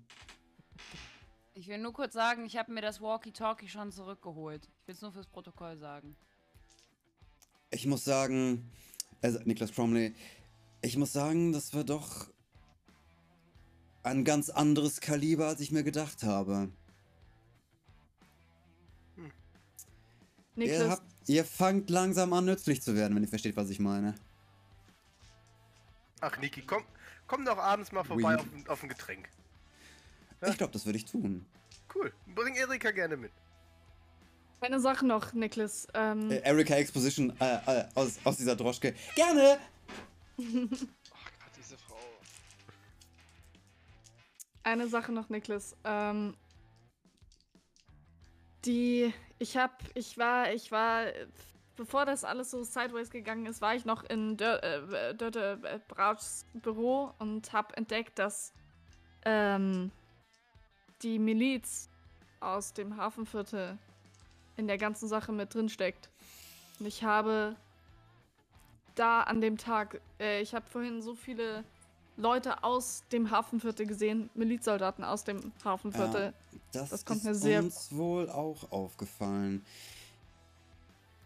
Ich 1.58 1.66
will 1.66 1.78
nur 1.78 1.92
kurz 1.92 2.12
sagen, 2.12 2.44
ich 2.44 2.56
habe 2.56 2.70
mir 2.70 2.82
das 2.82 3.00
Walkie-Talkie 3.00 3.66
schon 3.66 3.90
zurückgeholt. 3.90 4.68
Ich 4.80 4.86
will 4.86 4.94
es 4.94 5.02
nur 5.02 5.10
fürs 5.10 5.26
Protokoll 5.26 5.76
sagen. 5.76 6.16
Ich 7.70 7.84
muss 7.84 8.04
sagen, 8.04 8.70
also 9.22 9.40
Niklas 9.40 9.72
Cromley, 9.72 10.14
ich 10.82 10.96
muss 10.96 11.12
sagen, 11.12 11.52
das 11.52 11.74
war 11.74 11.82
doch 11.82 12.28
ein 14.04 14.24
ganz 14.24 14.50
anderes 14.50 15.00
Kaliber, 15.00 15.48
als 15.48 15.58
ich 15.58 15.72
mir 15.72 15.82
gedacht 15.82 16.22
habe. 16.22 16.70
Ihr, 19.16 19.32
Nicholas, 20.54 20.90
habt, 20.90 21.28
ihr 21.28 21.44
fangt 21.44 21.90
langsam 21.90 22.34
an, 22.34 22.44
nützlich 22.44 22.82
zu 22.82 22.94
werden, 22.94 23.16
wenn 23.16 23.24
ihr 23.24 23.28
versteht, 23.28 23.56
was 23.56 23.68
ich 23.70 23.80
meine. 23.80 24.14
Ach, 26.20 26.38
Niki, 26.38 26.62
komm, 26.62 26.84
komm 27.26 27.44
doch 27.44 27.58
abends 27.58 27.90
mal 27.90 28.04
vorbei 28.04 28.36
Oui. 28.36 28.62
auf, 28.62 28.68
auf 28.68 28.82
ein 28.84 28.88
Getränk. 28.88 29.28
Ja. 30.40 30.48
Ich 30.48 30.58
glaube, 30.58 30.72
das 30.72 30.86
würde 30.86 30.98
ich 30.98 31.04
tun. 31.04 31.44
Cool. 31.94 32.12
Bring 32.34 32.54
Erika 32.54 32.90
gerne 32.90 33.16
mit. 33.16 33.32
eine 34.60 34.80
Sache 34.80 35.06
noch, 35.06 35.32
Nicholas. 35.32 35.86
Ähm, 35.94 36.30
Äh, 36.30 36.40
Erika 36.40 36.74
Exposition 36.74 37.32
äh, 37.40 37.56
äh, 37.66 37.84
aus, 37.94 38.18
aus 38.24 38.36
dieser 38.36 38.56
Droschke. 38.56 38.94
Gerne! 39.14 39.58
Ach 40.38 40.40
Gott, 40.40 41.52
diese 41.56 41.76
Frau. 41.76 41.96
Eine 44.62 44.88
Sache 44.88 45.12
noch, 45.12 45.28
Nicholas. 45.28 45.76
Ähm, 45.84 46.34
die, 48.64 49.12
ich 49.38 49.56
hab, 49.56 49.82
ich 49.94 50.18
war, 50.18 50.52
ich 50.52 50.70
war, 50.70 51.06
bevor 51.76 52.04
das 52.04 52.24
alles 52.24 52.50
so 52.50 52.62
sideways 52.62 53.10
gegangen 53.10 53.46
ist, 53.46 53.60
war 53.60 53.74
ich 53.74 53.84
noch 53.84 54.04
in 54.04 54.36
Dör, 54.36 54.62
äh, 54.62 55.14
Dörte 55.14 55.60
äh, 55.64 55.78
Brauchs 55.88 56.44
Büro 56.54 57.12
und 57.18 57.52
hab 57.52 57.76
entdeckt, 57.76 58.18
dass 58.18 58.52
ähm, 59.24 59.90
die 61.02 61.18
Miliz 61.18 61.88
aus 62.40 62.72
dem 62.72 62.96
Hafenviertel 62.96 63.78
in 64.56 64.66
der 64.66 64.78
ganzen 64.78 65.08
Sache 65.08 65.32
mit 65.32 65.54
drin 65.54 65.68
steckt. 65.68 66.08
Und 66.78 66.86
ich 66.86 67.02
habe 67.04 67.56
da 68.94 69.22
an 69.22 69.40
dem 69.40 69.56
Tag, 69.58 70.00
äh, 70.18 70.40
ich 70.42 70.54
habe 70.54 70.66
vorhin 70.68 71.02
so 71.02 71.14
viele 71.14 71.64
Leute 72.16 72.64
aus 72.64 73.04
dem 73.12 73.30
Hafenviertel 73.30 73.86
gesehen, 73.86 74.28
Milizsoldaten 74.34 75.04
aus 75.04 75.22
dem 75.22 75.52
Hafenviertel. 75.64 76.32
Das, 76.72 76.90
Das 76.90 77.04
kommt 77.04 77.18
ist 77.20 77.24
mir 77.24 77.34
sehr- 77.34 77.62
uns 77.62 77.94
wohl 77.94 78.28
auch 78.28 78.70
aufgefallen. 78.72 79.64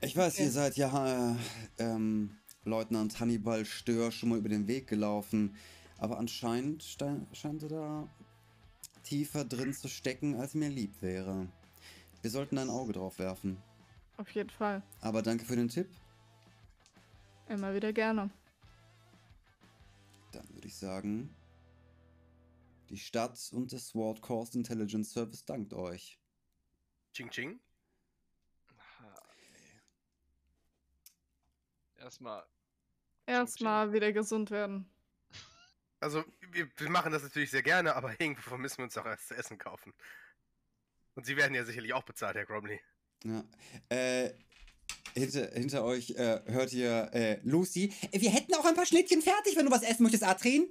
Ich 0.03 0.17
weiß, 0.17 0.35
Okay. 0.35 0.45
ihr 0.45 0.51
seid 0.51 0.77
ja 0.77 1.31
äh, 1.33 1.37
ähm, 1.79 2.37
Leutnant 2.65 3.19
Hannibal 3.21 3.65
Stör 3.65 4.11
schon 4.11 4.29
mal 4.31 4.39
über 4.39 4.49
den 4.51 4.67
Weg 4.67 4.87
gelaufen, 4.87 5.57
aber 5.99 6.19
anscheinend 6.19 6.83
scheint 6.83 7.63
er 7.63 7.69
da 7.69 8.09
tiefer 9.03 9.45
drin 9.45 9.73
zu 9.73 9.89
stecken, 9.89 10.37
als 10.37 10.55
mir 10.55 10.69
lieb 10.69 11.01
wäre. 11.01 11.49
Wir 12.23 12.31
sollten 12.31 12.59
ein 12.59 12.71
Auge 12.71 12.93
drauf 12.93 13.19
werfen. 13.19 13.63
Auf 14.17 14.31
jeden 14.31 14.51
Fall. 14.51 14.83
Aber 15.01 15.23
danke 15.23 15.45
für 15.45 15.57
den 15.57 15.69
Tipp. 15.69 15.89
Immer 17.49 17.75
wieder 17.75 17.93
gerne. 17.93 18.31
Dann 20.33 20.49
würde 20.55 20.69
ich 20.69 20.77
sagen, 20.77 21.35
die 22.89 22.99
Stadt 22.99 23.39
und 23.53 23.73
das 23.73 23.89
Sword 23.89 24.21
Coast 24.21 24.55
Intelligence 24.55 25.13
Service 25.13 25.45
dankt 25.45 25.75
euch. 25.75 26.19
Ching 27.13 27.31
Ching. 27.31 27.61
Erstmal. 31.97 32.45
Erstmal 33.27 33.93
wieder 33.93 34.13
gesund 34.13 34.51
werden. 34.51 34.92
Also, 36.03 36.25
wir, 36.51 36.69
wir 36.77 36.91
machen 36.91 37.13
das 37.13 37.23
natürlich 37.23 37.51
sehr 37.51 37.63
gerne, 37.63 37.95
aber 37.95 38.13
irgendwo 38.19 38.57
müssen 38.57 38.79
wir 38.79 38.85
uns 38.85 38.99
auch 38.99 39.07
erst 39.07 39.29
zu 39.29 39.35
essen 39.35 39.57
kaufen. 39.57 39.93
Und 41.15 41.27
Sie 41.27 41.37
werden 41.37 41.55
ja 41.55 41.65
sicherlich 41.65 41.93
auch 41.93 42.03
bezahlt, 42.03 42.37
Herr 42.37 42.47
Gromley. 42.47 42.81
Ja. 43.25 43.45
Äh, 43.89 44.31
hinter, 45.15 45.51
hinter 45.53 45.85
euch 45.85 46.11
äh, 46.11 46.41
hört 46.47 46.73
ihr 46.73 47.11
äh, 47.13 47.39
Lucy. 47.45 47.93
Äh, 48.11 48.21
Wir 48.21 48.31
hätten 48.31 48.55
auch 48.55 48.65
ein 48.65 48.75
paar 48.75 48.87
Schnittchen 48.87 49.23
fertig, 49.23 49.57
wenn 49.57 49.67
du 49.67 49.71
was 49.71 49.83
essen 49.83 50.03
möchtest, 50.03 50.25
Atrin. 50.25 50.69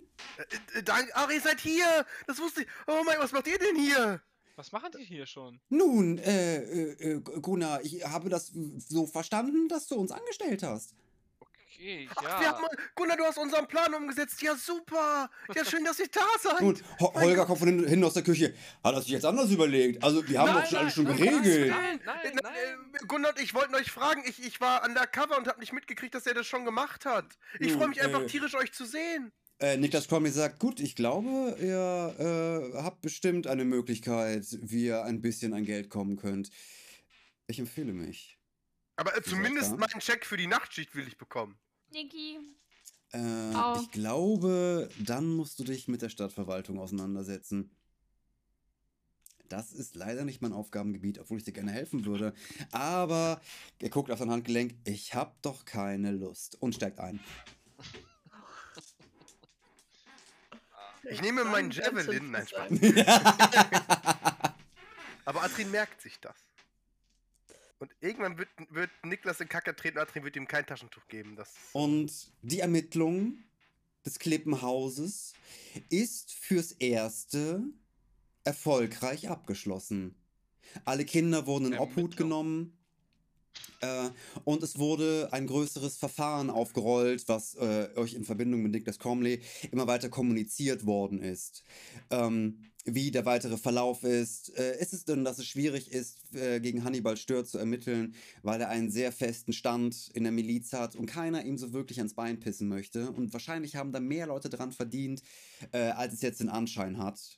Äh, 0.74 0.80
äh, 0.80 0.84
dank, 0.84 1.10
ach, 1.14 1.30
ihr 1.32 1.40
seid 1.40 1.62
hier! 1.62 2.06
Das 2.28 2.40
wusste 2.40 2.64
ich. 2.64 2.68
Oh 2.88 3.04
mein, 3.06 3.18
was 3.20 3.32
macht 3.32 3.48
ihr 3.48 3.58
denn 3.58 3.78
hier? 3.78 4.22
Was 4.58 4.72
machen 4.74 4.92
die 4.98 5.04
hier 5.06 5.26
schon? 5.26 5.62
Nun, 5.70 6.18
äh, 6.18 6.58
äh, 6.58 7.14
äh, 7.14 7.22
Gunnar, 7.22 7.82
ich 7.84 8.04
habe 8.06 8.30
das 8.30 8.52
so 8.90 9.08
verstanden, 9.08 9.70
dass 9.70 9.88
du 9.88 9.96
uns 9.96 10.12
angestellt 10.12 10.64
hast. 10.64 10.94
Okay, 11.82 12.08
Ach, 12.16 12.24
ja. 12.24 12.40
wir 12.40 12.48
haben, 12.50 12.66
Gunnar, 12.96 13.18
du 13.18 13.24
hast 13.24 13.40
unseren 13.40 13.68
Plan 13.68 13.92
umgesetzt. 13.96 14.40
Ja, 14.44 14.56
super. 14.56 15.32
Ja, 15.56 15.66
schön, 15.66 15.84
dass 15.84 16.00
ihr 16.00 16.10
da 16.10 16.22
seid. 16.40 16.62
Und 16.62 16.84
Ho 17.00 17.12
Holger 17.16 17.46
kommt 17.46 17.58
von 17.58 17.68
hinten 17.70 17.88
hin 17.88 18.04
aus 18.04 18.14
der 18.14 18.22
Küche. 18.22 18.54
Hat 18.84 18.94
er 18.94 19.02
sich 19.02 19.10
jetzt 19.10 19.26
anders 19.26 19.50
überlegt? 19.50 20.04
Also, 20.04 20.28
wir 20.28 20.40
haben 20.40 20.54
Nein, 20.54 20.62
doch 20.62 20.70
schon 20.70 20.78
alles 20.78 20.98
nein, 20.98 21.06
schon 21.08 21.18
nein, 21.18 21.42
geregelt. 21.44 21.70
Nein, 21.72 22.00
nein, 22.06 22.20
Äh, 22.24 22.36
nein. 22.44 22.54
äh, 22.94 23.06
Gunnar 23.08 23.32
und 23.32 23.42
ich 23.42 23.56
wollten 23.56 23.74
euch 23.74 23.92
fragen. 23.92 24.24
Ich, 24.28 24.46
ich 24.46 24.62
war 24.62 24.86
undercover 24.86 25.38
und 25.40 25.48
habe 25.48 25.60
nicht 25.60 25.74
mitgekriegt, 25.74 26.14
dass 26.14 26.28
er 26.28 26.36
das 26.36 26.46
schon 26.46 26.66
gemacht 26.66 27.06
hat. 27.06 27.26
Ich 27.60 27.74
freue 27.74 27.88
mich 27.88 28.02
einfach 28.02 28.22
äh, 28.22 28.28
tierisch, 28.28 28.54
euch 28.54 28.72
zu 28.74 28.86
sehen. 28.86 29.32
Äh, 29.58 29.78
Niklas 29.78 30.08
Cromley 30.08 30.32
sagt, 30.32 30.60
gut, 30.60 30.80
ich 30.80 30.96
glaube, 30.96 31.56
ihr 31.60 32.74
äh, 32.76 32.78
habt 32.78 33.02
bestimmt 33.02 33.48
eine 33.48 33.66
Möglichkeit, 33.66 34.46
wie 34.62 34.86
ihr 34.86 35.04
ein 35.04 35.22
bisschen 35.22 35.54
an 35.56 35.66
Geld 35.66 35.90
kommen 35.90 36.16
könnt. 36.16 36.52
Ich 37.48 37.58
empfehle 37.58 37.94
mich. 37.94 38.38
Aber 38.98 39.18
äh, 39.18 39.24
zumindest 39.24 39.78
meinen 39.78 40.00
Check 40.00 40.28
für 40.28 40.38
die 40.38 40.48
Nachtschicht 40.48 40.96
will 40.96 41.08
ich 41.08 41.18
bekommen. 41.18 41.58
Niki. 41.92 42.40
Äh, 43.14 43.54
Au. 43.54 43.80
ich 43.82 43.92
glaube, 43.92 44.90
dann 45.00 45.28
musst 45.28 45.60
du 45.60 45.64
dich 45.64 45.88
mit 45.88 46.02
der 46.02 46.10
Stadtverwaltung 46.10 46.80
auseinandersetzen. 46.80 47.72
Das 49.50 49.74
ist 49.74 49.96
leider 49.96 50.24
nicht 50.24 50.42
mein 50.42 50.54
Aufgabengebiet, 50.54 51.20
obwohl 51.20 51.38
ich 51.38 51.44
dir 51.44 51.52
gerne 51.52 51.72
helfen 51.72 52.06
würde. 52.06 52.34
Aber 52.72 53.42
er 53.80 53.90
guckt 53.90 54.10
auf 54.10 54.20
sein 54.20 54.32
Handgelenk. 54.32 54.76
Ich 54.86 55.14
hab 55.14 55.42
doch 55.42 55.66
keine 55.66 56.12
Lust. 56.12 56.56
Und 56.62 56.74
steigt 56.74 57.02
ein. 57.02 57.20
Ich 61.04 61.22
nehme 61.22 61.44
meinen 61.44 61.72
Javelin. 61.72 62.32
Nein, 62.32 62.48
Spaß. 62.48 62.72
Aber 65.26 65.44
Atrin 65.44 65.70
merkt 65.72 66.02
sich 66.02 66.18
das. 66.22 66.36
Und 67.82 67.96
irgendwann 68.00 68.38
wird, 68.38 68.50
wird 68.70 68.92
Niklas 69.04 69.42
in 69.42 69.50
Kacke 69.50 69.76
treten 69.76 69.98
und 69.98 70.04
Atrin 70.04 70.24
wird 70.24 70.36
ihm 70.36 70.48
kein 70.48 70.68
Taschentuch 70.68 71.08
geben. 71.08 71.36
Das 71.36 71.52
Und 71.74 72.32
die 72.44 72.60
Ermittlung 72.60 73.40
des 74.06 74.20
Klippenhauses 74.20 75.34
ist 75.90 76.32
fürs 76.32 76.74
Erste 76.74 77.64
erfolgreich 78.44 79.30
abgeschlossen. 79.30 80.14
Alle 80.86 81.06
Kinder 81.06 81.48
wurden 81.48 81.74
in 81.74 81.80
Obhut 81.80 81.98
Ermittlung. 81.98 82.30
genommen. 82.30 82.78
Äh, 83.82 84.10
und 84.44 84.62
es 84.62 84.78
wurde 84.78 85.30
ein 85.32 85.48
größeres 85.48 85.98
Verfahren 85.98 86.52
aufgerollt, 86.52 87.28
was 87.28 87.56
äh, 87.56 87.90
euch 87.96 88.14
in 88.14 88.24
Verbindung 88.24 88.62
mit 88.62 88.74
Niklas 88.74 89.00
Cromley 89.00 89.42
immer 89.72 89.88
weiter 89.88 90.10
kommuniziert 90.10 90.86
worden 90.86 91.20
ist. 91.24 91.64
Ähm, 92.12 92.60
wie 92.86 93.12
der 93.12 93.26
weitere 93.26 93.58
Verlauf 93.58 94.04
ist. 94.04 94.58
Äh, 94.58 94.80
ist 94.80 94.94
es 94.94 95.06
denn, 95.06 95.24
dass 95.24 95.40
es 95.40 95.46
schwierig 95.46 95.92
ist, 95.92 96.34
äh, 96.34 96.60
gegen 96.60 96.84
Hannibal 96.84 97.18
Stör 97.18 97.46
zu 97.46 97.58
ermitteln, 97.58 98.16
weil 98.42 98.62
er 98.62 98.70
einen 98.70 98.90
sehr 98.90 99.12
festen 99.12 99.54
Stand 99.54 100.10
in 100.14 100.24
der 100.24 100.32
Miliz 100.32 100.74
hat 100.74 100.96
und 100.96 101.06
keiner 101.06 101.46
ihm 101.46 101.58
so 101.58 101.74
wirklich 101.74 102.00
ans 102.00 102.16
Bein 102.16 102.40
pissen 102.40 102.68
möchte. 102.68 103.12
Und 103.12 103.34
wahrscheinlich 103.34 103.76
haben 103.76 103.92
da 103.92 104.00
mehr 104.00 104.28
Leute 104.28 104.50
dran 104.50 104.72
verdient, 104.72 105.22
äh, 105.72 105.78
als 105.78 106.14
es 106.14 106.22
jetzt 106.22 106.40
den 106.40 106.50
Anschein 106.50 106.98
hat. 106.98 107.38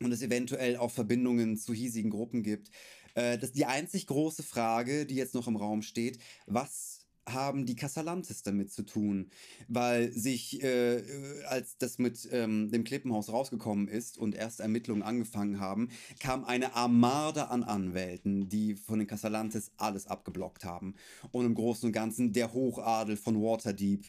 Und 0.00 0.12
es 0.12 0.22
eventuell 0.22 0.76
auch 0.76 0.92
Verbindungen 0.92 1.56
zu 1.56 1.74
hiesigen 1.74 2.10
Gruppen 2.10 2.44
gibt. 2.44 2.70
Äh, 3.14 3.36
das 3.38 3.50
ist 3.50 3.56
die 3.56 3.66
einzig 3.66 4.06
große 4.06 4.44
Frage, 4.44 5.06
die 5.06 5.16
jetzt 5.16 5.34
noch 5.34 5.48
im 5.48 5.56
Raum 5.56 5.82
steht. 5.82 6.18
Was 6.46 6.97
haben 7.32 7.66
die 7.66 7.76
Casalantes 7.76 8.42
damit 8.42 8.72
zu 8.72 8.82
tun, 8.82 9.30
weil 9.68 10.12
sich, 10.12 10.62
äh, 10.62 10.96
äh, 10.96 11.44
als 11.44 11.78
das 11.78 11.98
mit 11.98 12.28
ähm, 12.32 12.70
dem 12.70 12.84
Klippenhaus 12.84 13.30
rausgekommen 13.30 13.88
ist 13.88 14.18
und 14.18 14.34
erst 14.34 14.60
Ermittlungen 14.60 15.02
angefangen 15.02 15.60
haben, 15.60 15.88
kam 16.20 16.44
eine 16.44 16.74
Armade 16.74 17.48
an 17.48 17.62
Anwälten, 17.62 18.48
die 18.48 18.74
von 18.74 18.98
den 18.98 19.08
Casalantes 19.08 19.72
alles 19.76 20.06
abgeblockt 20.06 20.64
haben. 20.64 20.94
Und 21.32 21.46
im 21.46 21.54
Großen 21.54 21.86
und 21.86 21.92
Ganzen 21.92 22.32
der 22.32 22.52
Hochadel 22.52 23.16
von 23.16 23.40
Waterdeep, 23.40 24.06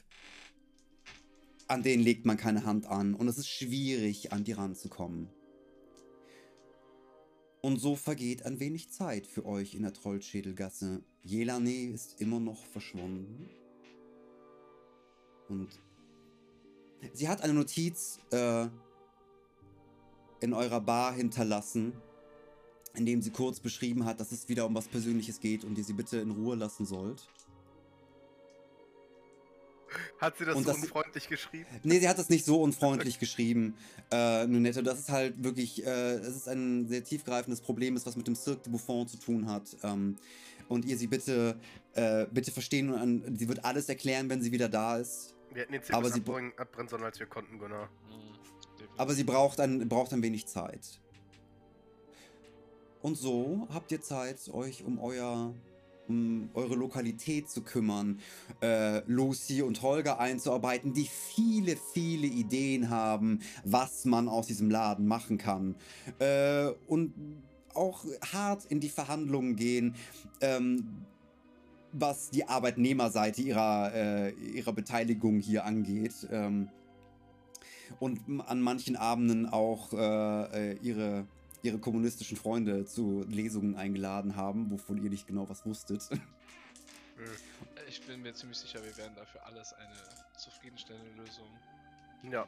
an 1.68 1.84
denen 1.84 2.04
legt 2.04 2.26
man 2.26 2.38
keine 2.38 2.66
Hand 2.66 2.88
an 2.88 3.14
und 3.14 3.28
es 3.28 3.38
ist 3.38 3.50
schwierig, 3.50 4.32
an 4.32 4.44
die 4.44 4.54
ranzukommen. 4.54 5.30
Und 7.62 7.78
so 7.78 7.96
vergeht 7.96 8.46
ein 8.46 8.60
wenig 8.60 8.90
Zeit 8.90 9.28
für 9.28 9.46
euch 9.46 9.76
in 9.76 9.82
der 9.82 9.94
Trollschädelgasse. 9.94 11.02
Jelane 11.24 11.90
ist 11.92 12.22
immer 12.22 12.40
noch 12.40 12.64
verschwunden. 12.66 13.50
Und 15.50 15.68
sie 17.14 17.28
hat 17.28 17.42
eine 17.42 17.54
Notiz 17.54 18.20
äh, 18.32 18.68
in 20.40 20.54
eurer 20.54 20.80
Bar 20.80 21.14
hinterlassen, 21.14 21.94
in 22.96 23.06
dem 23.06 23.22
sie 23.22 23.32
kurz 23.32 23.60
beschrieben 23.60 24.06
hat, 24.06 24.20
dass 24.20 24.32
es 24.32 24.48
wieder 24.48 24.66
um 24.66 24.76
was 24.76 24.88
Persönliches 24.88 25.40
geht 25.42 25.66
und 25.66 25.78
ihr 25.78 25.84
sie 25.84 25.94
bitte 25.94 26.20
in 26.20 26.32
Ruhe 26.32 26.56
lassen 26.56 26.86
sollt. 26.86 27.28
Hat 30.20 30.38
sie 30.38 30.46
das 30.46 30.56
Und 30.56 30.64
so 30.64 30.72
das- 30.72 30.82
unfreundlich 30.82 31.28
geschrieben? 31.30 31.68
Nee, 31.84 32.00
sie 32.00 32.08
hat 32.10 32.18
das 32.18 32.30
nicht 32.30 32.46
so 32.46 32.62
unfreundlich 32.62 33.20
geschrieben, 33.20 33.76
äh, 34.12 34.46
Nunette. 34.48 34.84
Das 34.84 35.00
ist 35.00 35.10
halt 35.10 35.44
wirklich, 35.44 35.86
äh, 35.86 36.14
es 36.16 36.36
ist 36.36 36.48
ein 36.50 36.88
sehr 36.88 37.04
tiefgreifendes 37.04 37.62
Problem, 37.62 37.96
ist, 37.96 38.06
was 38.06 38.16
mit 38.16 38.28
dem 38.28 38.36
Cirque 38.36 38.64
de 38.64 38.72
Buffon 38.72 39.08
zu 39.08 39.18
tun 39.18 39.50
hat. 39.50 39.76
Ähm, 39.84 40.18
und 40.68 40.86
ihr 40.86 40.98
sie 40.98 41.08
bitte, 41.08 41.60
äh, 41.94 42.26
bitte 42.32 42.52
verstehen 42.52 42.90
und 42.92 43.00
an, 43.00 43.36
sie 43.38 43.48
wird 43.48 43.66
alles 43.66 43.90
erklären, 43.90 44.30
wenn 44.30 44.42
sie 44.42 44.52
wieder 44.52 44.70
da 44.70 44.98
ist. 44.98 45.34
Wir 45.52 45.64
hätten 45.64 45.72
den 45.74 45.82
Aber 45.94 46.04
Zirkus 46.10 46.14
sie- 46.14 46.20
abbrennen, 46.20 46.54
abbrennen 46.58 46.90
sollen, 46.90 47.04
als 47.04 47.20
wir 47.20 47.26
konnten, 47.26 47.58
Gunnar. 47.58 47.86
Mhm, 48.08 48.34
definitiv. 48.78 49.00
Aber 49.00 49.14
sie 49.14 49.24
braucht 49.24 49.60
ein, 49.60 49.90
braucht 49.90 50.14
ein 50.14 50.22
wenig 50.22 50.46
Zeit. 50.46 51.00
Und 53.02 53.18
so 53.18 53.68
habt 53.74 53.92
ihr 53.92 54.02
Zeit, 54.02 54.50
euch 54.50 54.84
um 54.84 55.00
euer 55.00 55.54
um 56.10 56.50
eure 56.54 56.76
Lokalität 56.76 57.50
zu 57.50 57.62
kümmern, 57.62 58.20
äh, 58.62 59.02
Lucy 59.06 59.62
und 59.62 59.82
Holger 59.82 60.20
einzuarbeiten, 60.20 60.94
die 60.94 61.08
viele, 61.08 61.78
viele 61.94 62.28
Ideen 62.28 62.90
haben, 62.90 63.40
was 63.64 64.06
man 64.06 64.28
aus 64.28 64.48
diesem 64.48 64.70
Laden 64.70 65.08
machen 65.08 65.38
kann. 65.38 65.76
Äh, 66.20 66.70
und 66.88 67.14
auch 67.74 68.04
hart 68.34 68.66
in 68.66 68.80
die 68.80 68.90
Verhandlungen 68.90 69.56
gehen, 69.56 69.96
ähm, 70.42 71.06
was 71.92 72.30
die 72.30 72.48
Arbeitnehmerseite 72.48 73.42
ihrer, 73.42 73.94
äh, 73.94 74.30
ihrer 74.32 74.74
Beteiligung 74.74 75.40
hier 75.40 75.66
angeht. 75.66 76.28
Ähm, 76.32 76.70
und 78.00 78.20
an 78.48 78.62
manchen 78.62 78.96
Abenden 78.96 79.48
auch 79.48 79.94
äh, 79.94 80.74
äh, 80.74 80.78
ihre, 80.82 81.26
ihre 81.62 81.80
kommunistischen 81.80 82.38
Freunde 82.38 82.86
zu 82.86 83.24
Lesungen 83.28 83.76
eingeladen 83.76 84.36
haben, 84.36 84.72
wovon 84.72 85.02
ihr 85.04 85.10
nicht 85.10 85.28
genau 85.28 85.48
was 85.50 85.66
wusstet. 85.66 86.10
Ich 87.90 88.06
bin 88.08 88.22
mir 88.22 88.34
ziemlich 88.34 88.58
sicher, 88.58 88.82
wir 88.82 88.96
werden 88.96 89.14
dafür 89.16 89.46
alles 89.46 89.74
eine 89.74 89.94
zufriedenstellende 90.38 91.12
Lösung. 91.22 91.48
Ja. 92.32 92.48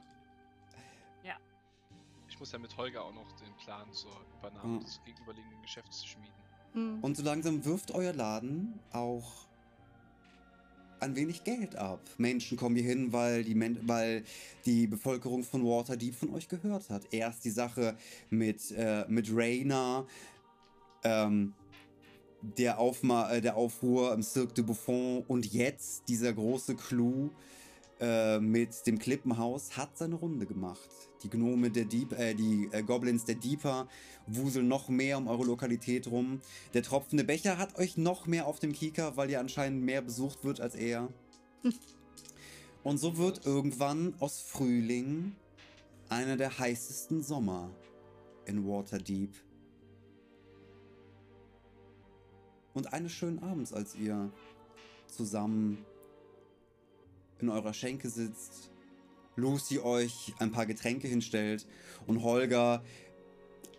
Ich 2.30 2.40
muss 2.40 2.54
ja 2.54 2.60
mit 2.60 2.78
Holger 2.78 3.04
auch 3.04 3.14
noch 3.14 3.30
den 3.34 3.54
Plan 3.58 3.92
zur 3.92 4.12
Übernahme 4.40 4.76
Mhm. 4.76 4.80
des 4.80 5.02
gegenüberliegenden 5.04 5.62
Geschäfts 5.62 6.06
schmieden. 6.06 6.34
Hm. 6.72 7.00
Und 7.04 7.18
so 7.18 7.24
langsam 7.24 7.66
wirft 7.66 7.92
euer 7.92 8.14
Laden 8.14 8.80
auch 8.94 9.46
ein 11.02 11.16
wenig 11.16 11.44
Geld 11.44 11.76
ab. 11.76 12.00
Menschen 12.18 12.58
kommen 12.58 12.76
hier 12.76 12.86
hin, 12.86 13.12
weil 13.12 13.44
die, 13.44 13.56
Men 13.56 13.80
weil 13.88 14.24
die 14.66 14.88
Bevölkerung 14.88 15.44
von 15.44 15.66
Waterdeep 15.66 16.16
von 16.16 16.34
euch 16.34 16.48
gehört 16.48 16.90
hat. 16.90 17.12
Erst 17.12 17.44
die 17.44 17.50
Sache 17.50 17.98
mit, 18.30 18.72
äh, 18.72 19.06
mit 19.08 19.30
Raina, 19.32 20.06
ähm, 21.04 21.54
der, 22.42 22.80
Aufma 22.80 23.32
äh, 23.32 23.42
der 23.42 23.56
Aufruhr 23.56 24.14
im 24.14 24.22
Cirque 24.22 24.54
de 24.54 24.64
Buffon 24.64 25.24
und 25.28 25.52
jetzt 25.52 26.08
dieser 26.08 26.34
große 26.34 26.76
Clou 26.76 27.32
äh, 28.00 28.40
mit 28.40 28.86
dem 28.86 29.00
Klippenhaus 29.00 29.78
hat 29.78 29.98
seine 29.98 30.16
Runde 30.16 30.46
gemacht. 30.46 31.11
Die 31.24 31.30
Gnome 31.30 31.70
der 31.70 31.86
Deep, 31.86 32.14
äh, 32.14 32.34
die 32.34 32.70
äh, 32.72 32.84
Goblins 32.84 33.26
der 33.26 33.36
Deeper 33.36 33.88
wuseln 34.28 34.68
noch 34.68 34.90
mehr 34.90 35.18
um 35.18 35.28
eure 35.28 35.46
Lokalität 35.46 36.08
rum. 36.08 36.42
Der 36.74 36.84
tropfende 36.84 37.24
Becher 37.24 37.58
hat 37.58 37.78
euch 37.78 37.98
noch 37.98 38.28
mehr 38.28 38.48
auf 38.48 38.60
dem 38.60 38.74
Kieker, 38.74 39.18
weil 39.18 39.30
ihr 39.30 39.40
anscheinend 39.40 39.84
mehr 39.84 40.02
besucht 40.02 40.44
wird 40.44 40.62
als 40.62 40.76
er. 40.76 41.10
Und 42.84 42.98
so 42.98 43.18
wird 43.18 43.46
irgendwann 43.46 44.16
aus 44.20 44.42
Frühling 44.42 45.36
einer 46.10 46.36
der 46.36 46.58
heißesten 46.58 47.22
Sommer 47.22 47.70
in 48.46 48.68
Waterdeep. 48.68 49.36
Und 52.74 52.94
eines 52.94 53.12
schönen 53.12 53.40
Abends, 53.40 53.74
als 53.74 53.96
ihr 53.96 54.32
zusammen 55.08 55.86
in 57.40 57.50
eurer 57.50 57.74
Schenke 57.74 58.10
sitzt, 58.10 58.72
Lucy 59.42 59.80
euch 59.80 60.34
ein 60.40 60.52
paar 60.52 60.66
Getränke 60.66 61.08
hinstellt 61.08 61.68
und 62.08 62.24
Holger 62.24 62.82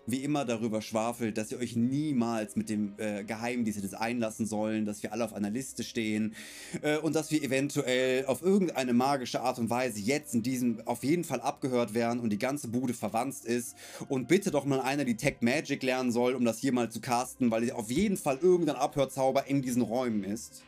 wie 0.06 0.24
immer 0.24 0.44
darüber 0.44 0.82
schwafelt, 0.82 1.38
dass 1.38 1.52
ihr 1.52 1.58
euch 1.58 1.76
niemals 1.76 2.56
mit 2.56 2.68
dem 2.68 2.94
äh, 2.98 3.22
Geheimdienst 3.24 3.78
hättet 3.78 3.94
einlassen 3.94 4.46
sollen, 4.46 4.84
dass 4.84 5.02
wir 5.02 5.12
alle 5.12 5.24
auf 5.24 5.32
einer 5.32 5.50
Liste 5.50 5.84
stehen 5.84 6.34
äh, 6.82 6.98
und 6.98 7.14
dass 7.14 7.30
wir 7.30 7.42
eventuell 7.42 8.26
auf 8.26 8.42
irgendeine 8.42 8.92
magische 8.92 9.40
Art 9.40 9.58
und 9.58 9.70
Weise 9.70 10.00
jetzt 10.00 10.34
in 10.34 10.42
diesem 10.42 10.86
auf 10.86 11.04
jeden 11.04 11.24
Fall 11.24 11.40
abgehört 11.40 11.94
werden 11.94 12.20
und 12.20 12.30
die 12.30 12.38
ganze 12.38 12.68
Bude 12.68 12.94
verwandt 12.94 13.44
ist 13.44 13.76
und 14.08 14.28
bitte 14.28 14.50
doch 14.50 14.64
mal 14.64 14.80
einer 14.80 15.04
die 15.04 15.16
Tech 15.16 15.36
Magic 15.40 15.82
lernen 15.82 16.10
soll, 16.10 16.34
um 16.34 16.44
das 16.44 16.58
hier 16.58 16.72
mal 16.72 16.90
zu 16.90 17.00
casten, 17.00 17.50
weil 17.50 17.70
auf 17.70 17.90
jeden 17.90 18.16
Fall 18.16 18.38
irgendein 18.42 18.76
Abhörzauber 18.76 19.46
in 19.46 19.62
diesen 19.62 19.82
Räumen 19.82 20.24
ist. 20.24 20.64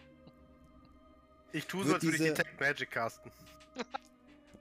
Ich 1.52 1.66
tue 1.66 1.84
so, 1.84 1.94
als 1.94 2.04
würde 2.04 2.16
ich 2.16 2.22
die 2.22 2.30
Tech 2.30 2.46
Magic 2.58 2.90
casten. 2.90 3.30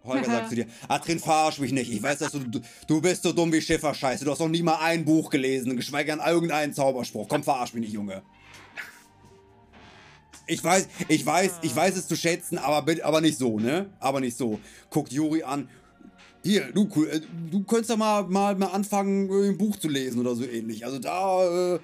Holger 0.03 0.25
sagt 0.25 0.49
zu 0.49 0.55
dir, 0.55 0.67
Adrin, 0.87 1.19
verarsch 1.19 1.59
mich 1.59 1.71
nicht. 1.71 1.91
Ich 1.91 2.03
weiß, 2.03 2.19
dass 2.19 2.33
du, 2.33 2.61
du, 2.87 3.01
bist 3.01 3.23
so 3.23 3.31
dumm 3.31 3.53
wie 3.53 3.61
Schifferscheiße. 3.61 4.25
Du 4.25 4.31
hast 4.31 4.39
noch 4.39 4.49
nie 4.49 4.61
mal 4.61 4.77
ein 4.81 5.05
Buch 5.05 5.29
gelesen, 5.29 5.75
geschweige 5.77 6.11
denn 6.11 6.19
irgendeinen 6.25 6.73
Zauberspruch. 6.73 7.27
Komm, 7.29 7.43
verarsch 7.43 7.73
mich 7.73 7.85
nicht, 7.85 7.93
Junge. 7.93 8.21
Ich 10.45 10.61
weiß, 10.61 10.89
ich 11.07 11.25
weiß, 11.25 11.59
ich 11.61 11.73
weiß 11.73 11.95
es 11.95 12.07
zu 12.07 12.17
schätzen, 12.17 12.57
aber, 12.57 12.93
aber 13.03 13.21
nicht 13.21 13.37
so, 13.37 13.59
ne? 13.59 13.89
Aber 13.99 14.19
nicht 14.19 14.37
so. 14.37 14.59
Guckt 14.89 15.13
Juri 15.13 15.43
an. 15.43 15.69
Hier, 16.43 16.73
du, 16.73 16.83
äh, 17.05 17.21
du 17.49 17.63
könntest 17.63 17.91
doch 17.91 17.97
mal, 17.97 18.23
mal, 18.23 18.55
mal 18.55 18.67
anfangen, 18.67 19.31
ein 19.31 19.57
Buch 19.57 19.77
zu 19.77 19.87
lesen 19.87 20.19
oder 20.19 20.35
so 20.35 20.43
ähnlich. 20.43 20.85
Also 20.85 20.99
da, 20.99 21.75
äh, 21.75 21.79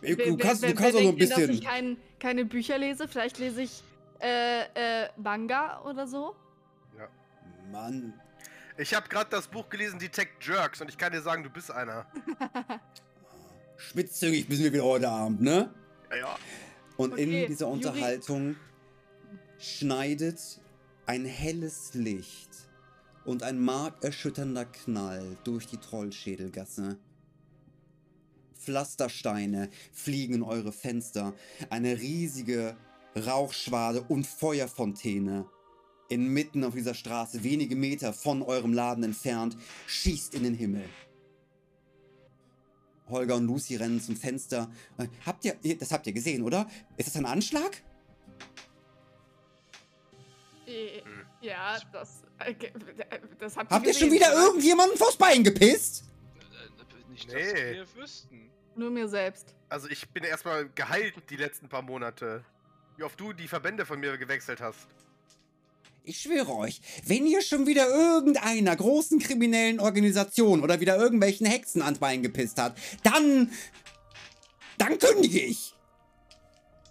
du 0.00 0.36
kannst, 0.38 0.62
du 0.62 0.68
auch 0.68 0.90
so 0.90 0.98
ein 0.98 1.16
bisschen. 1.16 1.48
Dass 1.48 1.56
ich 1.56 1.64
kein, 1.64 1.98
keine 2.18 2.46
Bücher 2.46 2.78
lese. 2.78 3.06
Vielleicht 3.08 3.38
lese 3.38 3.60
ich 3.60 3.82
äh, 4.22 5.04
äh, 5.04 5.08
Manga 5.16 5.80
oder 5.82 6.06
so. 6.06 6.34
Mann, 7.70 8.12
Ich 8.76 8.94
habe 8.94 9.08
gerade 9.08 9.30
das 9.30 9.48
Buch 9.48 9.68
gelesen, 9.70 9.98
die 9.98 10.08
Tech 10.10 10.28
Jerks, 10.42 10.80
und 10.82 10.88
ich 10.90 10.98
kann 10.98 11.10
dir 11.12 11.22
sagen, 11.22 11.42
du 11.42 11.48
bist 11.50 11.70
einer. 11.70 12.06
spitzzüngig 13.76 14.48
müssen 14.48 14.64
wir 14.64 14.72
wieder 14.72 14.84
heute 14.84 15.08
Abend, 15.08 15.40
ne? 15.40 15.72
Ja, 16.10 16.16
ja. 16.16 16.36
Und 16.96 17.12
Okay, 17.14 17.22
in 17.44 17.48
dieser 17.48 17.66
Juri- 17.66 17.72
Unterhaltung 17.72 18.56
schneidet 19.58 20.60
ein 21.06 21.24
helles 21.24 21.94
Licht 21.94 22.50
und 23.24 23.42
ein 23.42 23.58
markerschütternder 23.58 24.66
Knall 24.66 25.36
durch 25.44 25.66
die 25.66 25.78
Trollschädelgasse. 25.78 26.98
Pflastersteine 28.54 29.70
fliegen 29.92 30.34
in 30.34 30.42
eure 30.42 30.72
Fenster. 30.72 31.32
Eine 31.70 31.98
riesige 31.98 32.76
Rauchschwade 33.16 34.02
und 34.02 34.26
Feuerfontäne 34.26 35.46
inmitten 36.08 36.64
auf 36.64 36.74
dieser 36.74 36.94
Straße, 36.94 37.42
wenige 37.42 37.74
Meter 37.76 38.12
von 38.12 38.42
eurem 38.42 38.72
Laden 38.72 39.04
entfernt, 39.04 39.56
schießt 39.86 40.34
in 40.34 40.42
den 40.44 40.54
Himmel. 40.54 40.84
Holger 43.08 43.36
und 43.36 43.46
Lucy 43.46 43.76
rennen 43.76 44.00
zum 44.00 44.16
Fenster. 44.16 44.70
Äh, 44.98 45.06
Habt 45.26 45.44
ihr, 45.44 45.56
ihr- 45.62 45.76
das 45.78 45.90
habt 45.92 46.06
ihr 46.06 46.12
gesehen, 46.12 46.42
oder? 46.42 46.68
Ist 46.96 47.08
das 47.08 47.16
ein 47.16 47.26
Anschlag? 47.26 47.82
Äh. 50.66 51.02
Ja, 51.40 51.76
das, 51.92 52.22
äh, 52.38 52.54
das 53.38 53.56
habt, 53.56 53.70
Habt 53.70 53.86
ihr 53.86 53.94
schon 53.94 54.12
wieder 54.12 54.32
irgendjemanden 54.32 54.96
vors 54.96 55.16
Bein 55.16 55.42
gepisst? 55.42 56.04
Nicht, 57.10 57.26
dass 57.26 57.34
Nee. 57.34 57.72
wir 57.74 57.94
wüssten. 57.96 58.50
Nur 58.76 58.90
mir 58.90 59.08
selbst. 59.08 59.54
Also 59.68 59.88
ich 59.88 60.08
bin 60.10 60.22
erstmal 60.24 60.68
geheilt 60.68 61.14
die 61.30 61.36
letzten 61.36 61.68
paar 61.68 61.82
Monate. 61.82 62.44
Wie 62.96 63.02
oft 63.02 63.18
du 63.18 63.32
die 63.32 63.48
Verbände 63.48 63.86
von 63.86 64.00
mir 64.00 64.16
gewechselt 64.18 64.60
hast. 64.60 64.86
Ich 66.04 66.20
schwöre 66.20 66.52
euch, 66.56 66.80
wenn 67.06 67.26
ihr 67.26 67.42
schon 67.42 67.66
wieder 67.66 67.86
irgendeiner 67.88 68.74
großen 68.74 69.20
kriminellen 69.20 69.78
Organisation 69.78 70.62
oder 70.62 70.80
wieder 70.80 70.96
irgendwelchen 70.96 71.46
Hexen 71.46 71.80
ans 71.80 72.00
Bein 72.00 72.22
gepisst 72.22 72.58
habt, 72.58 72.80
dann. 73.04 73.50
dann 74.78 74.98
kündige 74.98 75.40
ich. 75.40 75.74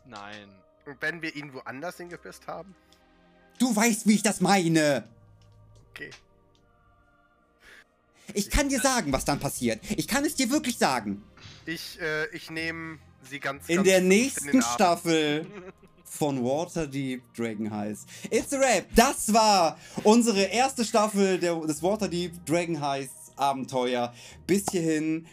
Nein. 0.05 0.49
Und 0.85 1.01
wenn 1.01 1.21
wir 1.21 1.35
ihn 1.35 1.53
woanders 1.53 1.97
hingepisst 1.97 2.47
haben? 2.47 2.73
Du 3.59 3.75
weißt, 3.75 4.07
wie 4.07 4.15
ich 4.15 4.23
das 4.23 4.41
meine. 4.41 5.07
Okay. 5.91 6.09
Ich 8.33 8.49
kann 8.49 8.69
dir 8.69 8.79
sagen, 8.79 9.11
was 9.11 9.25
dann 9.25 9.39
passiert. 9.39 9.81
Ich 9.97 10.07
kann 10.07 10.23
es 10.23 10.35
dir 10.35 10.49
wirklich 10.49 10.77
sagen. 10.77 11.21
Ich, 11.65 11.99
äh, 11.99 12.27
ich 12.35 12.49
nehme 12.49 12.97
sie 13.29 13.39
ganz 13.39 13.67
In 13.67 13.77
ganz 13.77 13.87
der 13.87 13.97
in 13.99 14.07
nächsten 14.07 14.47
den 14.47 14.63
Arm. 14.63 14.73
Staffel 14.73 15.45
von 16.11 16.43
Waterdeep 16.43 17.21
Dragon 17.33 17.71
Heist. 17.71 18.05
It's 18.29 18.53
a 18.53 18.59
Rap. 18.59 18.85
Das 18.95 19.33
war 19.33 19.77
unsere 20.03 20.43
erste 20.43 20.83
Staffel 20.83 21.39
der, 21.39 21.55
des 21.61 21.81
Waterdeep 21.81 22.45
Dragon 22.45 22.81
Heist 22.81 23.13
Abenteuer. 23.37 24.13
Bis 24.45 24.65
hierhin. 24.69 25.25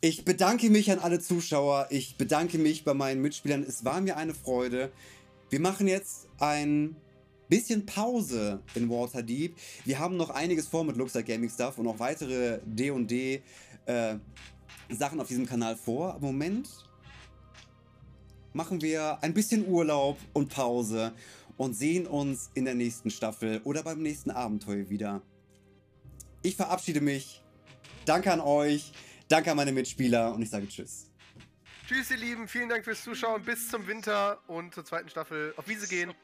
Ich 0.00 0.24
bedanke 0.24 0.70
mich 0.70 0.92
an 0.92 1.00
alle 1.00 1.18
Zuschauer. 1.18 1.88
Ich 1.90 2.16
bedanke 2.16 2.58
mich 2.58 2.84
bei 2.84 2.94
meinen 2.94 3.22
Mitspielern. 3.22 3.64
Es 3.64 3.84
war 3.84 4.00
mir 4.00 4.16
eine 4.16 4.34
Freude. 4.34 4.92
Wir 5.50 5.60
machen 5.60 5.88
jetzt 5.88 6.28
ein 6.38 6.94
bisschen 7.48 7.84
Pause 7.84 8.62
in 8.76 8.88
Waterdeep. 8.88 9.56
Wir 9.84 9.98
haben 9.98 10.16
noch 10.16 10.30
einiges 10.30 10.68
vor 10.68 10.84
mit 10.84 10.96
Luxor 10.96 11.22
Gaming 11.22 11.50
Stuff 11.50 11.76
und 11.78 11.86
noch 11.86 11.98
weitere 11.98 12.60
D&D 12.64 13.42
äh, 13.86 14.16
Sachen 14.90 15.20
auf 15.20 15.26
diesem 15.26 15.46
Kanal 15.46 15.76
vor. 15.76 16.18
Moment 16.20 16.68
machen 18.54 18.80
wir 18.80 19.18
ein 19.22 19.34
bisschen 19.34 19.68
Urlaub 19.68 20.18
und 20.32 20.48
Pause 20.48 21.12
und 21.56 21.74
sehen 21.74 22.06
uns 22.06 22.50
in 22.54 22.64
der 22.64 22.74
nächsten 22.74 23.10
Staffel 23.10 23.60
oder 23.64 23.82
beim 23.82 24.00
nächsten 24.00 24.30
Abenteuer 24.30 24.88
wieder. 24.88 25.20
Ich 26.42 26.56
verabschiede 26.56 27.00
mich. 27.00 27.42
Danke 28.06 28.32
an 28.32 28.40
euch. 28.40 28.92
Danke 29.28 29.50
an 29.50 29.56
meine 29.56 29.72
Mitspieler 29.72 30.34
und 30.34 30.42
ich 30.42 30.50
sage 30.50 30.68
Tschüss. 30.68 31.10
Tschüss, 31.86 32.10
ihr 32.10 32.16
Lieben. 32.16 32.48
Vielen 32.48 32.68
Dank 32.68 32.84
fürs 32.84 33.02
Zuschauen. 33.02 33.42
Bis 33.42 33.68
zum 33.68 33.86
Winter 33.86 34.38
und 34.46 34.74
zur 34.74 34.84
zweiten 34.84 35.08
Staffel. 35.08 35.52
Auf 35.56 35.68
Wiese 35.68 35.86
gehen. 35.86 36.14